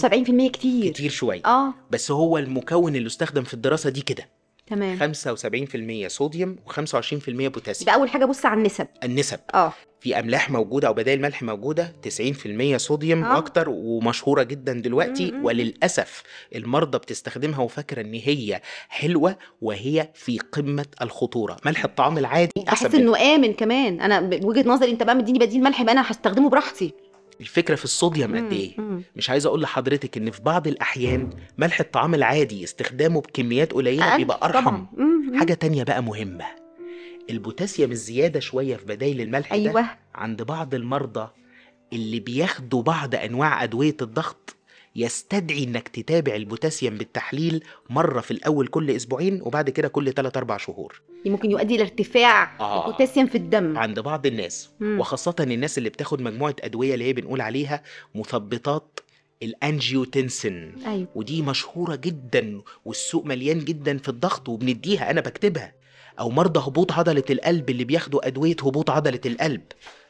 75% 0.47 0.51
كتير. 0.51 0.91
كتير 0.91 1.09
شوية. 1.09 1.41
آه. 1.45 1.73
بس 1.91 2.11
هو 2.11 2.37
المكون 2.37 2.95
اللي 2.95 3.07
استخدم 3.07 3.43
في 3.43 3.53
الدراسة 3.53 3.89
دي 3.89 4.01
كده. 4.01 4.29
تمام. 4.71 4.97
75% 4.97 6.07
صوديوم 6.07 6.55
و25% 6.69 7.29
بوتاسيوم. 7.29 7.81
يبقى 7.81 7.95
أول 7.95 8.09
حاجة 8.09 8.25
بص 8.25 8.45
على 8.45 8.57
النسب. 8.57 8.87
النسب. 9.03 9.39
آه. 9.53 9.73
في 9.99 10.19
أملاح 10.19 10.49
موجودة 10.51 10.87
أو 10.87 10.93
بدائل 10.93 11.21
ملح 11.21 11.43
موجودة 11.43 11.93
90% 12.03 12.77
صوديوم 12.77 13.23
آه. 13.23 13.37
أكتر 13.37 13.69
ومشهورة 13.69 14.43
جدا 14.43 14.73
دلوقتي. 14.73 15.31
م- 15.31 15.35
م. 15.41 15.45
وللأسف 15.45 16.23
المرضى 16.55 16.97
بتستخدمها 16.97 17.59
وفاكرة 17.59 18.01
إن 18.01 18.13
هي 18.13 18.61
حلوة 18.89 19.35
وهي 19.61 20.09
في 20.13 20.37
قمة 20.51 20.85
الخطورة. 21.01 21.57
ملح 21.65 21.83
الطعام 21.83 22.17
العادي 22.17 22.51
أحسن 22.69 22.85
بحس 22.87 22.95
من 22.95 23.01
إنه 23.01 23.35
آمن 23.35 23.53
كمان. 23.53 24.01
أنا 24.01 24.19
بوجهة 24.21 24.67
نظري 24.69 24.91
أنت 24.91 25.03
بقى 25.03 25.15
مديني 25.15 25.39
بديل 25.39 25.61
ملح 25.63 25.81
يبقى 25.81 25.93
أنا 25.93 26.11
هستخدمه 26.11 26.49
براحتي. 26.49 26.93
الفكرة 27.41 27.75
في 27.75 27.83
الصوديوم 27.83 28.35
قد. 28.37 28.53
إيه. 28.53 28.77
مش 29.15 29.29
عايز 29.29 29.45
أقول 29.45 29.61
لحضرتك 29.61 30.17
إن 30.17 30.31
في 30.31 30.41
بعض 30.41 30.67
الأحيان 30.67 31.29
ملح 31.57 31.79
الطعام 31.79 32.15
العادي 32.15 32.63
استخدامه 32.63 33.21
بكميات 33.21 33.71
قليلة 33.73 34.17
بيبقى 34.17 34.39
أرحم 34.43 34.65
طبعا. 34.65 34.87
حاجة 35.39 35.53
تانية 35.53 35.83
بقى 35.83 36.03
مهمة 36.03 36.45
البوتاسيوم 37.29 37.91
الزيادة 37.91 38.39
شوية 38.39 38.75
في 38.75 38.85
بدائل 38.85 39.21
الملح 39.21 39.49
ده 39.49 39.55
أيوه 39.55 39.85
عند 40.15 40.41
بعض 40.43 40.73
المرضى 40.75 41.27
اللي 41.93 42.19
بياخدوا 42.19 42.81
بعض 42.81 43.15
أنواع 43.15 43.63
أدوية 43.63 43.97
الضغط 44.01 44.55
يستدعي 44.95 45.63
إنك 45.63 45.87
تتابع 45.87 46.35
البوتاسيوم 46.35 46.95
بالتحليل 46.97 47.63
مرة 47.89 48.21
في 48.21 48.31
الأول 48.31 48.67
كل 48.67 48.91
أسبوعين 48.91 49.41
وبعد 49.41 49.69
كده 49.69 49.87
كل 49.87 50.13
3 50.13 50.37
4 50.37 50.57
شهور. 50.57 51.01
ممكن 51.25 51.51
يؤدي 51.51 51.77
لارتفاع 51.77 52.59
آه. 52.59 52.87
البوتاسيوم 52.87 53.27
في 53.27 53.35
الدم. 53.37 53.77
عند 53.77 53.99
بعض 53.99 54.25
الناس. 54.25 54.69
مم. 54.79 54.99
وخاصة 54.99 55.35
الناس 55.39 55.77
اللي 55.77 55.89
بتاخد 55.89 56.21
مجموعة 56.21 56.55
أدوية 56.61 56.93
اللي 56.93 57.05
هي 57.05 57.13
بنقول 57.13 57.41
عليها 57.41 57.83
مثبطات 58.15 58.99
الأنجيوتنسين. 59.43 60.75
أيوه. 60.87 61.07
ودي 61.15 61.41
مشهورة 61.41 61.95
جدا 61.95 62.61
والسوق 62.85 63.25
مليان 63.25 63.59
جدا 63.59 63.97
في 63.97 64.09
الضغط 64.09 64.49
وبنديها 64.49 65.11
أنا 65.11 65.21
بكتبها. 65.21 65.73
أو 66.19 66.29
مرضى 66.29 66.59
هبوط 66.59 66.91
عضلة 66.91 67.23
القلب 67.29 67.69
اللي 67.69 67.83
بياخدوا 67.83 68.27
أدوية 68.27 68.55
هبوط 68.63 68.89
عضلة 68.89 69.21
القلب. 69.25 69.61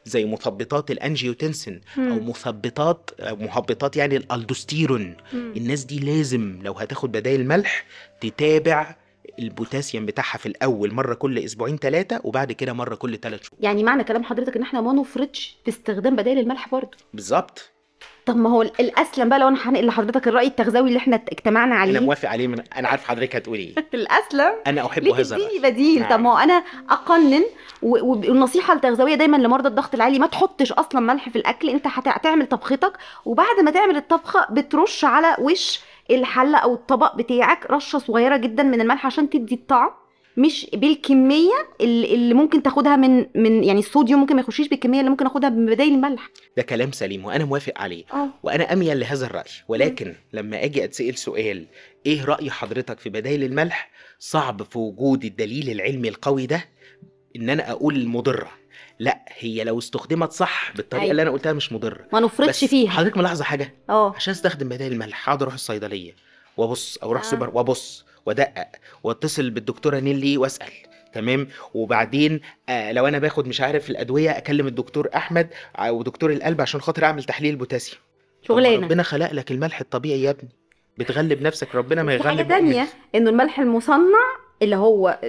زي 0.06 0.26
مثبطات 0.26 0.92
الانجيوتنسين 0.92 1.82
أو. 1.98 2.20
مثبطات 2.20 3.10
مهبطات 3.22 3.96
يعني 3.98 4.18
الألدوستيرون. 4.18 5.18
الناس 5.34 5.84
دي 5.84 6.00
لازم 6.00 6.60
لو 6.64 6.74
هتاخد 6.74 7.12
بدايل 7.12 7.48
ملح 7.48 7.86
تتابع 8.22 8.96
البوتاسيوم 9.40 10.06
بتاعها 10.06 10.38
في 10.38 10.46
الأول 10.46 10.94
مرة 10.94 11.14
كل 11.14 11.40
أسبوعين 11.40 11.78
ثلاثة 11.78 12.22
وبعد 12.24 12.52
كده 12.52 12.74
مرة 12.74 12.96
كل 12.96 13.18
ثلاث 13.18 13.44
شهور 13.44 13.60
يعني 13.62 13.84
معنى 13.84 14.04
كلام 14.04 14.24
حضرتك 14.24 14.56
إن 14.56 14.62
إحنا 14.62 14.82
ما 14.82 14.94
نفرطش 14.94 15.58
في 15.64 15.70
استخدام 15.72 16.16
بدائل 16.16 16.40
الملح 16.40 16.70
برضه 16.72 16.98
بالظبط 17.14 17.72
طب 18.26 18.38
ما 18.38 18.50
هو 18.50 18.62
الأسلم 18.62 19.30
بقى 19.30 19.40
لو 19.40 19.48
أنا 19.48 19.70
هنقل 19.70 19.86
لحضرتك 19.86 20.28
الرأي 20.28 20.48
التغذوي 20.48 20.88
اللي 20.88 20.98
إحنا 21.00 21.16
اجتمعنا 21.32 21.74
أنا 21.76 21.82
عليه. 21.82 22.00
موافق 22.00 22.30
عليه 22.30 22.48
من... 22.48 22.60
أنا 22.78 22.88
عارف 22.88 23.04
حضرتك 23.08 23.36
هتقولي 23.36 23.64
إيه. 23.64 23.86
الأسلم؟ 23.94 24.54
أنا 24.68 24.86
احب 24.86 25.04
ليه 25.04 25.16
هذا 25.16 25.36
الرأي. 25.36 25.60
بديل؟ 25.60 26.00
نعم. 26.02 26.10
طب 26.10 26.20
ما 26.20 26.32
هو 26.34 26.38
أنا 26.38 26.64
أقنن 26.90 27.44
و- 27.82 28.06
والنصيحة 28.12 28.74
التغذوية 28.74 29.16
دايما 29.16 29.38
لمرضى 29.38 29.68
الضغط 29.68 29.96
العالي 29.96 30.20
ما 30.20 30.28
تحطش 30.28 30.72
أصلا 30.72 31.02
ملح 31.02 31.30
في 31.30 31.36
الأكل 31.36 31.70
أنت 31.70 31.88
هت- 31.88 32.08
هتعمل 32.08 32.46
طبختك 32.46 32.94
وبعد 33.26 33.60
ما 33.64 33.72
تعمل 33.72 33.96
الطبخة 33.98 34.48
بترش 34.52 35.06
على 35.06 35.36
وش 35.40 35.80
الحلة 36.12 36.58
أو 36.58 36.74
الطبق 36.74 37.16
بتاعك 37.16 37.72
رشة 37.72 38.00
صغيرة 38.00 38.38
جدا 38.38 38.64
من 38.64 38.82
الملح 38.82 39.06
عشان 39.06 39.30
تدي 39.30 39.56
الطعم. 39.56 39.90
مش 40.38 40.68
بالكمية 40.74 41.70
اللي 41.82 42.34
ممكن 42.34 42.64
تاخدها 42.64 42.96
من 42.96 43.26
من 43.36 43.64
يعني 43.64 43.80
الصوديوم 43.80 44.20
ممكن 44.20 44.36
ما 44.36 44.42
يخشيش 44.42 44.68
بالكمية 44.68 45.00
اللي 45.00 45.10
ممكن 45.10 45.26
آخدها 45.26 45.50
بدايل 45.50 45.94
الملح. 45.94 46.30
ده 46.58 46.64
كلام 46.64 46.92
سليم 46.92 47.26
وأنا 47.26 47.46
موافق 47.46 47.74
عليه. 47.76 48.04
آه. 48.14 48.30
وأنا 48.44 48.74
أميل 48.74 49.00
لهذا 49.00 49.26
الرأي. 49.26 49.44
ولكن 49.68 50.16
لما 50.34 50.64
أجي 50.64 50.84
أتسأل 50.84 51.18
سؤال 51.18 51.66
إيه 52.06 52.26
رأي 52.26 52.52
حضرتك 52.52 53.00
في 53.00 53.10
بدايل 53.10 53.44
الملح؟ 53.44 53.92
صعب 54.20 54.64
في 54.64 54.78
وجود 54.78 55.26
الدليل 55.26 55.70
العلمي 55.70 56.10
القوي 56.10 56.46
ده 56.46 56.66
إن 57.36 57.50
أنا 57.50 57.72
أقول 57.72 58.08
مضرة. 58.08 58.52
لا 59.00 59.26
هي 59.40 59.64
لو 59.64 59.80
استخدمت 59.80 60.32
صح 60.32 60.74
بالطريقة 60.76 61.02
أيوة. 61.04 61.12
اللي 61.12 61.22
أنا 61.22 61.32
قلتها 61.32 61.54
مش 61.54 61.72
مضرة. 61.74 62.08
ما 62.14 62.20
نفرطش 62.20 62.66
فيها. 62.66 62.90
حضرتك 62.92 63.18
ملاحظة 63.18 63.44
حاجة؟ 63.44 63.74
آه. 63.90 64.14
عشان 64.16 64.32
أستخدم 64.34 64.70
بدائل 64.70 64.92
الملح 64.94 65.30
هقعد 65.30 65.42
أروح 65.42 65.54
الصيدلية. 65.54 66.16
وأبص 66.58 66.98
أو 67.04 67.12
أروح 67.12 67.22
آه. 67.24 67.26
سوبر 67.26 67.50
وأبص. 67.54 68.06
وادقق 68.26 68.68
واتصل 69.04 69.50
بالدكتورة 69.50 70.00
نيلي 70.00 70.38
واسأل. 70.38 70.72
تمام؟ 71.14 71.48
وبعدين 71.74 72.42
آه 72.70 72.92
لو 72.92 73.08
أنا 73.08 73.20
باخد 73.20 73.48
مش 73.48 73.62
عارف 73.62 73.90
الأدوية 73.90 74.38
أكلم 74.38 74.68
الدكتور 74.68 75.10
أحمد 75.16 75.48
ع- 75.76 75.90
ودكتور 75.90 76.32
القلب 76.32 76.62
عشان 76.62 76.82
خاطر 76.82 77.06
أعمل 77.06 77.24
تحليل 77.24 77.56
بوتاسيوم. 77.56 78.02
شغلانة. 78.48 78.86
ربنا 78.86 79.04
خلق 79.04 79.32
لك 79.34 79.52
الملح 79.52 79.80
الطبيعي 79.80 80.24
يا 80.24 80.30
ابني. 80.30 80.50
بتغلب 80.98 81.42
نفسك 81.42 81.76
ربنا 81.76 82.04
ما 82.04 82.18
في 82.18 82.24
حاجة 82.24 82.34
يغلب 82.34 82.48
تانية. 82.48 82.88
إنه 83.16 83.30
الملح 83.30 83.60
المصنع 83.60 84.20
اللي 84.62 84.76
هو 84.76 85.20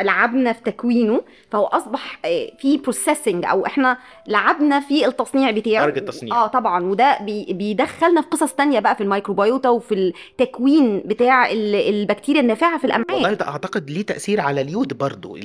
لعبنا 0.00 0.52
في 0.52 0.62
تكوينه 0.62 1.22
فهو 1.50 1.64
أصبح 1.64 2.18
آه، 2.24 2.50
في 2.58 2.76
processing 2.76 3.44
أو 3.44 3.66
إحنا 3.66 3.98
لعبنا 4.28 4.80
في 4.80 5.06
التصنيع 5.06 5.50
بتاعه. 5.50 5.84
درجة 5.86 6.00
تصنيع. 6.00 6.34
آه 6.36 6.46
طبعا. 6.46 6.84
وده 6.84 7.18
بي 7.20 7.46
بيدخلنا 7.52 8.20
في 8.20 8.28
قصص 8.28 8.52
تانية 8.52 8.80
بقى 8.80 8.94
في 8.96 9.00
الميكروبيوتا 9.02 9.68
وفي 9.68 9.94
التكوين 9.94 10.98
بتاع 11.04 11.50
ال- 11.50 11.74
البكتيريا 11.74 12.40
النافعة 12.40 12.78
في 12.78 12.84
الأمعاء. 12.84 13.14
والله 13.14 13.32
ده 13.32 13.48
أعتقد 13.48 13.90
ليه 13.90 14.02
تأثير 14.02 14.40
على 14.40 14.60
اليود 14.60 14.98
برضو 14.98 15.38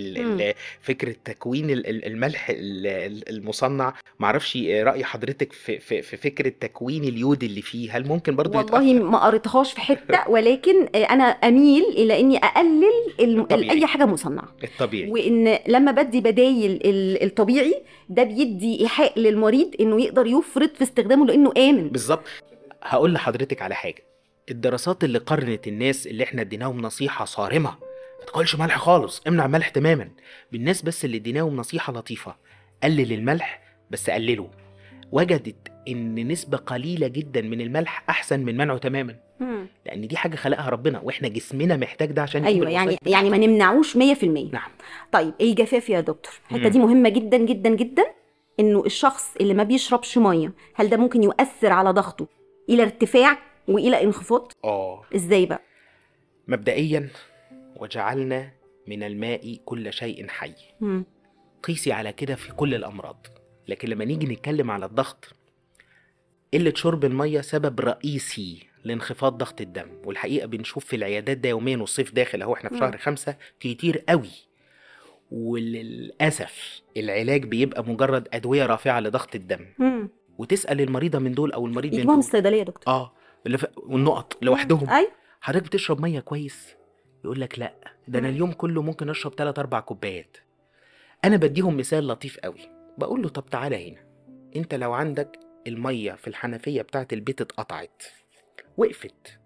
فكرة 0.82 1.16
تكوين 1.26 1.70
ال- 1.70 1.88
ال- 1.88 2.06
الملح 2.06 2.50
ال- 2.50 2.88
ال- 2.88 3.30
المصنع. 3.30 3.94
معرفش 4.20 4.58
رأي 4.58 5.04
حضرتك 5.04 5.54
في, 5.54 5.80
في, 5.80 6.02
في 6.02 6.18
فكرة 6.18 6.54
تكوين 6.62 7.04
اليود 7.04 7.44
اللي 7.44 7.62
فيه. 7.62 7.98
هل 7.98 8.08
ممكن 8.08 8.36
برضو 8.36 8.58
والله 8.58 8.82
يتأثر؟ 8.84 9.04
ما 9.04 9.18
قريتهاش 9.26 9.74
في 9.74 9.82
حتة 9.82 10.30
ولكن 10.30 10.88
آه، 10.96 11.04
أنا 11.04 11.24
أميل 11.24 11.84
إلى 11.84 12.20
إني 12.20 12.38
أقلل 12.38 12.84
الطبيعي. 13.24 13.72
أي 13.72 13.86
حاجة 13.86 14.06
مصنعة. 14.06 14.48
الطبيعي. 14.64 15.12
وإن 15.12 15.58
لما 15.68 15.92
بدي 15.92 16.22
بدايل 16.22 16.72
ال- 16.72 17.24
الطبيعي 17.24 17.84
ده 18.10 18.24
بيدي 18.24 18.80
إيحاء 18.82 19.20
للمريض 19.20 19.76
إنه 19.80 20.02
يقدر 20.02 20.28
يفرط 20.28 20.76
في 20.76 20.84
استخدامه 20.84 21.26
لإنه 21.26 21.52
آمن. 21.58 21.90
بالظبط. 21.90 22.24
هقول 22.84 23.14
لحضرتك 23.14 23.62
على 23.62 23.76
حاجة. 23.76 24.04
الدراسات 24.52 25.04
اللي 25.04 25.18
قارنت 25.20 25.68
الناس 25.68 26.08
اللي 26.08 26.24
إحنا 26.24 26.42
اديناهم 26.42 26.82
نصيحة 26.82 27.26
صارمة 27.26 27.70
ما 28.20 28.26
تاكلش 28.26 28.56
ملح 28.56 28.78
خالص 28.78 29.22
امنع 29.28 29.48
ملح 29.48 29.70
تماما. 29.70 30.10
بالناس 30.52 30.82
بس 30.82 31.06
اللي 31.06 31.18
اديناهم 31.18 31.56
نصيحة 31.56 31.94
لطيفة 31.94 32.36
قلل 32.84 33.14
الملح 33.14 33.62
بس 33.92 34.10
قلله. 34.10 34.50
وجدت 35.12 35.56
إن 35.92 36.28
نسبة 36.28 36.58
قليلة 36.58 37.08
جدا 37.08 37.42
من 37.42 37.62
الملح 37.62 38.04
أحسن 38.10 38.40
من 38.40 38.58
منعه 38.58 38.78
تماما. 38.78 39.16
لأن 39.86 40.08
دي 40.08 40.18
حاجة 40.18 40.36
خلقها 40.36 40.70
ربنا 40.70 41.00
وإحنا 41.00 41.28
جسمنا 41.28 41.78
محتاج 41.78 42.12
ده 42.12 42.22
عشان 42.22 42.46
أيوه 42.46 42.70
يعني 42.70 42.90
الوظائف 42.90 43.08
يعني 43.08 43.30
ما 43.30 43.38
نمنعوش 43.38 43.98
100% 43.98 44.00
نعم. 44.54 44.72
طيب 45.12 45.34
الجفاف 45.42 45.90
يا 45.90 46.00
دكتور؟ 46.02 46.34
الحتة 46.52 46.64
مم. 46.64 46.70
دي 46.70 46.80
مهمة 46.80 47.10
جدا 47.10 47.38
جدا 47.38 47.70
جدا 47.70 48.04
إنه 48.60 48.86
الشخص 48.86 49.36
اللي 49.42 49.54
ما 49.54 49.64
بيشربش 49.64 50.18
مية 50.18 50.54
هل 50.76 50.90
ده 50.90 50.98
ممكن 50.98 51.24
يؤثر 51.24 51.72
على 51.72 51.90
ضغطه 51.92 52.28
إلى 52.70 52.84
ارتفاع 52.84 53.38
وإلى 53.68 54.04
انخفاض؟ 54.04 54.52
آه. 54.64 55.02
إزاي 55.16 55.46
بقى؟ 55.46 55.62
مبدئيا 56.48 57.10
وجعلنا 57.76 58.52
من 58.88 59.04
الماء 59.04 59.58
كل 59.66 59.94
شيء 59.94 60.28
حي. 60.28 60.54
مم. 60.82 61.04
قيسي 61.64 61.92
على 61.92 62.14
كده 62.14 62.36
في 62.36 62.52
كل 62.54 62.76
الأمراض. 62.76 63.28
لكن 63.68 63.90
لما 63.90 64.06
نيجي 64.06 64.26
نتكلم 64.28 64.72
على 64.72 64.86
الضغط 64.86 65.36
قلة 66.54 66.74
شرب 66.76 67.06
المية 67.06 67.42
سبب 67.42 67.80
رئيسي 67.80 68.68
لانخفاض 68.84 69.38
ضغط 69.38 69.62
الدم 69.62 69.88
والحقيقة 70.06 70.48
بنشوف 70.48 70.86
في 70.86 70.96
العيادات 70.96 71.38
ده 71.38 71.50
يوميا 71.50 71.78
والصيف 71.78 72.14
داخل 72.14 72.42
أهو 72.42 72.54
إحنا 72.54 72.70
في. 72.70 72.78
شهر 72.78 72.98
خمسة 72.98 73.36
كتير 73.60 74.04
قوي. 74.10 74.30
وللأسف 75.32 76.82
العلاج 76.98 77.44
بيبقى 77.46 77.84
مجرد 77.84 78.28
أدوية 78.34 78.66
رافعة 78.66 79.00
لضغط 79.00 79.36
الدم. 79.36 79.66
مم. 79.80 80.10
وتسأل 80.38 80.82
المريضة 80.82 81.20
من 81.20 81.32
دول 81.34 81.52
أو 81.52 81.66
المريض 81.66 81.96
من 81.96 82.06
دول. 82.06 82.18
الصيدلية 82.18 82.60
يا 82.60 82.64
دكتور. 82.64 82.94
آه 82.94 83.14
والنقط 83.78 84.38
لوحدهم 84.44 84.90
أيوه. 84.90 85.12
حضرتك 85.42 85.66
بتشرب 85.66 86.02
مية 86.02 86.20
كويس؟ 86.20 86.76
يقول 87.26 87.42
لك 87.42 87.60
لأ 87.60 87.74
ده 88.08 88.20
أنا 88.20 88.30
اليوم 88.30 88.52
كله 88.52 88.82
ممكن 88.82 89.10
أشرب 89.10 89.34
3 89.34 89.60
4 89.60 89.82
كوبايات. 89.82 90.38
أنا 91.26 91.38
بديهم 91.38 91.78
مثال 91.78 92.08
لطيف 92.08 92.38
قوي 92.40 92.60
بقول 92.98 93.22
له 93.22 93.30
طب 93.30 93.46
تعالى 93.46 93.92
هنا 93.92 94.00
أنت 94.56 94.74
لو 94.76 94.94
عندك 94.94 95.40
المية 95.68 96.12
في 96.14 96.28
الحنفية 96.28 96.82
بتاعه 96.82 97.08
البيت 97.14 97.42
اتقطعت. 97.42 98.04
وقفت. 98.78 99.40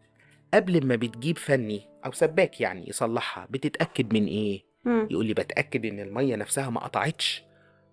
قبل 0.54 0.86
ما 0.86 0.96
بتجيب 0.96 1.38
فني 1.38 1.82
أو 2.06 2.12
سباك 2.12 2.62
يعني 2.62 2.90
يصلحها 2.90 3.48
بتتأكد 3.50 4.14
من 4.14 4.26
إيه؟ 4.26 4.64
مم. 4.86 5.08
يقول 5.12 5.26
لي 5.26 5.34
بتأكد 5.34 5.86
إن 5.86 6.00
المية 6.00 6.36
نفسها 6.36 6.70
ما 6.70 6.80
قطعتش. 6.80 7.44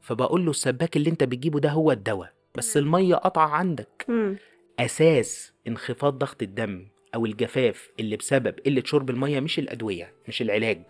فبقول 0.01 0.45
له 0.45 0.51
السباك 0.51 0.97
اللي 0.97 1.11
أنت 1.11 1.25
بتجيبه 1.25 1.61
ده 1.61 1.71
هو 1.71 1.93
الدواء 1.93 2.33
بس 2.55 2.77
المية 2.77 3.15
قطع 3.15 3.43
عندك. 3.43 4.05
مم. 4.09 4.37
أساس 4.79 5.53
انخفاض 5.69 6.19
ضغط 6.19 6.43
الدم 6.43 6.89
أو 7.15 7.27
الجفاف 7.27 7.91
اللي 8.01 8.17
بسبب 8.17 8.61
قلة 8.67 8.83
شرب 8.87 9.11
المية 9.11 9.41
مش 9.41 9.59
الأدوية 9.59 10.15
مش 10.29 10.43
العلاج. 10.43 10.83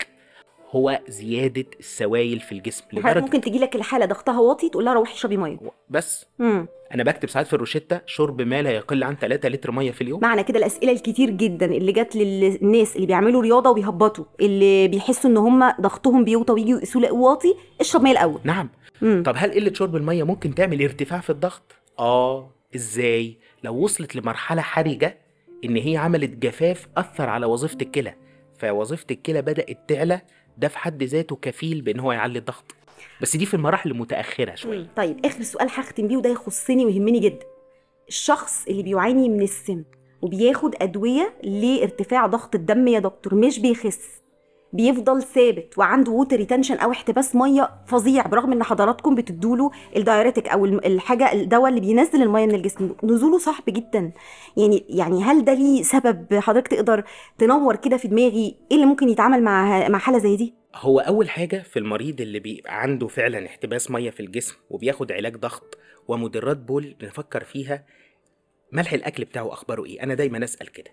هو 0.71 1.01
زيادة 1.09 1.64
السوائل 1.81 2.41
في 2.41 2.53
الجسم 2.53 2.85
لدرجة 2.93 3.21
ممكن 3.21 3.41
تجي 3.41 3.59
لك 3.59 3.77
الحالة 3.77 4.07
ضغطها 4.07 4.41
واطي 4.41 4.68
تقول 4.68 4.85
لها 4.85 4.95
روحي 4.95 5.14
اشربي 5.14 5.37
مية. 5.37 5.59
بس. 5.91 6.27
مم. 6.39 6.66
أنا 6.95 7.03
بكتب 7.05 7.29
ساعات 7.29 7.47
في 7.47 7.53
الروشتة 7.53 8.01
شرب 8.07 8.43
ما 8.43 8.62
لا 8.62 8.71
يقل 8.71 9.05
عن 9.05 9.16
3 9.16 9.49
لتر 9.49 9.71
مية 9.71 9.91
في 9.91 10.01
اليوم. 10.01 10.21
معنى 10.21 10.43
كده 10.43 10.59
الأسئلة 10.59 10.93
الكتير 10.93 11.31
جدا 11.31 11.66
اللي 11.66 11.93
جت 11.93 12.16
للناس 12.16 12.97
اللي 12.97 13.07
بيعملوا 13.07 13.43
رياضة 13.43 13.71
وبيهبطوا 13.71 14.25
اللي 14.41 14.89
بيحسوا 14.89 15.31
إن 15.31 15.37
هم 15.37 15.73
ضغطهم 15.81 16.25
بيوطى 16.25 16.53
ويجي 16.53 16.71
يقيسوا 16.71 17.11
واطي 17.11 17.55
اشرب 17.81 18.03
مية 18.03 18.12
الأول. 18.12 18.41
نعم. 18.45 18.68
مم. 19.03 19.23
طب 19.27 19.35
هل 19.37 19.53
قلة 19.53 19.73
شرب 19.75 19.97
المية 19.97 20.23
ممكن 20.25 20.55
تعمل 20.55 20.83
ارتفاع 20.83 21.21
في 21.21 21.31
الضغط؟ 21.31 21.62
آه. 21.99 22.51
إزاي؟ 22.75 23.39
لو 23.64 23.75
وصلت 23.75 24.16
لمرحلة 24.16 24.62
حرجة 24.62 25.18
إن 25.64 25.77
هي 25.77 25.97
عملت 25.97 26.31
جفاف 26.31 26.89
أثر 26.97 27.29
على 27.29 27.47
وظيفة 27.47 27.79
الكلى. 27.83 28.14
فوظيفة 28.59 29.07
الكلى 29.11 29.43
بدأت 29.43 29.79
تعلى 29.89 30.21
ده 30.59 30.69
في 30.69 30.79
حد 30.79 31.03
ذاته 31.03 31.37
كفيل 31.43 31.83
بأن 31.83 32.01
هو 32.01 32.13
يعلي 32.13 32.39
الضغط. 32.39 32.75
بس 33.21 33.37
دي 33.37 33.47
في 33.47 33.55
المراحل 33.55 33.91
المتأخرة 33.91 34.55
شوية. 34.55 34.87
طيب 34.97 35.27
آخر 35.27 35.43
سؤال 35.43 35.69
هختم 35.71 36.09
بيه 36.09 36.17
وده 36.17 36.31
يخصني 36.31 36.85
ويهمني 36.85 37.19
جدا. 37.19 37.47
الشخص 38.09 38.65
اللي 38.69 38.83
بيعاني 38.83 39.29
من 39.29 39.43
السم 39.43 39.85
وبياخد 40.23 40.75
أدوية 40.83 41.35
لارتفاع 41.45 42.27
ضغط 42.27 42.55
الدم 42.55 42.89
يا 42.89 42.99
دكتور 42.99 43.35
مش 43.35 43.59
بيخس 43.59 44.20
بيفضل 44.73 45.23
ثابت 45.23 45.79
وعنده 45.79 46.12
water 46.12 46.37
retention 46.37 46.75
أو 46.77 46.91
احتباس 46.91 47.37
مية 47.37 47.71
فظيع 47.87 48.27
برغم 48.27 48.53
إن 48.53 48.62
حضراتكم 48.62 49.14
بتدوله 49.14 49.71
ال 49.97 50.02
diuretic 50.02 50.49
أو 50.49 50.64
الحاجة 50.64 51.33
الدواء 51.33 51.68
اللي 51.68 51.81
بينزل 51.81 52.23
المية 52.23 52.47
من 52.47 52.55
الجسم. 52.55 52.91
نزوله 53.05 53.39
صعب 53.39 53.62
جدا. 53.68 54.12
يعني 54.57 54.85
يعني 54.89 55.23
هل 55.23 55.45
ده 55.45 55.55
ليه 55.55 55.83
سبب؟ 55.83 56.35
حضرتك 56.35 56.68
تقدر 56.68 57.05
تنور 57.39 57.77
كده 57.77 57.97
في 57.97 58.09
دماغي 58.09 58.57
إيه 58.71 58.77
اللي 58.77 58.87
ممكن 58.87 59.09
يتعامل 59.09 59.43
مع 59.43 59.89
مع 59.89 59.99
حالة 59.99 60.18
زي 60.18 60.37
دي؟ 60.37 60.55
هو 60.75 61.01
أول 61.01 61.31
حاجة 61.31 61.62
في 61.71 61.79
المريض 61.79 62.21
اللي 62.21 62.39
بيبقى 62.39 62.83
عنده 62.83 63.07
فعلا 63.07 63.47
احتباس 63.47 63.91
مية 63.91 64.11
في 64.11 64.21
الجسم 64.21 64.57
وبياخد 64.71 65.12
علاج 65.12 65.37
ضغط 65.37 65.79
ومدرات 66.09 66.57
بول 66.57 66.95
نفكر 67.03 67.45
فيها 67.45 67.85
ملح 68.73 68.93
الأكل 68.93 69.25
بتاعه 69.25 69.53
أخباره 69.53 69.85
إيه؟ 69.85 70.03
أنا 70.03 70.14
دايما 70.14 70.45
أسأل 70.45 70.68
كده. 70.73 70.91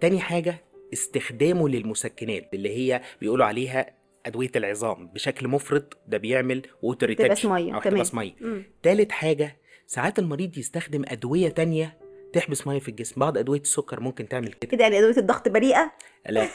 تاني 0.00 0.20
حاجة 0.20 0.54
استخدامه 0.92 1.68
للمسكنات 1.68 2.50
اللي 2.54 2.76
هي 2.76 3.00
بيقولوا 3.20 3.46
عليها 3.46 3.86
أدوية 4.26 4.50
العظام. 4.56 5.06
بشكل 5.08 5.48
مفرط 5.48 5.98
ده 6.08 6.18
بيعمل 6.18 6.62
ووتر 6.82 7.10
احتباس 7.10 7.44
مية. 7.44 7.52
أو 7.52 7.66
تمام. 7.66 7.76
احتباس 7.78 8.14
مية. 8.14 8.32
مم. 8.40 8.62
تالت 8.82 9.12
حاجة 9.12 9.56
ساعات 9.86 10.18
المريض 10.18 10.58
يستخدم 10.58 11.02
أدوية 11.08 11.48
تانية 11.48 11.98
تحبس 12.32 12.66
مية 12.66 12.78
في 12.78 12.88
الجسم. 12.88 13.20
بعض 13.20 13.38
أدوية 13.38 13.60
السكر 13.60 14.00
ممكن 14.00 14.28
تعمل 14.28 14.52
كده. 14.52 14.70
كده 14.70 14.82
يعني 14.84 14.98
أدوية 14.98 15.16
الضغط 15.16 15.48
بريئة؟ 15.48 15.92
لا. 16.28 16.48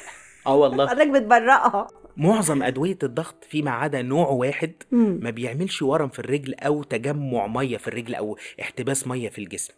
آه 0.48 0.56
والله. 0.56 0.88
حضرتك 0.90 1.10
بتبرئها 1.10 1.88
معظم 2.18 2.64
أدوية 2.64 2.98
الضغط 3.04 3.44
فيما 3.44 3.72
عدا 3.72 4.02
نوع 4.02 4.28
واحد. 4.28 4.72
ما 4.92 5.30
بيعملش 5.30 5.82
ورم 5.82 6.10
في 6.10 6.20
الرجل 6.20 6.54
أو 6.54 6.84
تجمع 6.84 7.48
مية 7.48 7.78
في 7.78 7.88
الرجل 7.88 8.16
أو 8.16 8.38
احتباس 8.62 9.08
مية 9.08 9.30
في 9.30 9.40
الجسم. 9.40 9.74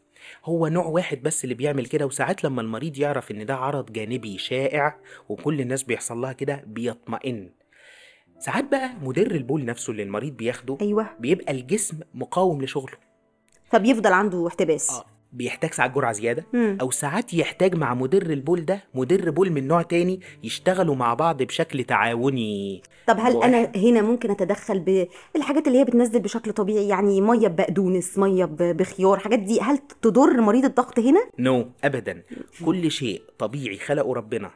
هو 0.46 0.68
نوع 0.68 0.86
واحد 0.86 1.24
بس 1.24 1.44
اللي 1.44 1.56
بيعمل 1.56 1.86
كده 1.86 2.06
وساعات 2.06 2.44
لما 2.44 2.62
المريض 2.62 2.98
يعرف 2.98 3.32
إن 3.32 3.46
ده 3.46 3.56
عرض 3.56 3.92
جانبي 3.92 4.38
شائع 4.38 4.98
وكل 5.30 5.62
الناس 5.62 5.84
بيحصل 5.84 6.22
لها 6.22 6.34
كده 6.34 6.64
بيطمئن. 6.68 7.50
ساعات 8.40 8.64
بقى 8.72 8.90
مدر 9.02 9.32
البول 9.32 9.66
نفسه 9.66 9.92
اللي 9.92 10.04
المريض 10.04 10.38
بياخده 10.38 10.78
أيوه. 10.82 11.10
بيبقى 11.20 11.54
الجسم 11.54 12.00
مقاوم 12.14 12.62
لشغله. 12.62 12.98
فبيفضل 13.72 14.14
عنده 14.14 14.48
احتباس. 14.48 14.90
آه. 14.90 15.06
بيحتاج 15.34 15.74
ساعات 15.74 15.92
جرعة 15.92 16.12
زيادة 16.12 16.46
مم. 16.54 16.78
أو 16.82 16.92
ساعات 16.92 17.34
يحتاج 17.34 17.76
مع 17.76 17.94
مدر 17.94 18.22
البول 18.22 18.66
ده 18.66 18.84
مدر 18.94 19.30
بول 19.30 19.50
من 19.52 19.68
نوع 19.68 19.82
تاني 19.82 20.22
يشتغلوا 20.44 20.96
مع 20.96 21.14
بعض 21.14 21.44
بشكل 21.44 21.84
تعاوني 21.84 22.82
طب 23.08 23.20
هل 23.20 23.36
واحد. 23.36 23.54
أنا 23.54 23.72
هنا 23.76 24.02
ممكن 24.02 24.32
أتدخل 24.32 25.08
بالحاجات 25.36 25.68
اللي 25.68 25.80
هي 25.80 25.84
بتنزل 25.84 26.20
بشكل 26.20 26.52
طبيعي 26.52 26.88
يعني 26.88 27.22
مية 27.22 27.48
بقدونس 27.48 28.18
مية 28.18 28.46
بخيار 28.52 29.20
حاجات 29.20 29.40
دي 29.40 29.62
هل 29.62 29.78
تضر 30.02 30.42
مريض 30.42 30.66
الضغط 30.66 31.00
هنا 31.00 31.20
no 31.40 31.64
no, 31.64 31.66
ابدا 31.86 32.24
كل 32.66 32.92
شيء 32.92 33.22
طبيعي 33.40 33.78
خلقه 33.78 34.14
ربنا 34.14 34.52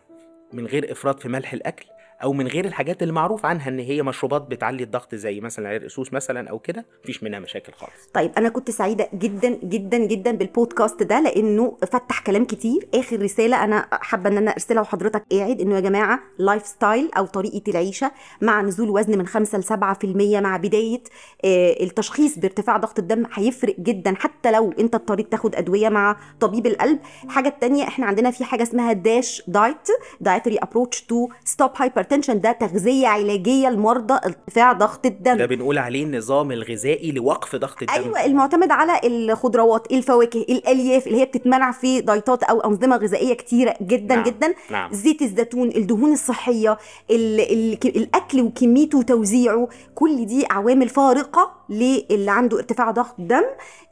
من 0.54 0.66
غير 0.66 0.92
إفراط 0.92 1.20
في 1.20 1.30
ملح 1.30 1.54
الأكل 1.54 1.86
أو 2.24 2.34
من 2.34 2.48
غير 2.48 2.66
الحاجات 2.66 3.02
اللي 3.02 3.14
معروف 3.14 3.46
عنها 3.46 3.70
إن 3.70 3.80
هي 3.80 4.04
مشروبات 4.04 4.42
بتعلي 4.42 4.84
الضغط 4.84 5.16
زي 5.16 5.40
مثلا 5.40 5.70
عرق 5.70 5.88
سوس 5.88 6.14
مثلا 6.14 6.50
أو 6.50 6.60
كده 6.60 6.86
مفيش 7.04 7.24
منها 7.24 7.40
مشاكل 7.40 7.74
خالص. 7.74 8.08
طيب 8.14 8.32
أنا 8.38 8.50
كنت 8.50 8.72
سعيدة 8.72 9.10
جدا 9.14 9.50
جدا 9.64 9.98
جدا 9.98 10.32
بالبودكاست 10.32 11.04
ده 11.04 11.20
لأنه 11.20 11.78
فتح 11.92 12.20
كلام 12.20 12.46
كتير. 12.46 12.88
آخر 12.94 13.22
رسالة 13.22 13.64
أنا 13.64 13.88
حابة 13.92 14.30
إن 14.30 14.38
أنا 14.38 14.52
أرسلها 14.52 14.82
وحضرتك 14.82 15.24
قاعد 15.32 15.62
إنه 15.62 15.76
يا 15.76 15.80
جماعة 15.80 16.20
lifestyle 16.38 17.10
أو 17.18 17.26
طريقة 17.26 17.62
العيشة 17.68 18.12
مع 18.42 18.62
نزول 18.62 18.90
وزن 18.90 19.18
من 19.18 19.28
5 19.28 19.58
ل 19.58 19.64
7% 19.64 20.42
مع 20.42 20.58
بداية 20.58 21.04
آه، 21.46 21.84
التشخيص 21.84 22.40
بارتفاع 22.40 22.78
ضغط 22.78 23.00
الدم 23.00 23.24
هيفرق 23.34 23.76
جدا. 23.80 24.16
حتى 24.16 24.52
لو 24.52 24.74
أنت 24.80 24.96
اضطريت 24.96 25.32
تاخد 25.32 25.56
أدوية 25.56 25.90
مع 25.90 26.18
طبيب 26.40 26.68
القلب 26.68 27.00
الحاجة 27.24 27.48
الثانية 27.48 27.84
إحنا 27.84 28.06
عندنا 28.06 28.32
في 28.32 28.44
حاجة 28.44 28.64
اسمها 28.64 28.94
DASH 28.94 29.44
diet 29.48 29.88
dietary 30.22 30.58
approach 30.58 31.02
to 31.02 31.30
stop 31.46 31.76
hypertension 32.12 32.42
ده 32.42 32.52
تغذية 32.52 33.08
علاجية 33.08 33.70
لمرضى 33.70 34.14
ارتفاع 34.14 34.74
ضغط 34.74 35.06
الدم. 35.06 35.38
ده 35.38 35.46
بنقول 35.46 35.78
عليه 35.78 36.04
النظام 36.04 36.52
الغذائي 36.52 37.12
لوقف 37.12 37.56
ضغط 37.56 37.82
الدم. 37.82 37.94
أيوه 37.94 38.26
المعتمد 38.26 38.72
على 38.72 39.00
الخضروات 39.04 39.92
الفواكه 39.92 40.42
الألياف 40.42 41.08
اللي 41.08 41.22
هي 41.22 41.26
بتتمنع 41.26 41.72
في 41.72 42.02
دايتات 42.02 42.44
أو 42.44 42.60
أنظمة 42.60 42.98
غذائية 42.98 43.34
كتيرة 43.34 43.76
جدا 43.82 44.16
نعم، 44.16 44.24
جدا. 44.24 44.54
نعم. 44.72 44.94
زيت 44.94 45.22
الزيتون 45.22 45.68
الدهون 45.68 46.12
الصحية 46.12 46.78
ال 47.12 47.40
ال 47.40 47.78
الأكل 47.98 48.42
وكميته 48.42 48.98
وتوزيعه 48.98 49.70
كل 49.96 50.26
دي 50.26 50.46
عوامل 50.52 50.90
فارقة 50.90 51.52
للي 51.70 52.32
عنده 52.32 52.58
ارتفاع 52.58 52.92
ضغط 52.92 53.16
دم. 53.20 53.44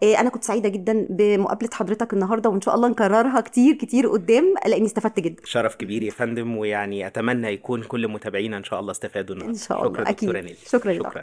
إيه، 0.03 0.19
أنا 0.19 0.29
كنت 0.29 0.43
سعيدة 0.43 0.69
جدا 0.69 1.07
بمقابلة 1.09 1.69
حضرتك 1.73 2.13
النهارده 2.13 2.49
وإن 2.49 2.61
شاء 2.61 2.75
الله 2.75 2.87
نكررها 2.87 3.41
كتير 3.41 3.75
كتير 3.75 4.07
قدام. 4.07 4.53
لاني 4.65 4.85
استفدت 4.85 5.19
جدا. 5.19 5.41
شرف 5.45 5.75
كبير 5.75 6.03
يا 6.03 6.11
فندم 6.11 6.57
ويعني 6.57 7.07
أتمنى 7.07 7.47
يكون 7.47 7.83
كل 7.83 8.07
متابعينا 8.09 8.57
إن 8.57 8.63
شاء 8.63 8.79
الله 8.79 8.91
استفادوا 8.91 9.35
إن 9.35 9.55
شاء 9.55 9.87
الله. 9.87 9.93
شكرا 9.93 10.09
أكيد. 10.09 10.57
شكرا 10.67 10.93
دكتور 10.93 11.11
شكرا. 11.11 11.21